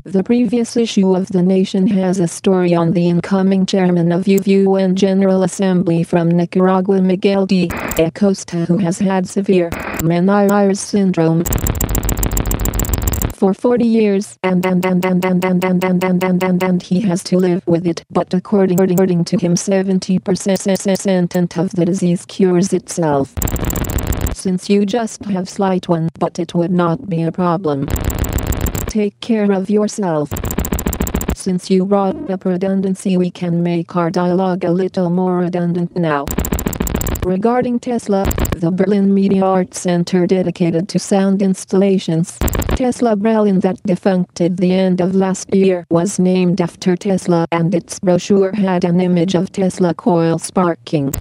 The 0.04 0.24
previous 0.24 0.76
issue 0.76 1.16
of 1.16 1.28
The 1.28 1.44
Nation 1.44 1.86
has 1.90 2.20
a 2.20 2.28
story 2.28 2.74
on 2.74 2.94
the 2.94 3.08
incoming 3.08 3.68
chairman 3.68 4.12
of 4.12 4.28
UN 4.28 4.96
General 4.96 5.44
Assembly 5.44 6.02
from 6.02 6.28
Nicaragua 6.28 7.04
Miguel 7.04 7.46
D. 7.46 7.70
Acosta 8.00 8.66
who 8.66 8.78
has 8.78 8.98
had 8.98 9.30
severe 9.30 9.70
Ménière's 10.02 10.80
syndrome 10.80 11.44
for 13.36 13.54
40 13.54 13.86
years 13.86 14.40
and 14.42 14.66
and 14.66 14.84
and 14.84 15.06
and 15.06 15.24
and 15.24 15.46
and 15.46 15.64
and 15.64 15.84
and 15.84 16.04
and 16.04 16.24
and 16.24 16.44
and 16.44 16.64
and 16.64 16.82
he 16.82 17.02
has 17.02 17.24
to 17.26 17.38
live 17.38 17.62
with 17.68 17.86
it 17.86 18.04
but 18.10 18.34
according 18.34 18.78
to 18.78 19.38
him 19.38 19.54
70% 19.54 21.60
of 21.60 21.72
the 21.72 21.86
disease 21.86 22.26
cures 22.26 22.74
itself 22.74 23.36
since 24.34 24.68
you 24.68 24.84
just 24.84 25.24
have 25.26 25.48
slight 25.48 25.88
one 25.88 26.10
but 26.18 26.40
it 26.40 26.56
would 26.56 26.72
not 26.72 27.08
be 27.08 27.22
a 27.22 27.32
problem 27.32 27.88
take 28.92 29.18
care 29.22 29.50
of 29.54 29.70
yourself 29.70 30.30
since 31.34 31.70
you 31.70 31.86
brought 31.86 32.30
up 32.30 32.44
redundancy 32.44 33.16
we 33.16 33.32
can 33.32 33.64
make 33.64 33.96
our 33.96 34.12
dialogue 34.12 34.66
a 34.66 34.72
little 34.72 35.10
more 35.10 35.38
redundant 35.38 35.96
now 35.96 36.26
regarding 37.24 37.80
Tesla, 37.80 38.26
the 38.58 38.70
Berlin 38.70 39.14
Media 39.14 39.46
Arts 39.46 39.80
Center 39.80 40.28
dedicated 40.28 40.90
to 40.90 41.00
sound 41.00 41.42
installations. 41.42 42.38
Tesla 42.76 43.16
Berlin 43.16 43.62
that 43.62 43.82
defunct 43.84 44.42
at 44.42 44.58
the 44.58 44.74
end 44.74 45.00
of 45.00 45.16
last 45.16 45.54
year 45.54 45.86
was 45.90 46.20
named 46.20 46.60
after 46.60 46.98
Tesla 46.98 47.46
and 47.52 47.74
its 47.74 47.98
brochure 48.00 48.52
had 48.54 48.84
an 48.84 49.00
image 49.00 49.36
of 49.36 49.52
Tesla 49.54 49.94
coil 49.94 50.38
sparking. 50.38 51.14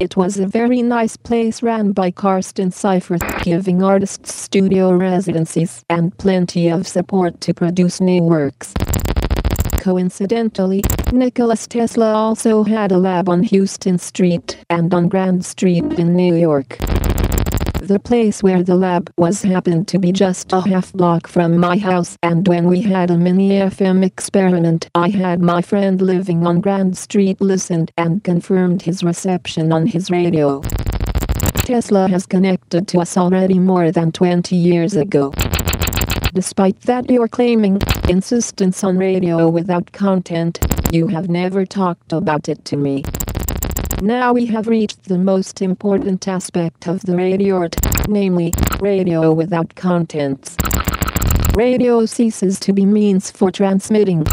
It 0.00 0.16
was 0.16 0.38
a 0.38 0.46
very 0.46 0.82
nice 0.82 1.16
place 1.16 1.62
ran 1.62 1.92
by 1.92 2.10
Carsten 2.10 2.70
Seiffarth, 2.70 3.44
giving 3.44 3.82
artists 3.82 4.34
studio 4.34 4.92
residencies 4.92 5.84
and 5.88 6.16
plenty 6.18 6.68
of 6.68 6.86
support 6.86 7.40
to 7.42 7.54
produce 7.54 8.00
new 8.00 8.22
works. 8.22 8.74
Coincidentally, 9.78 10.82
Nicholas 11.12 11.66
Tesla 11.66 12.12
also 12.14 12.62
had 12.62 12.92
a 12.92 12.98
lab 12.98 13.28
on 13.28 13.42
Houston 13.42 13.98
Street 13.98 14.58
and 14.70 14.94
on 14.94 15.08
Grand 15.08 15.44
Street 15.44 15.84
in 15.98 16.14
New 16.14 16.34
York. 16.34 16.78
The 17.82 17.98
place 17.98 18.44
where 18.44 18.62
the 18.62 18.76
lab 18.76 19.12
was 19.18 19.42
happened 19.42 19.88
to 19.88 19.98
be 19.98 20.12
just 20.12 20.52
a 20.52 20.60
half 20.60 20.92
block 20.92 21.26
from 21.26 21.58
my 21.58 21.76
house 21.76 22.16
and 22.22 22.46
when 22.46 22.68
we 22.68 22.80
had 22.80 23.10
a 23.10 23.18
mini 23.18 23.58
FM 23.58 24.04
experiment 24.04 24.88
I 24.94 25.08
had 25.08 25.42
my 25.42 25.62
friend 25.62 26.00
living 26.00 26.46
on 26.46 26.60
Grand 26.60 26.96
Street 26.96 27.40
listened 27.40 27.90
and 27.98 28.22
confirmed 28.22 28.82
his 28.82 29.02
reception 29.02 29.72
on 29.72 29.86
his 29.86 30.12
radio. 30.12 30.60
Tesla 31.64 32.06
has 32.06 32.24
connected 32.24 32.86
to 32.86 33.00
us 33.00 33.16
already 33.16 33.58
more 33.58 33.90
than 33.90 34.12
20 34.12 34.54
years 34.54 34.94
ago. 34.94 35.32
Despite 36.34 36.82
that 36.82 37.10
you're 37.10 37.26
claiming 37.26 37.80
insistence 38.08 38.84
on 38.84 38.96
radio 38.96 39.48
without 39.48 39.90
content, 39.90 40.60
you 40.92 41.08
have 41.08 41.28
never 41.28 41.66
talked 41.66 42.12
about 42.12 42.48
it 42.48 42.64
to 42.66 42.76
me. 42.76 43.02
Now 44.00 44.32
we 44.32 44.46
have 44.46 44.66
reached 44.66 45.04
the 45.04 45.18
most 45.18 45.60
important 45.60 46.26
aspect 46.26 46.88
of 46.88 47.02
the 47.02 47.16
radio 47.16 47.56
art, 47.56 47.76
namely, 48.08 48.52
radio 48.80 49.32
without 49.32 49.74
contents. 49.74 50.56
Radio 51.54 52.06
ceases 52.06 52.58
to 52.60 52.72
be 52.72 52.86
means 52.86 53.30
for 53.30 53.50
transmitting. 53.50 54.24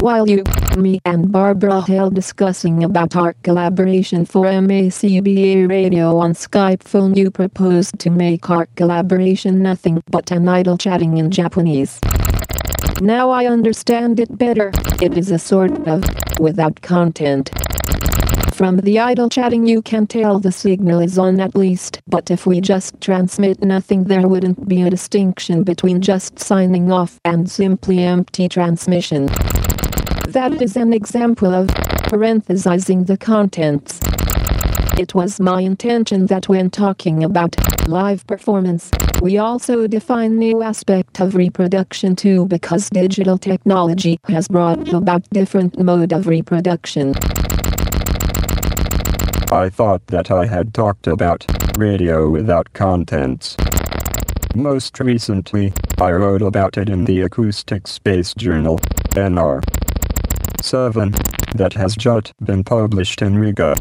While 0.00 0.28
you, 0.28 0.44
me, 0.78 1.00
and 1.04 1.30
Barbara 1.30 1.82
held 1.82 2.14
discussing 2.14 2.84
about 2.84 3.16
our 3.16 3.34
collaboration 3.42 4.24
for 4.24 4.46
MACBA 4.46 5.68
radio 5.68 6.16
on 6.16 6.32
Skype 6.32 6.82
phone, 6.82 7.14
you 7.14 7.30
proposed 7.30 7.98
to 7.98 8.10
make 8.10 8.48
our 8.48 8.66
collaboration 8.76 9.62
nothing 9.62 10.02
but 10.10 10.30
an 10.30 10.48
idle 10.48 10.78
chatting 10.78 11.18
in 11.18 11.30
Japanese. 11.30 12.00
Now 13.00 13.30
I 13.30 13.46
understand 13.46 14.20
it 14.20 14.38
better. 14.38 14.72
It 15.02 15.18
is 15.18 15.30
a 15.30 15.38
sort 15.38 15.86
of 15.88 16.04
without 16.38 16.80
content. 16.80 17.50
From 18.60 18.76
the 18.76 18.98
idle 18.98 19.30
chatting 19.30 19.66
you 19.66 19.80
can 19.80 20.06
tell 20.06 20.38
the 20.38 20.52
signal 20.52 21.00
is 21.00 21.16
on 21.16 21.40
at 21.40 21.54
least, 21.56 22.02
but 22.06 22.30
if 22.30 22.44
we 22.44 22.60
just 22.60 23.00
transmit 23.00 23.62
nothing 23.62 24.04
there 24.04 24.28
wouldn't 24.28 24.68
be 24.68 24.82
a 24.82 24.90
distinction 24.90 25.62
between 25.62 26.02
just 26.02 26.38
signing 26.38 26.92
off 26.92 27.18
and 27.24 27.50
simply 27.50 28.00
empty 28.00 28.50
transmission. 28.50 29.28
That 30.28 30.60
is 30.60 30.76
an 30.76 30.92
example 30.92 31.54
of 31.54 31.68
parenthesizing 31.68 33.06
the 33.06 33.16
contents. 33.16 33.98
It 34.98 35.14
was 35.14 35.40
my 35.40 35.62
intention 35.62 36.26
that 36.26 36.50
when 36.50 36.68
talking 36.68 37.24
about 37.24 37.56
live 37.88 38.26
performance, 38.26 38.90
we 39.22 39.38
also 39.38 39.86
define 39.86 40.36
new 40.36 40.62
aspect 40.62 41.18
of 41.18 41.34
reproduction 41.34 42.14
too 42.14 42.44
because 42.44 42.90
digital 42.90 43.38
technology 43.38 44.20
has 44.28 44.48
brought 44.48 44.92
about 44.92 45.26
different 45.30 45.78
mode 45.78 46.12
of 46.12 46.26
reproduction. 46.26 47.14
I 49.52 49.68
thought 49.68 50.06
that 50.06 50.30
I 50.30 50.46
had 50.46 50.72
talked 50.72 51.08
about 51.08 51.44
radio 51.76 52.30
without 52.30 52.72
contents. 52.72 53.56
Most 54.54 55.00
recently, 55.00 55.72
I 56.00 56.12
wrote 56.12 56.40
about 56.40 56.78
it 56.78 56.88
in 56.88 57.04
the 57.04 57.22
Acoustic 57.22 57.88
Space 57.88 58.32
Journal, 58.34 58.78
NR. 59.10 59.60
7, 60.62 61.10
that 61.56 61.72
has 61.72 61.96
just 61.96 62.32
been 62.44 62.62
published 62.62 63.22
in 63.22 63.38
Riga. 63.38 63.74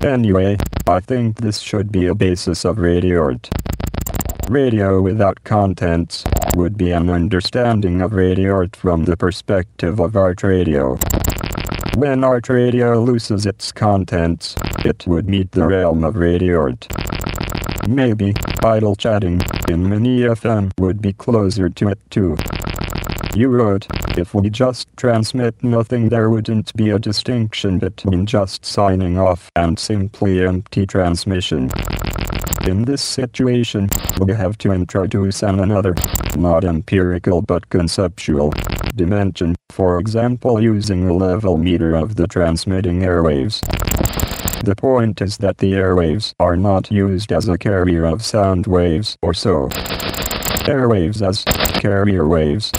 Anyway, 0.00 0.56
I 0.88 0.98
think 0.98 1.36
this 1.36 1.60
should 1.60 1.92
be 1.92 2.08
a 2.08 2.14
basis 2.16 2.64
of 2.64 2.78
radio 2.78 3.22
art. 3.22 3.50
Radio 4.48 5.00
without 5.00 5.44
contents 5.44 6.24
would 6.56 6.76
be 6.76 6.90
an 6.90 7.08
understanding 7.08 8.02
of 8.02 8.12
radio 8.12 8.54
art 8.54 8.74
from 8.74 9.04
the 9.04 9.16
perspective 9.16 10.00
of 10.00 10.16
art 10.16 10.42
radio. 10.42 10.98
When 11.94 12.24
art 12.24 12.48
radio 12.48 13.00
loses 13.00 13.44
its 13.44 13.70
contents, 13.70 14.54
it 14.84 15.06
would 15.06 15.28
meet 15.28 15.52
the 15.52 15.66
realm 15.66 16.04
of 16.04 16.16
radio 16.16 16.60
art. 16.60 16.86
Maybe, 17.88 18.34
idle 18.62 18.94
chatting, 18.96 19.40
in 19.68 19.88
Mini 19.88 20.20
FM 20.20 20.70
would 20.78 21.02
be 21.02 21.12
closer 21.12 21.68
to 21.68 21.88
it 21.88 21.98
too. 22.10 22.36
You 23.34 23.48
wrote, 23.48 23.86
if 24.18 24.34
we 24.34 24.50
just 24.50 24.88
transmit 24.96 25.62
nothing 25.64 26.10
there 26.10 26.28
wouldn't 26.28 26.74
be 26.74 26.90
a 26.90 26.98
distinction 26.98 27.78
between 27.78 28.26
just 28.26 28.64
signing 28.64 29.18
off 29.18 29.50
and 29.56 29.78
simply 29.78 30.44
empty 30.44 30.86
transmission. 30.86 31.70
In 32.66 32.84
this 32.84 33.02
situation, 33.02 33.88
we 34.20 34.32
have 34.34 34.58
to 34.58 34.72
introduce 34.72 35.42
an 35.42 35.60
another, 35.60 35.94
not 36.36 36.64
empirical 36.64 37.42
but 37.42 37.68
conceptual, 37.70 38.52
dimension, 38.94 39.56
for 39.70 39.98
example 39.98 40.60
using 40.60 41.08
a 41.08 41.14
level 41.14 41.56
meter 41.56 41.96
of 41.96 42.16
the 42.16 42.26
transmitting 42.26 43.00
airwaves. 43.00 43.62
The 44.62 44.76
point 44.76 45.20
is 45.20 45.38
that 45.38 45.58
the 45.58 45.72
airwaves 45.72 46.34
are 46.38 46.56
not 46.56 46.88
used 46.88 47.32
as 47.32 47.48
a 47.48 47.58
carrier 47.58 48.04
of 48.04 48.24
sound 48.24 48.68
waves 48.68 49.18
or 49.20 49.34
so. 49.34 49.68
Airwaves 50.70 51.20
as 51.20 51.42
carrier 51.80 52.28
waves. 52.28 52.70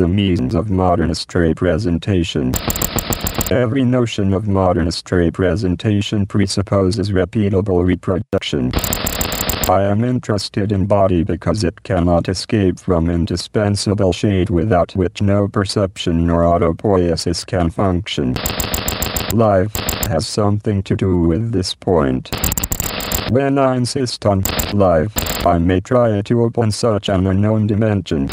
The 0.00 0.08
means 0.08 0.54
of 0.54 0.70
modernist 0.70 1.34
representation. 1.34 2.54
Every 3.50 3.84
notion 3.84 4.32
of 4.32 4.48
modernist 4.48 5.12
representation 5.12 6.24
presupposes 6.24 7.10
repeatable 7.10 7.84
reproduction. 7.84 8.70
I 9.68 9.82
am 9.82 10.02
interested 10.02 10.72
in 10.72 10.86
body 10.86 11.22
because 11.22 11.64
it 11.64 11.82
cannot 11.82 12.30
escape 12.30 12.80
from 12.80 13.10
indispensable 13.10 14.14
shade 14.14 14.48
without 14.48 14.96
which 14.96 15.20
no 15.20 15.48
perception 15.48 16.26
nor 16.26 16.44
autopoiesis 16.44 17.44
can 17.44 17.68
function. 17.68 18.32
Life 19.36 19.74
has 20.08 20.26
something 20.26 20.82
to 20.84 20.96
do 20.96 21.24
with 21.24 21.52
this 21.52 21.74
point. 21.74 22.30
When 23.28 23.58
I 23.58 23.76
insist 23.76 24.24
on 24.24 24.44
life, 24.72 25.12
I 25.46 25.58
may 25.58 25.80
try 25.80 26.22
to 26.22 26.42
open 26.42 26.70
such 26.70 27.10
an 27.10 27.26
unknown 27.26 27.66
dimension. 27.66 28.30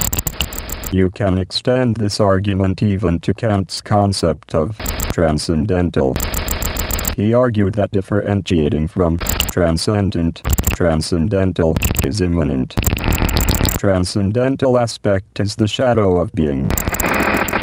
You 0.91 1.09
can 1.11 1.37
extend 1.37 1.97
this 1.97 2.21
argument 2.21 2.81
even 2.81 3.19
to 3.19 3.33
Kant's 3.33 3.81
concept 3.81 4.55
of 4.55 4.77
transcendental. 5.11 6.15
He 7.17 7.33
argued 7.33 7.73
that 7.75 7.91
differentiating 7.91 8.87
from 8.87 9.17
transcendent, 9.51 10.41
transcendental 10.75 11.75
is 12.05 12.21
immanent. 12.21 12.75
Transcendental 13.77 14.77
aspect 14.77 15.41
is 15.41 15.57
the 15.57 15.67
shadow 15.67 16.21
of 16.21 16.31
being. 16.31 16.69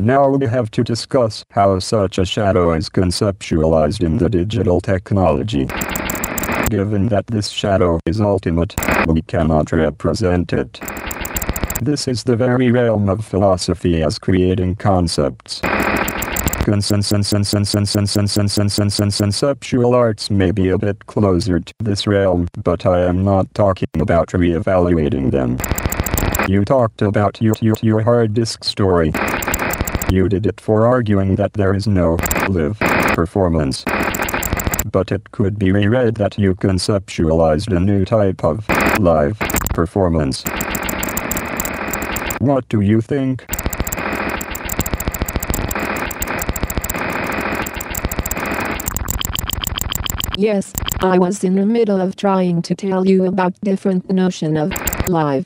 Now 0.02 0.28
we 0.28 0.46
have 0.46 0.70
to 0.72 0.84
discuss 0.84 1.44
how 1.50 1.78
such 1.78 2.18
a 2.18 2.26
shadow 2.26 2.74
is 2.74 2.90
conceptualized 2.90 4.02
in 4.04 4.18
the 4.18 4.28
digital 4.28 4.82
technology. 4.82 5.66
Given 6.68 7.08
that 7.08 7.28
this 7.28 7.48
shadow 7.48 8.00
is 8.04 8.20
ultimate, 8.20 8.74
we 9.06 9.22
cannot 9.22 9.72
represent 9.72 10.52
it. 10.52 10.80
This 11.84 12.08
is 12.08 12.24
the 12.24 12.34
very 12.34 12.70
realm 12.70 13.10
of 13.10 13.22
philosophy 13.26 14.02
as 14.02 14.18
creating 14.18 14.76
concepts. 14.76 15.60
Conceptual 19.18 19.94
arts 19.94 20.30
may 20.30 20.50
be 20.50 20.70
a 20.70 20.78
bit 20.78 21.04
closer 21.04 21.60
to 21.60 21.74
this 21.80 22.06
realm, 22.06 22.48
but 22.62 22.86
I 22.86 23.02
am 23.02 23.22
not 23.22 23.54
talking 23.54 24.00
about 24.00 24.32
re-evaluating 24.32 25.28
them. 25.28 25.58
You 26.48 26.64
talked 26.64 27.02
about 27.02 27.42
your, 27.42 27.54
your, 27.60 27.74
your 27.82 28.00
hard 28.00 28.32
disk 28.32 28.64
story. 28.64 29.12
You 30.10 30.30
did 30.30 30.46
it 30.46 30.62
for 30.62 30.86
arguing 30.86 31.34
that 31.36 31.52
there 31.52 31.74
is 31.74 31.86
no 31.86 32.16
live 32.48 32.78
performance. 33.14 33.84
But 34.90 35.12
it 35.12 35.32
could 35.32 35.58
be 35.58 35.70
reread 35.70 36.14
that 36.14 36.38
you 36.38 36.54
conceptualized 36.54 37.76
a 37.76 37.80
new 37.80 38.06
type 38.06 38.42
of 38.42 38.66
live 38.98 39.38
performance. 39.74 40.44
What 42.40 42.68
do 42.68 42.80
you 42.80 43.00
think? 43.00 43.44
Yes, 50.36 50.72
I 51.00 51.18
was 51.18 51.44
in 51.44 51.54
the 51.54 51.64
middle 51.64 52.00
of 52.00 52.16
trying 52.16 52.60
to 52.62 52.74
tell 52.74 53.06
you 53.06 53.24
about 53.24 53.54
different 53.60 54.10
notion 54.10 54.56
of 54.56 54.72
live. 55.08 55.44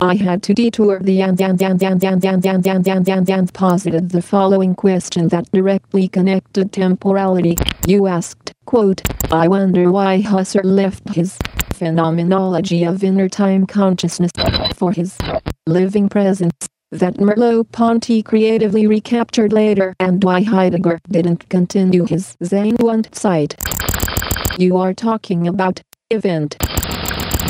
I 0.00 0.14
had 0.16 0.42
to 0.44 0.54
detour 0.54 1.00
the 1.00 1.22
and 1.22 1.40
and 1.40 1.60
and 1.62 1.82
and 1.82 2.04
and 2.04 2.24
and 2.24 2.44
and 2.44 2.66
and 2.66 2.88
and 2.88 3.08
and 3.08 3.30
and 3.30 3.54
posited 3.54 4.10
the 4.10 4.20
following 4.20 4.74
question 4.74 5.28
that 5.28 5.50
directly 5.52 6.06
connected 6.06 6.70
temporality. 6.70 7.56
You 7.86 8.06
asked, 8.06 8.52
quote, 8.66 9.00
I 9.32 9.48
wonder 9.48 9.90
why 9.90 10.20
Husserl 10.20 10.64
left 10.64 11.14
his 11.14 11.38
phenomenology 11.72 12.84
of 12.84 13.02
inner 13.02 13.28
time 13.28 13.66
consciousness 13.66 14.32
for 14.74 14.92
his 14.92 15.16
living 15.66 16.10
presence 16.10 16.52
that 16.92 17.14
Merleau-Ponty 17.14 18.22
creatively 18.22 18.86
recaptured 18.86 19.52
later 19.52 19.94
and 19.98 20.22
why 20.22 20.42
Heidegger 20.42 21.00
didn't 21.08 21.48
continue 21.48 22.04
his 22.04 22.36
Sein 22.42 22.76
und 22.80 23.08
Zeit. 23.14 23.54
You 24.58 24.76
are 24.76 24.92
talking 24.92 25.48
about 25.48 25.80
event. 26.10 26.56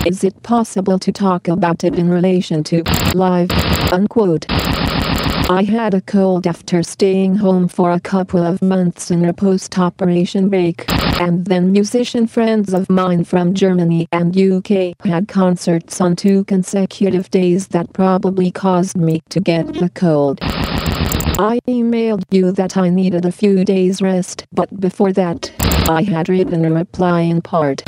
Is 0.07 0.23
it 0.23 0.41
possible 0.45 1.01
to 1.01 1.11
talk 1.11 1.49
about 1.49 1.83
it 1.83 1.99
in 1.99 2.09
relation 2.09 2.63
to 2.71 2.85
live? 3.13 3.51
Unquote. 3.93 4.47
I 4.49 5.67
had 5.69 5.95
a 5.95 6.01
cold 6.01 6.47
after 6.47 6.85
staying 6.85 7.35
home 7.35 7.67
for 7.67 7.91
a 7.91 7.99
couple 7.99 8.41
of 8.41 8.63
months 8.63 9.11
in 9.11 9.25
a 9.25 9.33
post-operation 9.33 10.49
break, 10.49 10.85
and 11.21 11.47
then 11.47 11.73
musician 11.73 12.29
friends 12.29 12.73
of 12.73 12.89
mine 12.89 13.25
from 13.25 13.53
Germany 13.53 14.07
and 14.13 14.39
UK 14.39 14.95
had 15.05 15.27
concerts 15.27 16.01
on 16.01 16.15
two 16.15 16.45
consecutive 16.45 17.29
days 17.33 17.67
that 17.69 17.93
probably 17.93 18.53
caused 18.53 18.97
me 18.97 19.25
to 19.31 19.41
get 19.41 19.67
the 19.75 19.89
cold. 19.89 20.39
I 20.41 21.59
emailed 21.67 22.23
you 22.31 22.53
that 22.53 22.77
I 22.77 22.91
needed 22.91 23.25
a 23.25 23.33
few 23.33 23.65
days 23.65 24.01
rest, 24.01 24.47
but 24.53 24.81
before 24.81 25.13
that, 25.15 25.53
I 25.89 26.03
had 26.03 26.29
written 26.29 26.65
a 26.65 26.71
reply 26.73 27.23
in 27.23 27.43
part. 27.43 27.83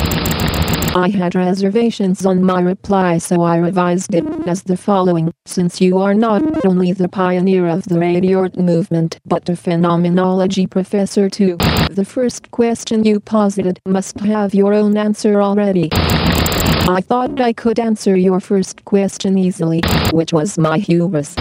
I 0.95 1.09
had 1.09 1.35
reservations 1.35 2.25
on 2.25 2.43
my 2.43 2.61
reply 2.61 3.19
so 3.19 3.43
I 3.43 3.57
revised 3.57 4.15
it 4.15 4.25
as 4.47 4.63
the 4.63 4.75
following. 4.75 5.31
Since 5.45 5.79
you 5.79 5.99
are 5.99 6.15
not 6.15 6.65
only 6.65 6.93
the 6.93 7.07
pioneer 7.07 7.67
of 7.67 7.83
the 7.83 7.99
radio 7.99 8.49
movement 8.57 9.19
but 9.25 9.47
a 9.49 9.55
phenomenology 9.55 10.65
professor 10.65 11.29
too, 11.29 11.57
the 11.91 12.05
first 12.05 12.49
question 12.51 13.03
you 13.03 13.19
posited 13.19 13.79
must 13.85 14.19
have 14.21 14.55
your 14.55 14.73
own 14.73 14.97
answer 14.97 15.41
already. 15.41 15.89
I 15.93 17.01
thought 17.01 17.39
I 17.39 17.53
could 17.53 17.79
answer 17.79 18.17
your 18.17 18.39
first 18.39 18.83
question 18.85 19.37
easily, 19.37 19.81
which 20.11 20.33
was 20.33 20.57
my 20.57 20.79
hubris. 20.79 21.35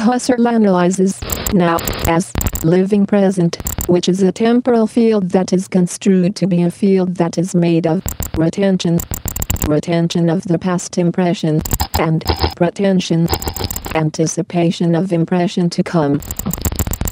Husserl 0.00 0.46
analyzes, 0.46 1.18
now, 1.54 1.78
as 2.06 2.30
living 2.62 3.06
present, 3.06 3.56
which 3.86 4.08
is 4.08 4.22
a 4.22 4.32
temporal 4.32 4.86
field 4.86 5.30
that 5.30 5.52
is 5.52 5.68
construed 5.68 6.36
to 6.36 6.46
be 6.46 6.62
a 6.62 6.70
field 6.70 7.16
that 7.16 7.38
is 7.38 7.54
made 7.54 7.86
of 7.86 8.02
retention, 8.36 8.98
retention 9.66 10.28
of 10.28 10.44
the 10.44 10.58
past 10.58 10.98
impression, 10.98 11.60
and 11.98 12.24
pretension, 12.56 13.28
anticipation 13.94 14.94
of 14.94 15.12
impression 15.12 15.70
to 15.70 15.82
come. 15.82 16.20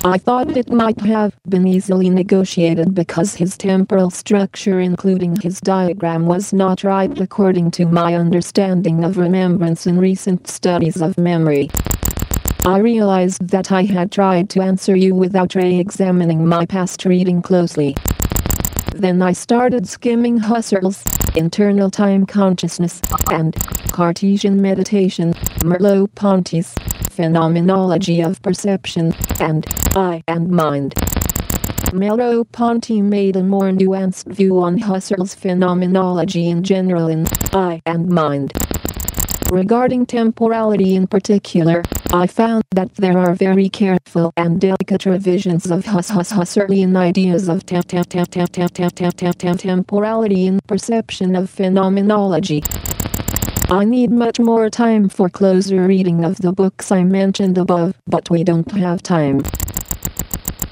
I 0.04 0.18
thought 0.18 0.56
it 0.56 0.68
might 0.68 1.00
have 1.02 1.32
been 1.48 1.64
easily 1.64 2.10
negotiated 2.10 2.92
because 2.92 3.36
his 3.36 3.56
temporal 3.56 4.10
structure 4.10 4.80
including 4.80 5.36
his 5.36 5.60
diagram 5.60 6.26
was 6.26 6.52
not 6.52 6.82
right 6.82 7.16
according 7.20 7.70
to 7.72 7.86
my 7.86 8.16
understanding 8.16 9.04
of 9.04 9.16
remembrance 9.16 9.86
in 9.86 10.00
recent 10.00 10.48
studies 10.48 11.00
of 11.00 11.16
memory. 11.18 11.70
I 12.64 12.78
realized 12.78 13.48
that 13.48 13.72
I 13.72 13.82
had 13.82 14.12
tried 14.12 14.48
to 14.50 14.62
answer 14.62 14.94
you 14.94 15.16
without 15.16 15.56
re-examining 15.56 16.46
my 16.46 16.64
past 16.64 17.04
reading 17.04 17.42
closely. 17.42 17.96
Then 18.94 19.20
I 19.20 19.32
started 19.32 19.88
skimming 19.88 20.38
Husserl's 20.38 21.02
internal 21.34 21.90
time 21.90 22.24
consciousness 22.24 23.02
and 23.32 23.52
Cartesian 23.90 24.62
meditation, 24.62 25.32
Merleau-Ponty's 25.64 26.72
phenomenology 27.10 28.20
of 28.20 28.40
perception, 28.42 29.12
and 29.40 29.66
Eye 29.96 30.22
and 30.28 30.48
Mind. 30.48 30.94
Merleau-Ponty 31.92 33.02
made 33.02 33.34
a 33.34 33.42
more 33.42 33.70
nuanced 33.72 34.32
view 34.32 34.60
on 34.60 34.78
Husserl's 34.78 35.34
phenomenology 35.34 36.48
in 36.48 36.62
general 36.62 37.08
in 37.08 37.26
Eye 37.52 37.82
and 37.86 38.08
Mind. 38.08 38.52
Regarding 39.50 40.06
temporality 40.06 40.94
in 40.94 41.08
particular, 41.08 41.82
I 42.14 42.26
found 42.26 42.64
that 42.72 42.94
there 42.96 43.16
are 43.16 43.34
very 43.34 43.70
careful 43.70 44.34
and 44.36 44.60
delicate 44.60 45.06
revisions 45.06 45.70
of 45.70 45.86
Hus 45.86 46.10
Hus 46.10 46.30
Husserlian 46.30 46.94
ideas 46.94 47.48
of 47.48 47.64
temp 47.64 47.86
temp 47.86 48.06
temp 48.10 48.28
temp 48.30 48.52
temp 48.52 48.74
temp 48.74 48.94
temp 48.94 49.16
temp 49.16 49.38
temp 49.38 49.60
temporality 49.60 50.44
in 50.44 50.60
perception 50.66 51.34
of 51.34 51.48
phenomenology. 51.48 52.62
I 53.70 53.86
need 53.86 54.10
much 54.10 54.38
more 54.38 54.68
time 54.68 55.08
for 55.08 55.30
closer 55.30 55.86
reading 55.86 56.22
of 56.22 56.36
the 56.36 56.52
books 56.52 56.92
I 56.92 57.02
mentioned 57.02 57.56
above, 57.56 57.94
but 58.06 58.28
we 58.28 58.44
don't 58.44 58.70
have 58.72 59.02
time. 59.02 59.40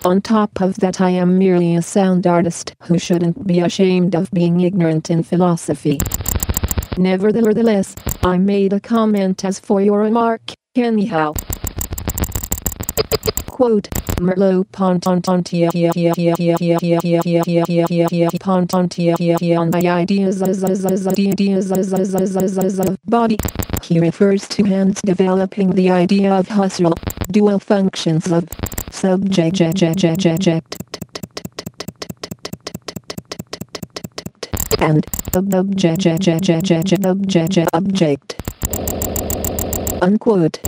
On 0.04 0.20
top 0.20 0.60
of 0.60 0.76
that 0.80 1.00
I 1.00 1.08
am 1.08 1.38
merely 1.38 1.74
a 1.74 1.80
sound 1.80 2.26
artist 2.26 2.74
who 2.82 2.98
shouldn't 2.98 3.46
be 3.46 3.60
ashamed 3.60 4.14
of 4.14 4.30
being 4.30 4.60
ignorant 4.60 5.08
in 5.08 5.22
philosophy. 5.22 6.00
Nevertheless, 6.98 7.96
I 8.22 8.36
made 8.36 8.74
a 8.74 8.80
comment 8.80 9.42
as 9.42 9.58
for 9.58 9.80
your 9.80 10.00
remark, 10.00 10.42
anyhow. 10.76 11.32
Quote, 13.46 13.88
Merleau 14.20 14.64
Pontontia 14.64 15.70
Pontontia 18.38 19.56
on 19.56 19.70
the 19.70 19.88
ideas 19.88 20.42
of 22.78 22.96
body. 23.06 23.36
He 23.82 23.98
refers 23.98 24.46
to 24.48 24.64
Hans 24.64 25.02
developing 25.02 25.70
the 25.72 25.90
idea 25.90 26.32
of 26.32 26.46
Husserl, 26.46 26.94
dual 27.30 27.58
functions 27.58 28.30
of 28.30 28.48
subject 28.90 29.60
and 34.80 35.06
object 37.04 37.58
object 37.74 38.36
unquote 40.02 40.60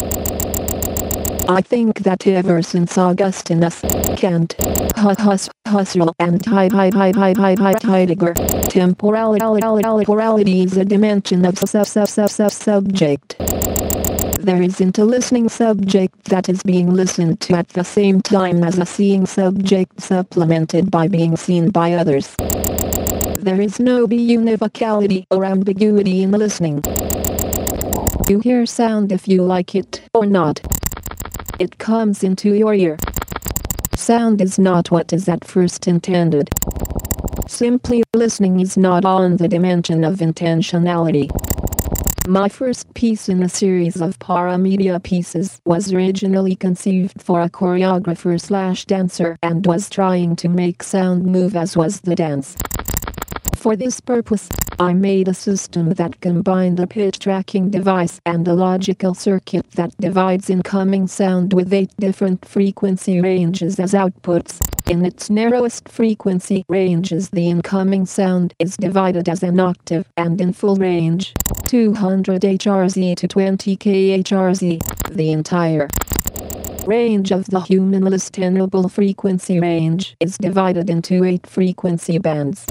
I 1.48 1.60
think 1.60 2.04
that 2.04 2.26
ever 2.26 2.62
since 2.62 2.96
Augustinus, 2.96 3.80
Kant, 4.16 4.54
Hus 4.96 5.48
Husserl 5.66 6.14
and 6.18 6.44
Heidegger, 6.46 8.34
temporality 8.68 10.62
is 10.62 10.76
a 10.76 10.84
dimension 10.84 11.44
of 11.44 11.58
subject. 11.58 13.36
There 14.38 14.62
isn't 14.62 14.98
a 14.98 15.04
listening 15.04 15.48
subject 15.48 16.24
that 16.26 16.48
is 16.48 16.62
being 16.62 16.94
listened 16.94 17.40
to 17.42 17.54
at 17.54 17.68
the 17.70 17.84
same 17.84 18.22
time 18.22 18.62
as 18.62 18.78
a 18.78 18.86
seeing 18.86 19.26
subject 19.26 20.00
supplemented 20.00 20.90
by 20.90 21.08
being 21.08 21.36
seen 21.36 21.70
by 21.70 21.94
others. 21.94 22.34
There 23.38 23.60
is 23.60 23.80
no 23.80 24.06
univocality 24.06 25.26
or 25.30 25.44
ambiguity 25.44 26.22
in 26.22 26.30
listening. 26.30 26.82
You 28.28 28.38
hear 28.38 28.66
sound 28.66 29.10
if 29.10 29.26
you 29.26 29.42
like 29.42 29.74
it 29.74 30.00
or 30.14 30.26
not. 30.26 30.60
It 31.58 31.78
comes 31.78 32.22
into 32.22 32.54
your 32.54 32.72
ear. 32.72 32.96
Sound 33.96 34.40
is 34.40 34.58
not 34.58 34.90
what 34.90 35.12
is 35.12 35.28
at 35.28 35.44
first 35.44 35.88
intended. 35.88 36.48
Simply 37.48 38.02
listening 38.14 38.60
is 38.60 38.76
not 38.76 39.04
on 39.04 39.38
the 39.38 39.48
dimension 39.48 40.04
of 40.04 40.18
intentionality. 40.18 41.30
My 42.28 42.48
first 42.48 42.94
piece 42.94 43.28
in 43.28 43.42
a 43.42 43.48
series 43.48 44.00
of 44.00 44.18
paramedia 44.20 45.02
pieces 45.02 45.60
was 45.66 45.92
originally 45.92 46.54
conceived 46.54 47.20
for 47.20 47.40
a 47.40 47.50
choreographer 47.50 48.40
slash 48.40 48.84
dancer 48.84 49.36
and 49.42 49.66
was 49.66 49.90
trying 49.90 50.36
to 50.36 50.48
make 50.48 50.84
sound 50.84 51.24
move 51.24 51.56
as 51.56 51.76
was 51.76 52.02
the 52.02 52.14
dance. 52.14 52.56
For 53.62 53.76
this 53.76 54.00
purpose, 54.00 54.48
I 54.80 54.92
made 54.92 55.28
a 55.28 55.34
system 55.34 55.90
that 55.90 56.20
combined 56.20 56.80
a 56.80 56.86
pitch 56.88 57.20
tracking 57.20 57.70
device 57.70 58.20
and 58.26 58.48
a 58.48 58.54
logical 58.54 59.14
circuit 59.14 59.70
that 59.76 59.96
divides 59.98 60.50
incoming 60.50 61.06
sound 61.06 61.52
with 61.52 61.72
eight 61.72 61.92
different 61.96 62.44
frequency 62.44 63.20
ranges 63.20 63.78
as 63.78 63.92
outputs. 63.92 64.58
In 64.90 65.04
its 65.04 65.30
narrowest 65.30 65.88
frequency 65.88 66.64
ranges 66.68 67.30
the 67.30 67.48
incoming 67.48 68.04
sound 68.04 68.52
is 68.58 68.76
divided 68.76 69.28
as 69.28 69.44
an 69.44 69.60
octave 69.60 70.08
and 70.16 70.40
in 70.40 70.52
full 70.52 70.74
range 70.74 71.32
200 71.66 72.42
Hz 72.42 73.16
to 73.16 73.28
20 73.28 73.76
kHz, 73.76 75.14
the 75.14 75.30
entire 75.30 75.88
range 76.84 77.30
of 77.30 77.44
the 77.44 77.60
human 77.60 78.02
listenable 78.02 78.90
frequency 78.90 79.60
range 79.60 80.16
is 80.18 80.36
divided 80.36 80.90
into 80.90 81.22
eight 81.22 81.46
frequency 81.46 82.18
bands. 82.18 82.66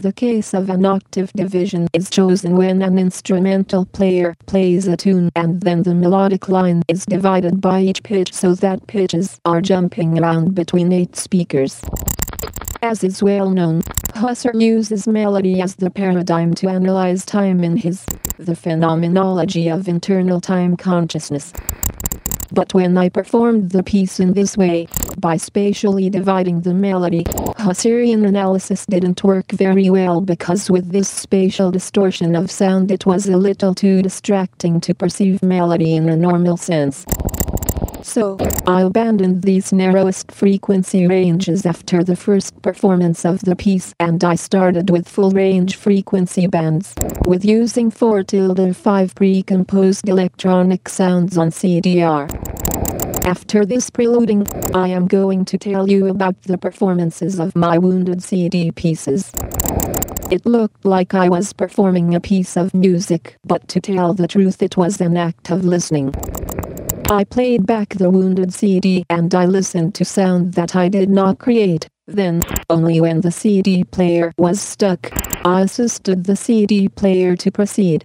The 0.00 0.14
case 0.14 0.54
of 0.54 0.70
an 0.70 0.86
octave 0.86 1.30
division 1.34 1.86
is 1.92 2.08
chosen 2.08 2.56
when 2.56 2.80
an 2.80 2.98
instrumental 2.98 3.84
player 3.84 4.34
plays 4.46 4.88
a 4.88 4.96
tune 4.96 5.28
and 5.36 5.60
then 5.60 5.82
the 5.82 5.94
melodic 5.94 6.48
line 6.48 6.82
is 6.88 7.04
divided 7.04 7.60
by 7.60 7.82
each 7.82 8.02
pitch 8.02 8.32
so 8.32 8.54
that 8.54 8.86
pitches 8.86 9.38
are 9.44 9.60
jumping 9.60 10.18
around 10.18 10.54
between 10.54 10.90
eight 10.90 11.16
speakers. 11.16 11.82
As 12.80 13.04
is 13.04 13.22
well 13.22 13.50
known, 13.50 13.82
Husserl 14.14 14.58
uses 14.58 15.06
melody 15.06 15.60
as 15.60 15.74
the 15.74 15.90
paradigm 15.90 16.54
to 16.54 16.68
analyze 16.70 17.26
time 17.26 17.62
in 17.62 17.76
his 17.76 18.06
The 18.38 18.56
Phenomenology 18.56 19.68
of 19.68 19.86
Internal 19.86 20.40
Time 20.40 20.78
Consciousness. 20.78 21.52
But 22.52 22.74
when 22.74 22.98
I 22.98 23.08
performed 23.08 23.70
the 23.70 23.82
piece 23.82 24.20
in 24.20 24.32
this 24.32 24.56
way, 24.56 24.88
by 25.18 25.36
spatially 25.36 26.10
dividing 26.10 26.62
the 26.62 26.74
melody, 26.74 27.24
Husserlian 27.58 28.26
analysis 28.26 28.86
didn't 28.86 29.22
work 29.22 29.52
very 29.52 29.90
well 29.90 30.20
because 30.20 30.70
with 30.70 30.90
this 30.90 31.08
spatial 31.08 31.70
distortion 31.70 32.34
of 32.34 32.50
sound 32.50 32.90
it 32.90 33.06
was 33.06 33.26
a 33.28 33.36
little 33.36 33.74
too 33.74 34.02
distracting 34.02 34.80
to 34.80 34.94
perceive 34.94 35.42
melody 35.42 35.94
in 35.94 36.08
a 36.08 36.16
normal 36.16 36.56
sense. 36.56 37.04
So, 38.02 38.38
I 38.66 38.82
abandoned 38.82 39.42
these 39.42 39.72
narrowest 39.72 40.32
frequency 40.32 41.06
ranges 41.06 41.66
after 41.66 42.02
the 42.02 42.16
first 42.16 42.60
performance 42.62 43.24
of 43.24 43.40
the 43.40 43.54
piece 43.54 43.94
and 44.00 44.22
I 44.24 44.36
started 44.36 44.90
with 44.90 45.08
full 45.08 45.30
range 45.30 45.76
frequency 45.76 46.46
bands, 46.46 46.94
with 47.26 47.44
using 47.44 47.90
4 47.90 48.22
tilde 48.24 48.76
5 48.76 49.14
pre-composed 49.14 50.08
electronic 50.08 50.88
sounds 50.88 51.36
on 51.36 51.50
CDR. 51.50 52.28
After 53.26 53.66
this 53.66 53.90
preluding, 53.90 54.46
I 54.74 54.88
am 54.88 55.06
going 55.06 55.44
to 55.44 55.58
tell 55.58 55.88
you 55.88 56.08
about 56.08 56.42
the 56.42 56.58
performances 56.58 57.38
of 57.38 57.54
my 57.54 57.76
wounded 57.76 58.22
CD 58.22 58.70
pieces. 58.72 59.30
It 60.30 60.46
looked 60.46 60.84
like 60.84 61.12
I 61.12 61.28
was 61.28 61.52
performing 61.52 62.14
a 62.14 62.20
piece 62.20 62.56
of 62.56 62.72
music, 62.72 63.36
but 63.44 63.66
to 63.68 63.80
tell 63.80 64.14
the 64.14 64.28
truth 64.28 64.62
it 64.62 64.76
was 64.76 65.00
an 65.00 65.16
act 65.16 65.50
of 65.50 65.64
listening. 65.64 66.14
I 67.10 67.24
played 67.24 67.66
back 67.66 67.94
the 67.94 68.08
wounded 68.08 68.54
CD 68.54 69.04
and 69.10 69.34
I 69.34 69.44
listened 69.44 69.96
to 69.96 70.04
sound 70.04 70.54
that 70.54 70.76
I 70.76 70.88
did 70.88 71.10
not 71.10 71.40
create. 71.40 71.88
Then, 72.06 72.40
only 72.70 73.00
when 73.00 73.22
the 73.22 73.32
CD 73.32 73.82
player 73.82 74.32
was 74.38 74.60
stuck, 74.60 75.10
I 75.44 75.62
assisted 75.62 76.22
the 76.22 76.36
CD 76.36 76.88
player 76.88 77.34
to 77.34 77.50
proceed. 77.50 78.04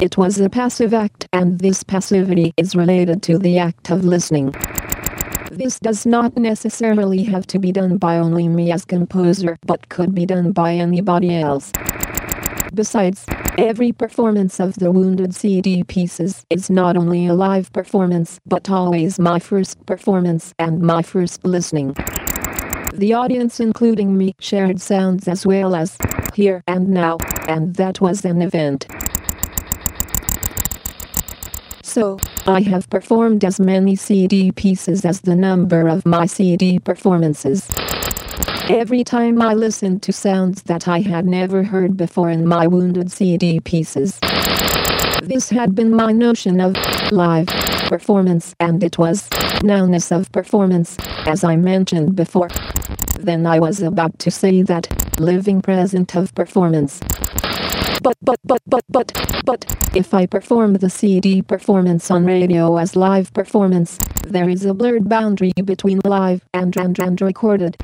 It 0.00 0.18
was 0.18 0.40
a 0.40 0.50
passive 0.50 0.92
act 0.92 1.28
and 1.32 1.60
this 1.60 1.84
passivity 1.84 2.52
is 2.56 2.74
related 2.74 3.22
to 3.24 3.38
the 3.38 3.60
act 3.60 3.92
of 3.92 4.04
listening. 4.04 4.56
This 5.52 5.78
does 5.78 6.04
not 6.04 6.36
necessarily 6.36 7.22
have 7.22 7.46
to 7.46 7.60
be 7.60 7.70
done 7.70 7.96
by 7.96 8.16
only 8.16 8.48
me 8.48 8.72
as 8.72 8.84
composer 8.84 9.56
but 9.64 9.88
could 9.88 10.16
be 10.16 10.26
done 10.26 10.50
by 10.50 10.74
anybody 10.74 11.36
else. 11.36 11.70
Besides, 12.74 13.24
every 13.58 13.92
performance 13.92 14.60
of 14.60 14.74
the 14.74 14.90
Wounded 14.90 15.34
CD 15.34 15.84
pieces 15.84 16.44
is 16.50 16.70
not 16.70 16.96
only 16.96 17.26
a 17.26 17.34
live 17.34 17.72
performance 17.72 18.40
but 18.46 18.70
always 18.70 19.18
my 19.18 19.38
first 19.38 19.84
performance 19.86 20.54
and 20.58 20.80
my 20.80 21.02
first 21.02 21.44
listening. 21.44 21.94
The 22.94 23.14
audience 23.14 23.60
including 23.60 24.16
me 24.16 24.34
shared 24.40 24.80
sounds 24.80 25.28
as 25.28 25.46
well 25.46 25.74
as 25.74 25.96
here 26.34 26.62
and 26.66 26.88
now, 26.88 27.18
and 27.48 27.76
that 27.76 28.00
was 28.00 28.24
an 28.24 28.42
event. 28.42 28.86
So, 31.82 32.18
I 32.46 32.60
have 32.62 32.88
performed 32.88 33.44
as 33.44 33.58
many 33.58 33.96
CD 33.96 34.52
pieces 34.52 35.04
as 35.04 35.22
the 35.22 35.34
number 35.34 35.88
of 35.88 36.06
my 36.06 36.26
CD 36.26 36.78
performances. 36.78 37.68
Every 38.70 39.02
time 39.02 39.42
I 39.42 39.54
listened 39.54 40.00
to 40.04 40.12
sounds 40.12 40.62
that 40.62 40.86
I 40.86 41.00
had 41.00 41.26
never 41.26 41.64
heard 41.64 41.96
before 41.96 42.30
in 42.30 42.46
my 42.46 42.68
wounded 42.68 43.10
CD 43.10 43.58
pieces. 43.58 44.16
This 45.24 45.50
had 45.50 45.74
been 45.74 45.90
my 45.90 46.12
notion 46.12 46.60
of 46.60 46.76
live 47.10 47.48
performance 47.88 48.54
and 48.60 48.84
it 48.84 48.96
was 48.96 49.28
nowness 49.64 50.12
of 50.12 50.30
performance, 50.30 50.96
as 51.26 51.42
I 51.42 51.56
mentioned 51.56 52.14
before. 52.14 52.48
Then 53.18 53.44
I 53.44 53.58
was 53.58 53.82
about 53.82 54.16
to 54.20 54.30
say 54.30 54.62
that 54.62 55.18
living 55.18 55.62
present 55.62 56.14
of 56.14 56.32
performance. 56.36 57.00
But 58.04 58.16
but 58.22 58.38
but 58.44 58.62
but 58.68 58.84
but 58.88 59.12
but 59.44 59.66
if 59.96 60.14
I 60.14 60.26
perform 60.26 60.74
the 60.74 60.90
CD 60.90 61.42
performance 61.42 62.08
on 62.08 62.24
radio 62.24 62.76
as 62.76 62.94
live 62.94 63.32
performance, 63.32 63.98
there 64.24 64.48
is 64.48 64.64
a 64.64 64.74
blurred 64.74 65.08
boundary 65.08 65.52
between 65.64 66.00
live 66.04 66.44
and 66.54 66.76
and, 66.76 66.96
and 67.00 67.20
recorded. 67.20 67.76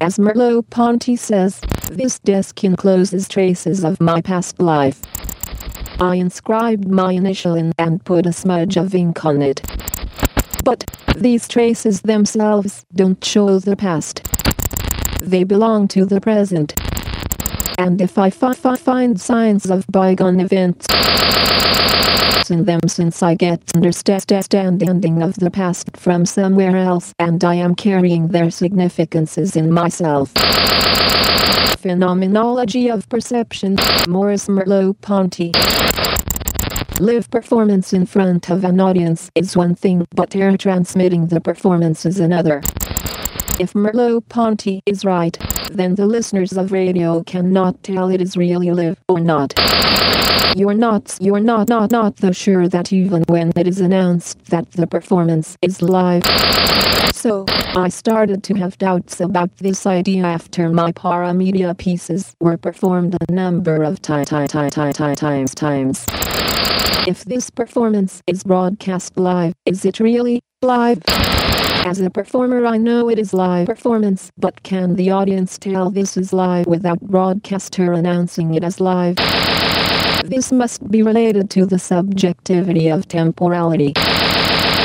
As 0.00 0.18
Merleau-Ponty 0.18 1.14
says, 1.14 1.60
This 1.90 2.18
desk 2.20 2.64
encloses 2.64 3.28
traces 3.28 3.84
of 3.84 4.00
my 4.00 4.22
past 4.22 4.58
life. 4.58 5.02
I 6.00 6.14
inscribed 6.14 6.88
my 6.88 7.12
initial 7.12 7.54
in 7.54 7.72
and 7.78 8.02
put 8.02 8.24
a 8.24 8.32
smudge 8.32 8.78
of 8.78 8.94
ink 8.94 9.22
on 9.26 9.42
it. 9.42 9.60
But 10.64 10.90
these 11.16 11.46
traces 11.46 12.00
themselves 12.00 12.86
don't 12.94 13.22
show 13.22 13.58
the 13.58 13.76
past. 13.76 14.26
They 15.20 15.44
belong 15.44 15.86
to 15.88 16.06
the 16.06 16.20
present. 16.20 16.72
And 17.76 18.00
if 18.00 18.16
I 18.16 18.30
find 18.30 19.20
signs 19.20 19.70
of 19.70 19.86
bygone 19.88 20.40
events 20.40 20.86
in 22.50 22.64
them 22.64 22.80
since 22.86 23.22
I 23.22 23.34
get 23.34 23.60
understanding 23.74 25.22
of 25.22 25.34
the 25.36 25.50
past 25.50 25.96
from 25.96 26.26
somewhere 26.26 26.76
else 26.76 27.14
and 27.18 27.42
I 27.44 27.54
am 27.54 27.74
carrying 27.74 28.28
their 28.28 28.50
significances 28.50 29.56
in 29.56 29.72
myself. 29.72 30.32
Phenomenology 31.78 32.90
of 32.90 33.08
Perception, 33.08 33.76
Maurice 34.06 34.48
Merleau-Ponty. 34.48 35.52
Live 37.00 37.30
performance 37.30 37.92
in 37.92 38.04
front 38.04 38.50
of 38.50 38.64
an 38.64 38.80
audience 38.80 39.30
is 39.34 39.56
one 39.56 39.74
thing, 39.74 40.06
but 40.14 40.36
air 40.36 40.56
transmitting 40.56 41.28
the 41.28 41.40
performance 41.40 42.04
is 42.04 42.20
another. 42.20 42.58
If 43.58 43.72
Merleau-Ponty 43.72 44.82
is 44.84 45.04
right, 45.04 45.38
then 45.76 45.94
the 45.94 46.06
listeners 46.06 46.52
of 46.56 46.72
radio 46.72 47.22
cannot 47.24 47.82
tell 47.82 48.08
it 48.10 48.20
is 48.20 48.36
really 48.36 48.70
live 48.70 48.98
or 49.08 49.20
not. 49.20 49.54
You're 50.56 50.74
not, 50.74 51.16
you're 51.20 51.40
not, 51.40 51.68
not, 51.68 51.92
not 51.92 52.18
so 52.18 52.32
sure 52.32 52.66
that 52.68 52.92
even 52.92 53.22
when 53.28 53.52
it 53.56 53.66
is 53.66 53.80
announced 53.80 54.44
that 54.46 54.70
the 54.72 54.86
performance 54.86 55.56
is 55.62 55.80
live. 55.80 56.24
So, 57.14 57.44
I 57.48 57.88
started 57.88 58.42
to 58.44 58.54
have 58.54 58.76
doubts 58.78 59.20
about 59.20 59.54
this 59.58 59.86
idea 59.86 60.24
after 60.24 60.70
my 60.70 60.90
paramedia 60.92 61.76
pieces 61.76 62.34
were 62.40 62.56
performed 62.56 63.16
a 63.28 63.32
number 63.32 63.82
of 63.82 64.02
ti- 64.02 64.24
ti- 64.24 64.48
ti- 64.48 64.70
ti- 64.70 64.92
ti- 64.92 65.14
times 65.14 65.54
times. 65.54 66.04
If 67.06 67.24
this 67.24 67.50
performance 67.50 68.22
is 68.26 68.42
broadcast 68.42 69.16
live, 69.16 69.54
is 69.66 69.84
it 69.84 70.00
really 70.00 70.40
live? 70.62 71.00
As 71.84 72.00
a 72.00 72.10
performer, 72.10 72.66
I 72.66 72.76
know 72.76 73.08
it 73.08 73.18
is 73.18 73.32
live 73.32 73.66
performance, 73.66 74.30
but 74.38 74.62
can 74.62 74.96
the 74.96 75.10
audience 75.10 75.58
tell 75.58 75.90
this 75.90 76.16
is 76.16 76.32
live 76.32 76.66
without 76.66 77.00
broadcaster 77.00 77.92
announcing 77.92 78.54
it 78.54 78.62
as 78.62 78.80
live? 78.80 79.16
This 80.24 80.52
must 80.52 80.88
be 80.90 81.02
related 81.02 81.50
to 81.50 81.66
the 81.66 81.78
subjectivity 81.78 82.88
of 82.88 83.08
temporality. 83.08 83.94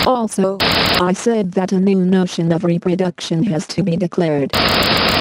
Also, 0.07 0.57
I 0.61 1.13
said 1.13 1.51
that 1.53 1.71
a 1.71 1.79
new 1.79 2.03
notion 2.05 2.51
of 2.51 2.63
reproduction 2.63 3.43
has 3.43 3.67
to 3.67 3.83
be 3.83 3.97
declared. 3.97 4.51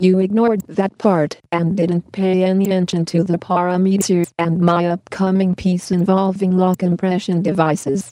You 0.01 0.21
ignored 0.21 0.61
that 0.69 0.97
part 0.99 1.39
and 1.53 1.77
didn't 1.77 2.13
pay 2.13 2.45
any 2.45 2.67
attention 2.67 3.05
to 3.07 3.25
the 3.25 3.39
paramedia 3.39 4.31
and 4.39 4.61
my 4.61 4.87
upcoming 4.87 5.55
piece 5.55 5.91
involving 5.91 6.57
law 6.57 6.75
compression 6.75 7.43
devices. 7.43 8.09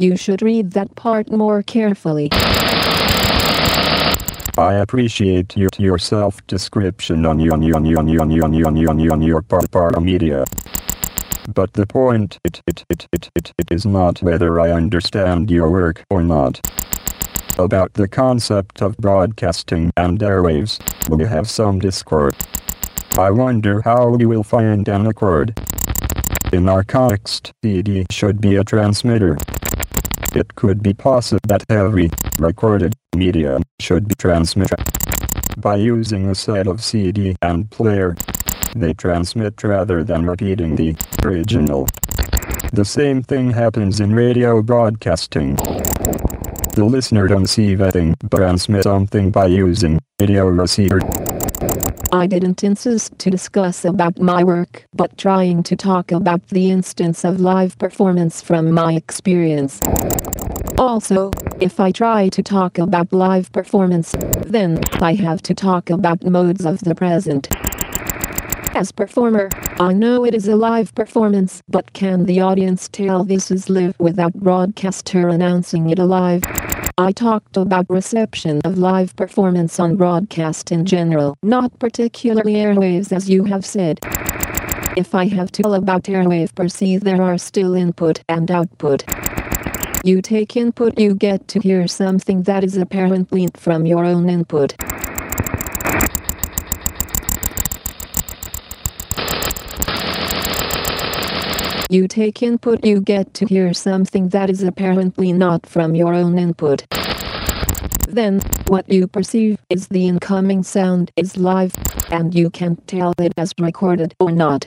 You 0.00 0.16
should 0.16 0.42
read 0.42 0.72
that 0.72 0.94
part 0.96 1.30
more 1.30 1.62
carefully. 1.62 2.28
I 4.58 4.74
appreciate 4.74 5.56
your, 5.56 5.70
your 5.78 5.98
self-description 5.98 7.24
on 7.24 7.38
your 7.38 7.54
on 7.54 7.64
on 7.64 7.86
on 7.86 7.96
on 7.96 8.06
your 8.30 8.44
on 8.44 8.54
on 8.54 8.88
on 8.88 8.98
your, 8.98 9.12
on 9.12 9.22
your 9.22 9.42
par, 9.42 9.62
paramedia. 9.62 10.44
But 11.54 11.72
the 11.72 11.86
point 11.86 12.38
it, 12.44 12.60
it, 12.66 12.84
it, 12.90 13.08
it, 13.12 13.30
it, 13.34 13.52
it 13.58 13.72
is 13.72 13.86
not 13.86 14.22
whether 14.22 14.60
I 14.60 14.70
understand 14.70 15.50
your 15.50 15.70
work 15.70 16.04
or 16.10 16.22
not. 16.22 16.60
About 17.58 17.94
the 17.94 18.08
concept 18.08 18.82
of 18.82 18.96
broadcasting 18.96 19.90
and 19.96 20.18
airwaves, 20.18 20.78
we 21.08 21.24
have 21.24 21.48
some 21.48 21.78
discord. 21.78 22.34
I 23.18 23.30
wonder 23.30 23.82
how 23.82 24.08
we 24.08 24.26
will 24.26 24.44
find 24.44 24.88
an 24.88 25.06
accord. 25.06 25.58
In 26.52 26.68
our 26.68 26.84
context, 26.84 27.52
CD 27.64 28.06
should 28.10 28.40
be 28.40 28.56
a 28.56 28.64
transmitter. 28.64 29.36
It 30.34 30.54
could 30.54 30.82
be 30.82 30.94
possible 30.94 31.40
that 31.48 31.64
every 31.68 32.10
recorded 32.38 32.94
medium 33.14 33.62
should 33.80 34.08
be 34.08 34.14
transmitted 34.14 34.78
by 35.58 35.76
using 35.76 36.28
a 36.28 36.34
set 36.34 36.66
of 36.66 36.82
CD 36.82 37.36
and 37.42 37.70
player. 37.70 38.16
They 38.74 38.94
transmit 38.94 39.62
rather 39.62 40.02
than 40.02 40.26
repeating 40.26 40.76
the 40.76 40.96
original. 41.22 41.86
The 42.72 42.84
same 42.84 43.22
thing 43.22 43.50
happens 43.50 44.00
in 44.00 44.14
radio 44.14 44.62
broadcasting. 44.62 45.56
The 45.56 46.86
listener 46.88 47.28
don't 47.28 47.46
see 47.46 47.74
anything 47.74 48.16
but 48.22 48.38
transmit 48.38 48.84
something 48.84 49.30
by 49.30 49.46
using 49.46 50.00
radio 50.18 50.46
receiver. 50.48 51.00
I 52.14 52.26
didn't 52.26 52.62
insist 52.62 53.18
to 53.20 53.30
discuss 53.30 53.86
about 53.86 54.20
my 54.20 54.44
work, 54.44 54.84
but 54.92 55.16
trying 55.16 55.62
to 55.62 55.74
talk 55.74 56.12
about 56.12 56.46
the 56.48 56.70
instance 56.70 57.24
of 57.24 57.40
live 57.40 57.78
performance 57.78 58.42
from 58.42 58.70
my 58.70 58.92
experience. 58.92 59.80
Also, 60.76 61.30
if 61.58 61.80
I 61.80 61.90
try 61.90 62.28
to 62.28 62.42
talk 62.42 62.76
about 62.76 63.14
live 63.14 63.50
performance, 63.52 64.14
then 64.44 64.80
I 65.00 65.14
have 65.14 65.40
to 65.42 65.54
talk 65.54 65.88
about 65.88 66.22
modes 66.22 66.66
of 66.66 66.80
the 66.80 66.94
present. 66.94 67.48
As 68.74 68.90
performer, 68.90 69.50
I 69.78 69.92
know 69.92 70.24
it 70.24 70.34
is 70.34 70.48
a 70.48 70.56
live 70.56 70.94
performance, 70.94 71.62
but 71.68 71.92
can 71.92 72.24
the 72.24 72.40
audience 72.40 72.88
tell 72.88 73.22
this 73.22 73.50
is 73.50 73.68
live 73.68 73.94
without 73.98 74.32
broadcaster 74.32 75.28
announcing 75.28 75.90
it 75.90 75.98
alive? 75.98 76.42
I 76.96 77.12
talked 77.12 77.58
about 77.58 77.84
reception 77.90 78.62
of 78.64 78.78
live 78.78 79.14
performance 79.14 79.78
on 79.78 79.96
broadcast 79.96 80.72
in 80.72 80.86
general, 80.86 81.36
not 81.42 81.78
particularly 81.78 82.54
airwaves 82.54 83.12
as 83.12 83.28
you 83.28 83.44
have 83.44 83.66
said. 83.66 83.98
If 84.96 85.14
I 85.14 85.26
have 85.26 85.52
to 85.52 85.72
about 85.72 86.04
airwave 86.04 86.54
per 86.54 86.68
se 86.68 86.98
there 86.98 87.20
are 87.20 87.36
still 87.36 87.74
input 87.74 88.22
and 88.26 88.50
output. 88.50 89.04
You 90.02 90.22
take 90.22 90.56
input 90.56 90.98
you 90.98 91.14
get 91.14 91.46
to 91.48 91.60
hear 91.60 91.86
something 91.86 92.44
that 92.44 92.64
is 92.64 92.78
apparently 92.78 93.48
from 93.54 93.84
your 93.84 94.06
own 94.06 94.30
input. 94.30 94.74
You 101.92 102.08
take 102.08 102.42
input 102.42 102.86
you 102.86 103.02
get 103.02 103.34
to 103.34 103.44
hear 103.44 103.74
something 103.74 104.30
that 104.30 104.48
is 104.48 104.62
apparently 104.62 105.30
not 105.30 105.66
from 105.66 105.94
your 105.94 106.14
own 106.14 106.38
input. 106.38 106.86
Then, 108.08 108.40
what 108.68 108.90
you 108.90 109.06
perceive 109.06 109.58
is 109.68 109.88
the 109.88 110.08
incoming 110.08 110.62
sound 110.62 111.10
is 111.16 111.36
live, 111.36 111.74
and 112.10 112.34
you 112.34 112.48
can 112.48 112.76
tell 112.86 113.12
it 113.18 113.34
as 113.36 113.52
recorded 113.58 114.14
or 114.18 114.32
not. 114.32 114.64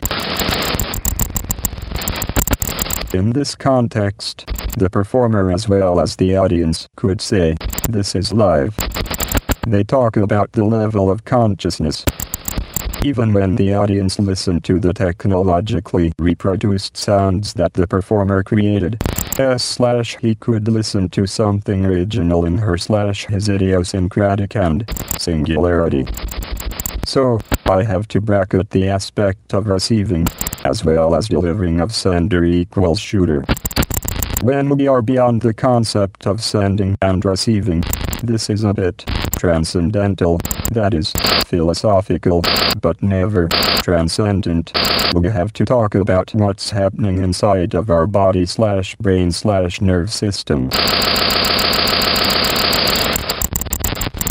In 3.11 3.33
this 3.33 3.55
context, 3.55 4.45
the 4.77 4.91
performer 4.91 5.51
as 5.51 5.67
well 5.67 5.99
as 5.99 6.17
the 6.17 6.37
audience 6.37 6.87
could 6.95 7.21
say, 7.21 7.55
this 7.89 8.13
is 8.13 8.33
live. 8.33 8.75
They 9.65 9.83
talk 9.83 10.15
about 10.15 10.51
the 10.51 10.63
level 10.63 11.09
of 11.09 11.25
consciousness. 11.25 12.05
Even 13.05 13.33
when 13.33 13.55
the 13.55 13.71
audience 13.71 14.17
listened 14.17 14.63
to 14.63 14.79
the 14.79 14.91
technologically 14.91 16.11
reproduced 16.17 16.97
sounds 16.97 17.53
that 17.53 17.73
the 17.73 17.85
performer 17.85 18.41
created, 18.41 18.99
S 19.37 19.63
slash 19.63 20.17
he 20.21 20.33
could 20.33 20.67
listen 20.67 21.09
to 21.09 21.27
something 21.27 21.85
original 21.85 22.45
in 22.45 22.57
her 22.57 22.79
slash 22.79 23.27
his 23.27 23.47
idiosyncratic 23.47 24.55
and 24.55 24.91
singularity. 25.19 26.07
So, 27.05 27.41
I 27.67 27.83
have 27.83 28.07
to 28.07 28.19
bracket 28.21 28.71
the 28.71 28.87
aspect 28.87 29.53
of 29.53 29.67
receiving, 29.67 30.25
as 30.63 30.83
well 30.83 31.13
as 31.13 31.29
delivering 31.29 31.81
of 31.81 31.93
sender 31.93 32.43
equals 32.43 32.99
shooter. 32.99 33.45
When 34.41 34.67
we 34.69 34.87
are 34.87 35.03
beyond 35.03 35.43
the 35.43 35.53
concept 35.53 36.25
of 36.25 36.41
sending 36.41 36.97
and 37.03 37.23
receiving, 37.23 37.83
this 38.23 38.49
is 38.49 38.63
a 38.63 38.73
bit 38.73 39.05
transcendental, 39.45 40.39
that 40.71 40.95
is, 40.95 41.13
philosophical, 41.45 42.41
but 42.81 43.01
never 43.03 43.47
transcendent. 43.83 44.71
We 45.13 45.29
have 45.29 45.53
to 45.53 45.65
talk 45.65 45.93
about 45.93 46.33
what's 46.33 46.71
happening 46.71 47.21
inside 47.21 47.75
of 47.75 47.91
our 47.91 48.07
body 48.07 48.47
slash 48.47 48.95
brain 48.95 49.31
slash 49.31 49.81
nerve 49.81 50.11
system. 50.11 50.71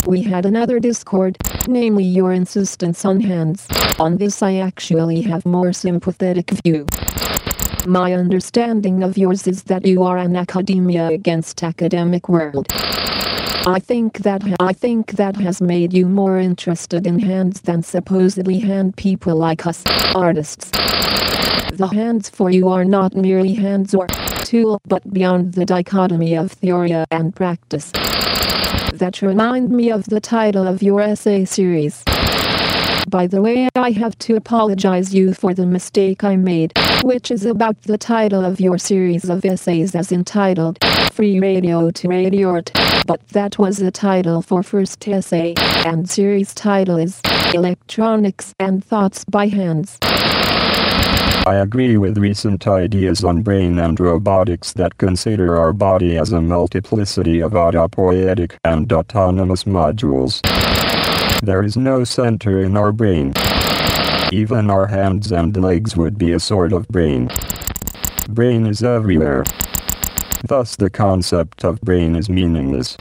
We 0.05 0.21
had 0.21 0.45
another 0.45 0.81
discord, 0.81 1.37
namely 1.65 2.03
your 2.03 2.33
insistence 2.33 3.05
on 3.05 3.21
hands. 3.21 3.65
On 3.97 4.17
this 4.17 4.43
I 4.43 4.55
actually 4.55 5.21
have 5.21 5.45
more 5.45 5.71
sympathetic 5.71 6.51
view. 6.65 6.85
My 7.87 8.11
understanding 8.11 9.01
of 9.01 9.17
yours 9.17 9.47
is 9.47 9.63
that 9.63 9.85
you 9.85 10.03
are 10.03 10.17
an 10.17 10.35
academia 10.35 11.07
against 11.07 11.63
academic 11.63 12.27
world. 12.27 12.67
I 13.67 13.79
think 13.79 14.19
that 14.19 14.43
I 14.59 14.73
think 14.73 15.13
that 15.13 15.35
has 15.37 15.59
made 15.59 15.91
you 15.91 16.05
more 16.05 16.37
interested 16.37 17.07
in 17.07 17.17
hands 17.17 17.61
than 17.61 17.81
supposedly 17.81 18.59
hand 18.59 18.95
people 18.95 19.35
like 19.35 19.65
us, 19.65 19.81
artists. 20.13 20.69
The 20.69 21.89
hands 21.91 22.29
for 22.29 22.51
you 22.51 22.69
are 22.69 22.85
not 22.85 23.15
merely 23.15 23.55
hands 23.55 23.95
or 23.95 24.05
tool, 24.43 24.79
but 24.85 25.11
beyond 25.11 25.53
the 25.53 25.65
dichotomy 25.65 26.35
of 26.35 26.51
theory 26.51 26.93
and 27.09 27.35
practice. 27.35 27.91
That 28.93 29.23
remind 29.23 29.71
me 29.71 29.89
of 29.89 30.05
the 30.05 30.19
title 30.21 30.67
of 30.67 30.83
your 30.83 31.01
essay 31.01 31.43
series. 31.45 32.03
By 33.07 33.27
the 33.27 33.41
way, 33.41 33.69
I 33.75 33.91
have 33.91 34.17
to 34.19 34.35
apologize 34.35 35.13
you 35.13 35.35
for 35.35 35.53
the 35.53 35.65
mistake 35.67 36.23
I 36.23 36.35
made, 36.37 36.73
which 37.03 37.29
is 37.29 37.45
about 37.45 37.79
the 37.83 37.99
title 37.99 38.43
of 38.43 38.59
your 38.59 38.79
series 38.79 39.29
of 39.29 39.45
essays 39.45 39.93
as 39.93 40.11
entitled 40.11 40.79
Free 41.11 41.39
Radio 41.39 41.91
to 41.91 42.07
Radioart, 42.07 42.71
but 43.05 43.27
that 43.29 43.59
was 43.59 43.77
the 43.77 43.91
title 43.91 44.41
for 44.41 44.63
first 44.63 45.07
essay, 45.07 45.53
and 45.85 46.09
series 46.09 46.55
title 46.55 46.97
is 46.97 47.21
Electronics 47.53 48.53
and 48.59 48.83
Thoughts 48.83 49.23
by 49.25 49.47
Hands. 49.47 49.97
I 50.01 51.57
agree 51.61 51.97
with 51.97 52.17
recent 52.17 52.67
ideas 52.67 53.23
on 53.23 53.43
brain 53.43 53.77
and 53.77 53.99
robotics 53.99 54.73
that 54.73 54.97
consider 54.97 55.57
our 55.57 55.73
body 55.73 56.17
as 56.17 56.31
a 56.31 56.41
multiplicity 56.41 57.39
of 57.39 57.51
autopoietic 57.51 58.53
and 58.63 58.91
autonomous 58.91 59.65
modules. 59.65 60.41
There 61.43 61.63
is 61.63 61.77
no 61.77 62.03
center 62.03 62.63
in 62.63 62.77
our 62.77 62.91
brain. 62.91 63.33
Even 64.31 64.69
our 64.69 64.87
hands 64.87 65.31
and 65.31 65.55
legs 65.55 65.95
would 65.95 66.17
be 66.17 66.31
a 66.31 66.39
sort 66.39 66.73
of 66.73 66.87
brain. 66.87 67.29
Brain 68.29 68.65
is 68.65 68.81
everywhere. 68.81 69.43
Thus 70.47 70.75
the 70.75 70.89
concept 70.89 71.63
of 71.63 71.81
brain 71.81 72.15
is 72.15 72.29
meaningless. 72.29 72.97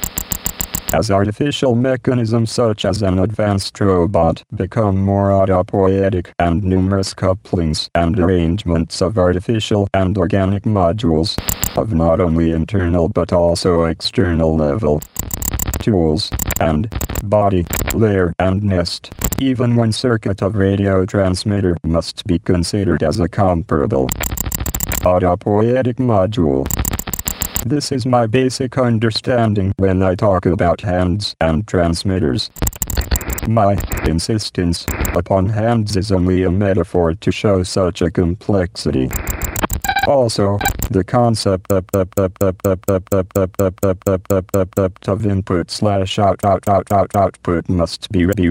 As 0.93 1.11
artificial 1.11 1.75
mechanisms 1.75 2.53
such 2.53 2.85
as 2.85 3.03
an 3.03 3.19
advanced 3.19 3.81
robot 3.81 4.45
become 4.55 4.97
more 4.99 5.31
autopoietic 5.31 6.33
and 6.39 6.63
numerous 6.63 7.15
couplings 7.15 7.89
and 7.95 8.19
arrangements 8.19 9.01
of 9.01 9.17
artificial 9.17 9.89
and 9.95 10.19
organic 10.19 10.65
modules 10.65 11.39
of 11.77 11.93
not 11.93 12.21
only 12.21 12.51
internal 12.51 13.09
but 13.09 13.33
also 13.33 13.85
external 13.85 14.57
level 14.57 15.01
tools 15.85 16.31
and 16.61 16.89
body, 17.25 17.67
layer 17.93 18.35
and 18.39 18.63
nest. 18.63 19.13
Even 19.39 19.77
one 19.77 19.93
circuit 19.93 20.41
of 20.41 20.57
radio 20.57 21.05
transmitter 21.05 21.77
must 21.85 22.25
be 22.25 22.39
considered 22.39 23.03
as 23.03 23.21
a 23.21 23.29
comparable 23.29 24.09
autopoietic 25.05 25.97
module. 25.97 26.67
This 27.67 27.93
is 27.93 28.07
my 28.07 28.27
basic 28.27 28.79
understanding 28.79 29.75
when 29.77 30.03
I 30.03 30.15
talk 30.15 30.47
about 30.47 30.81
hands 30.81 31.37
and 31.39 31.69
transmitters. 31.69 32.51
My 33.47 33.77
insistence 34.07 34.87
upon 35.15 35.51
hands 35.51 35.99
is 35.99 36.11
only 36.11 36.45
a 36.45 36.51
metaphor 36.51 37.13
to 37.13 37.31
show 37.31 37.63
such 37.63 38.01
a 38.01 38.11
complexity. 38.11 39.11
Also, 40.07 40.59
the 40.91 41.03
concept 41.03 41.73
of 45.09 45.27
input 45.27 45.71
slash 45.71 46.19
out 46.19 46.45
out 46.45 46.69
out 46.69 46.93
out 46.93 47.17
output 47.17 47.69
must 47.69 48.11
be 48.13 48.27
be 48.27 48.49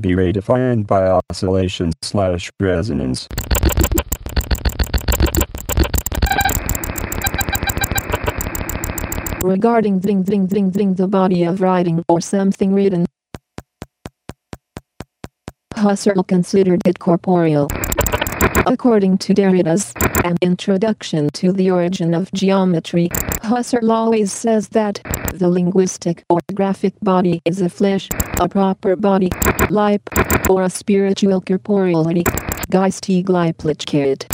be 0.00 0.14
redefined 0.14 0.86
by 0.86 1.06
oscillation 1.06 1.92
slash 2.02 2.50
resonance. 2.60 3.26
regarding 9.44 9.98
ding 9.98 10.22
ding 10.22 10.46
ding 10.46 10.70
ding 10.70 10.94
the 10.94 11.06
body 11.06 11.44
of 11.44 11.60
writing 11.60 12.02
or 12.08 12.20
something 12.20 12.74
written. 12.74 13.04
Husserl 15.74 16.26
considered 16.26 16.80
it 16.86 16.98
corporeal. 16.98 17.68
According 18.66 19.18
to 19.18 19.34
Derrida's 19.34 19.92
An 20.24 20.36
Introduction 20.40 21.28
to 21.34 21.52
the 21.52 21.70
Origin 21.70 22.14
of 22.14 22.32
Geometry, 22.32 23.08
Husserl 23.42 23.90
always 23.90 24.32
says 24.32 24.68
that 24.68 25.00
the 25.34 25.48
linguistic 25.48 26.24
or 26.30 26.40
graphic 26.54 26.94
body 27.02 27.42
is 27.44 27.60
a 27.60 27.68
flesh, 27.68 28.08
a 28.40 28.48
proper 28.48 28.96
body, 28.96 29.30
life, 29.68 30.00
or 30.48 30.62
a 30.62 30.70
spiritual 30.70 31.40
corporeality, 31.40 32.24
geistige 32.70 33.26
Leiblichkeit. 33.26 34.26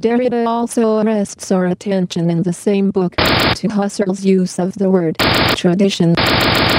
Derrida 0.00 0.46
also 0.46 1.00
arrests 1.00 1.50
our 1.50 1.66
attention 1.66 2.28
in 2.28 2.42
the 2.42 2.52
same 2.52 2.90
book 2.90 3.16
to 3.16 3.68
Husserl's 3.68 4.24
use 4.24 4.58
of 4.58 4.74
the 4.74 4.90
word 4.90 5.16
tradition 5.56 6.14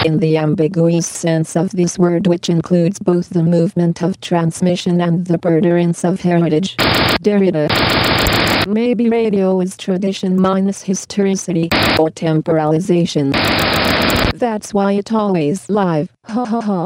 in 0.05 0.19
the 0.19 0.37
ambiguous 0.37 1.07
sense 1.07 1.55
of 1.55 1.71
this 1.71 1.97
word 1.97 2.27
which 2.27 2.47
includes 2.47 2.99
both 2.99 3.29
the 3.29 3.41
movement 3.41 4.03
of 4.03 4.21
transmission 4.21 5.01
and 5.01 5.25
the 5.25 5.39
perdurance 5.39 6.03
of 6.07 6.21
heritage. 6.21 6.77
Derrida 7.23 7.67
Maybe 8.67 9.09
radio 9.09 9.59
is 9.61 9.75
tradition 9.75 10.39
minus 10.39 10.83
historicity, 10.83 11.69
or 11.99 12.09
temporalization. 12.09 13.31
That's 14.37 14.73
why 14.73 14.93
it's 14.93 15.11
always 15.11 15.69
live. 15.69 16.11
Ha 16.25 16.45
ha 16.45 16.61
ha. 16.61 16.85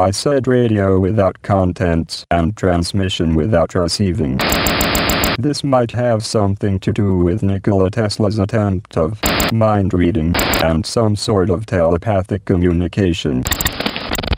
I 0.00 0.10
said 0.10 0.46
radio 0.46 0.98
without 0.98 1.42
contents 1.42 2.24
and 2.30 2.56
transmission 2.56 3.34
without 3.34 3.74
receiving. 3.74 4.38
This 5.38 5.64
might 5.64 5.92
have 5.92 6.26
something 6.26 6.78
to 6.80 6.92
do 6.92 7.16
with 7.16 7.42
Nikola 7.42 7.90
Tesla's 7.90 8.38
attempt 8.38 8.96
of 8.96 9.20
mind 9.52 9.94
reading 9.94 10.34
and 10.62 10.84
some 10.84 11.16
sort 11.16 11.50
of 11.50 11.66
telepathic 11.66 12.44
communication. 12.44 13.44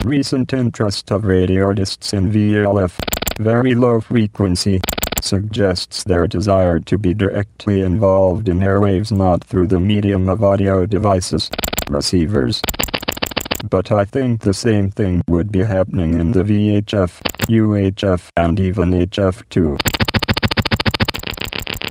Recent 0.03 0.53
interest 0.53 1.11
of 1.11 1.23
radioists 1.23 2.13
in 2.13 2.31
VLF, 2.31 2.93
very 3.39 3.73
low 3.73 4.01
frequency, 4.01 4.81
suggests 5.21 6.03
their 6.03 6.27
desire 6.27 6.79
to 6.79 6.97
be 6.97 7.13
directly 7.13 7.81
involved 7.81 8.47
in 8.47 8.59
airwaves 8.59 9.11
not 9.11 9.43
through 9.43 9.67
the 9.67 9.79
medium 9.79 10.29
of 10.29 10.43
audio 10.43 10.85
devices, 10.85 11.49
receivers. 11.89 12.61
But 13.69 13.91
I 13.91 14.05
think 14.05 14.41
the 14.41 14.53
same 14.53 14.91
thing 14.91 15.23
would 15.27 15.51
be 15.51 15.63
happening 15.63 16.19
in 16.19 16.33
the 16.33 16.43
VHF, 16.43 17.21
UHF, 17.47 18.29
and 18.37 18.59
even 18.59 18.91
HF 18.91 19.49
too. 19.49 19.77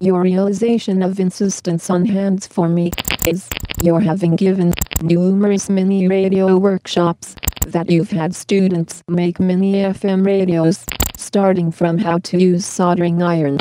Your 0.05 0.20
realization 0.20 1.02
of 1.02 1.18
insistence 1.18 1.88
on 1.88 2.05
hands 2.05 2.46
for 2.46 2.68
me 2.68 2.90
is 3.26 3.48
your 3.80 4.00
having 4.00 4.36
given 4.36 4.74
numerous 5.00 5.70
mini 5.70 6.09
radio 6.09 6.59
workshops 6.59 7.34
that 7.68 7.88
you've 7.88 8.11
had 8.11 8.34
students 8.34 9.02
make 9.09 9.40
mini 9.40 9.76
FM 9.76 10.26
radios, 10.26 10.84
starting 11.16 11.72
from 11.72 11.96
how 11.96 12.18
to 12.18 12.38
use 12.38 12.66
soldering 12.66 13.22
iron. 13.22 13.57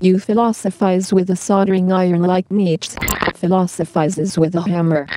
You 0.00 0.20
philosophize 0.20 1.12
with 1.12 1.28
a 1.30 1.36
soldering 1.36 1.90
iron 1.90 2.22
like 2.22 2.48
Nietzsche 2.52 2.96
philosophizes 3.34 4.38
with 4.38 4.54
a 4.54 4.62
hammer. 4.62 5.08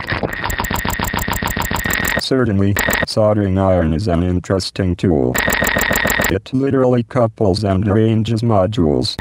Certainly, 2.19 2.73
soldering 3.07 3.59
iron 3.59 3.93
is 3.93 4.07
an 4.07 4.23
interesting 4.23 4.95
tool. 4.95 5.34
It 6.31 6.51
literally 6.51 7.03
couples 7.03 7.63
and 7.63 7.88
arranges 7.88 8.41
modules. 8.41 9.15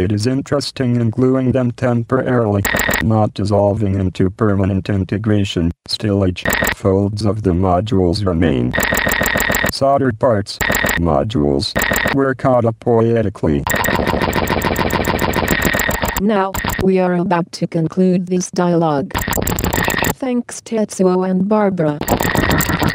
It 0.00 0.12
is 0.12 0.28
interesting 0.28 0.94
in 0.94 1.10
gluing 1.10 1.50
them 1.50 1.72
temporarily, 1.72 2.62
not 3.02 3.34
dissolving 3.34 3.98
into 3.98 4.30
permanent 4.30 4.88
integration, 4.88 5.72
still 5.88 6.24
each 6.24 6.44
folds 6.76 7.24
of 7.26 7.42
the 7.42 7.50
modules 7.50 8.24
remain. 8.24 8.72
Soldered 9.72 10.20
parts, 10.20 10.58
modules, 11.00 11.74
Were 12.14 12.34
caught 12.36 12.64
up 12.64 12.78
autopoietically. 12.78 13.64
Now, 16.20 16.52
we 16.82 17.00
are 17.00 17.14
about 17.14 17.50
to 17.52 17.66
conclude 17.66 18.28
this 18.28 18.52
dialogue. 18.52 19.12
Thanks 20.14 20.60
Tetsuo 20.60 21.28
and 21.28 21.48
Barbara. 21.48 21.98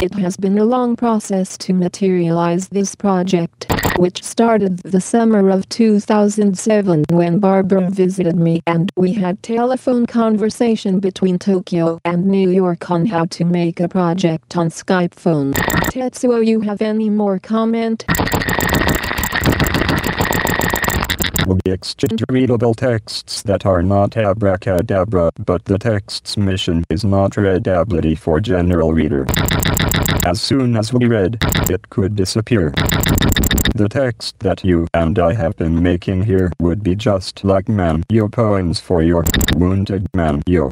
It 0.01 0.13
has 0.15 0.35
been 0.35 0.57
a 0.57 0.65
long 0.65 0.95
process 0.95 1.57
to 1.59 1.73
materialize 1.73 2.67
this 2.67 2.93
project, 2.93 3.65
which 3.97 4.23
started 4.23 4.79
the 4.79 4.99
summer 4.99 5.49
of 5.49 5.69
2007 5.69 7.05
when 7.09 7.39
Barbara 7.39 7.89
visited 7.89 8.35
me 8.35 8.61
and 8.67 8.91
we 8.97 9.13
had 9.13 9.41
telephone 9.41 10.05
conversation 10.05 10.99
between 10.99 11.39
Tokyo 11.39 11.99
and 12.03 12.25
New 12.25 12.49
York 12.49 12.91
on 12.91 13.05
how 13.05 13.25
to 13.25 13.45
make 13.45 13.79
a 13.79 13.87
project 13.87 14.57
on 14.57 14.67
Skype 14.69 15.13
phone. 15.13 15.53
Tetsuo 15.53 16.45
you 16.45 16.61
have 16.61 16.81
any 16.81 17.09
more 17.09 17.39
comment? 17.39 18.05
Will 21.45 21.59
be 21.65 21.71
exchanged 21.71 22.23
readable 22.29 22.73
texts 22.73 23.41
that 23.43 23.65
are 23.65 23.83
not 23.83 24.15
abracadabra, 24.15 25.31
but 25.45 25.65
the 25.65 25.77
text's 25.77 26.37
mission 26.37 26.83
is 26.89 27.03
not 27.03 27.35
readability 27.35 28.15
for 28.15 28.39
general 28.39 28.93
reader. 28.93 29.25
As 30.25 30.41
soon 30.41 30.77
as 30.77 30.93
we 30.93 31.05
read, 31.05 31.37
it 31.69 31.89
could 31.89 32.15
disappear. 32.15 32.71
The 33.75 33.87
text 33.89 34.39
that 34.39 34.63
you 34.63 34.87
and 34.93 35.19
I 35.19 35.33
have 35.33 35.57
been 35.57 35.83
making 35.83 36.23
here 36.23 36.51
would 36.59 36.81
be 36.81 36.95
just 36.95 37.43
like 37.43 37.65
Man'yo 37.65 38.31
poems 38.31 38.79
for 38.79 39.03
your 39.03 39.25
wounded 39.55 40.07
Man'yo. 40.13 40.71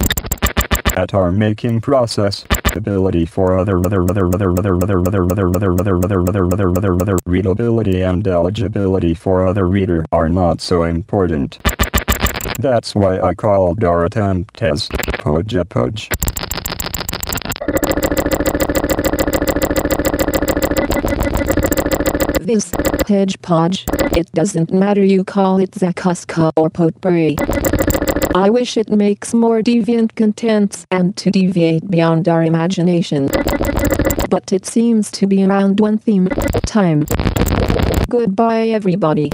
At 0.95 1.13
our 1.13 1.31
making 1.31 1.81
process, 1.81 2.45
applicability 2.71 3.25
for 3.25 3.57
other 3.57 3.77
other 3.79 4.03
other 4.03 4.27
other 4.27 4.51
other 4.51 4.75
other 4.77 4.99
other 4.99 5.23
other 5.25 5.49
other 5.49 5.73
other 5.73 5.73
other 5.73 6.21
other 6.21 6.51
other 6.53 6.77
other 6.77 6.93
other 7.01 7.17
readability 7.25 8.01
and 8.01 8.25
eligibility 8.27 9.13
for 9.13 9.45
other 9.45 9.67
reader 9.67 10.05
are 10.11 10.29
not 10.29 10.61
so 10.61 10.83
important. 10.83 11.59
That's 12.59 12.95
why 12.95 13.19
I 13.19 13.33
called 13.33 13.83
our 13.83 14.05
attempt 14.05 14.61
as 14.61 14.87
Pojapoj. 14.89 16.07
This 22.39 22.71
Pidge 23.05 23.41
Podge, 23.41 23.85
it 24.17 24.31
doesn't 24.31 24.71
matter 24.71 25.03
you 25.03 25.23
call 25.23 25.59
it 25.59 25.71
Zakuska 25.71 26.51
or 26.55 26.69
Potpourri. 26.69 27.35
I 28.33 28.49
wish 28.49 28.77
it 28.77 28.89
makes 28.89 29.33
more 29.33 29.61
deviant 29.61 30.15
contents 30.15 30.85
and 30.89 31.15
to 31.17 31.29
deviate 31.29 31.89
beyond 31.89 32.29
our 32.29 32.43
imagination. 32.43 33.29
But 34.29 34.53
it 34.53 34.65
seems 34.65 35.11
to 35.11 35.27
be 35.27 35.43
around 35.43 35.79
one 35.79 35.97
theme. 35.97 36.27
Time. 36.65 37.05
Goodbye 38.07 38.69
everybody. 38.69 39.31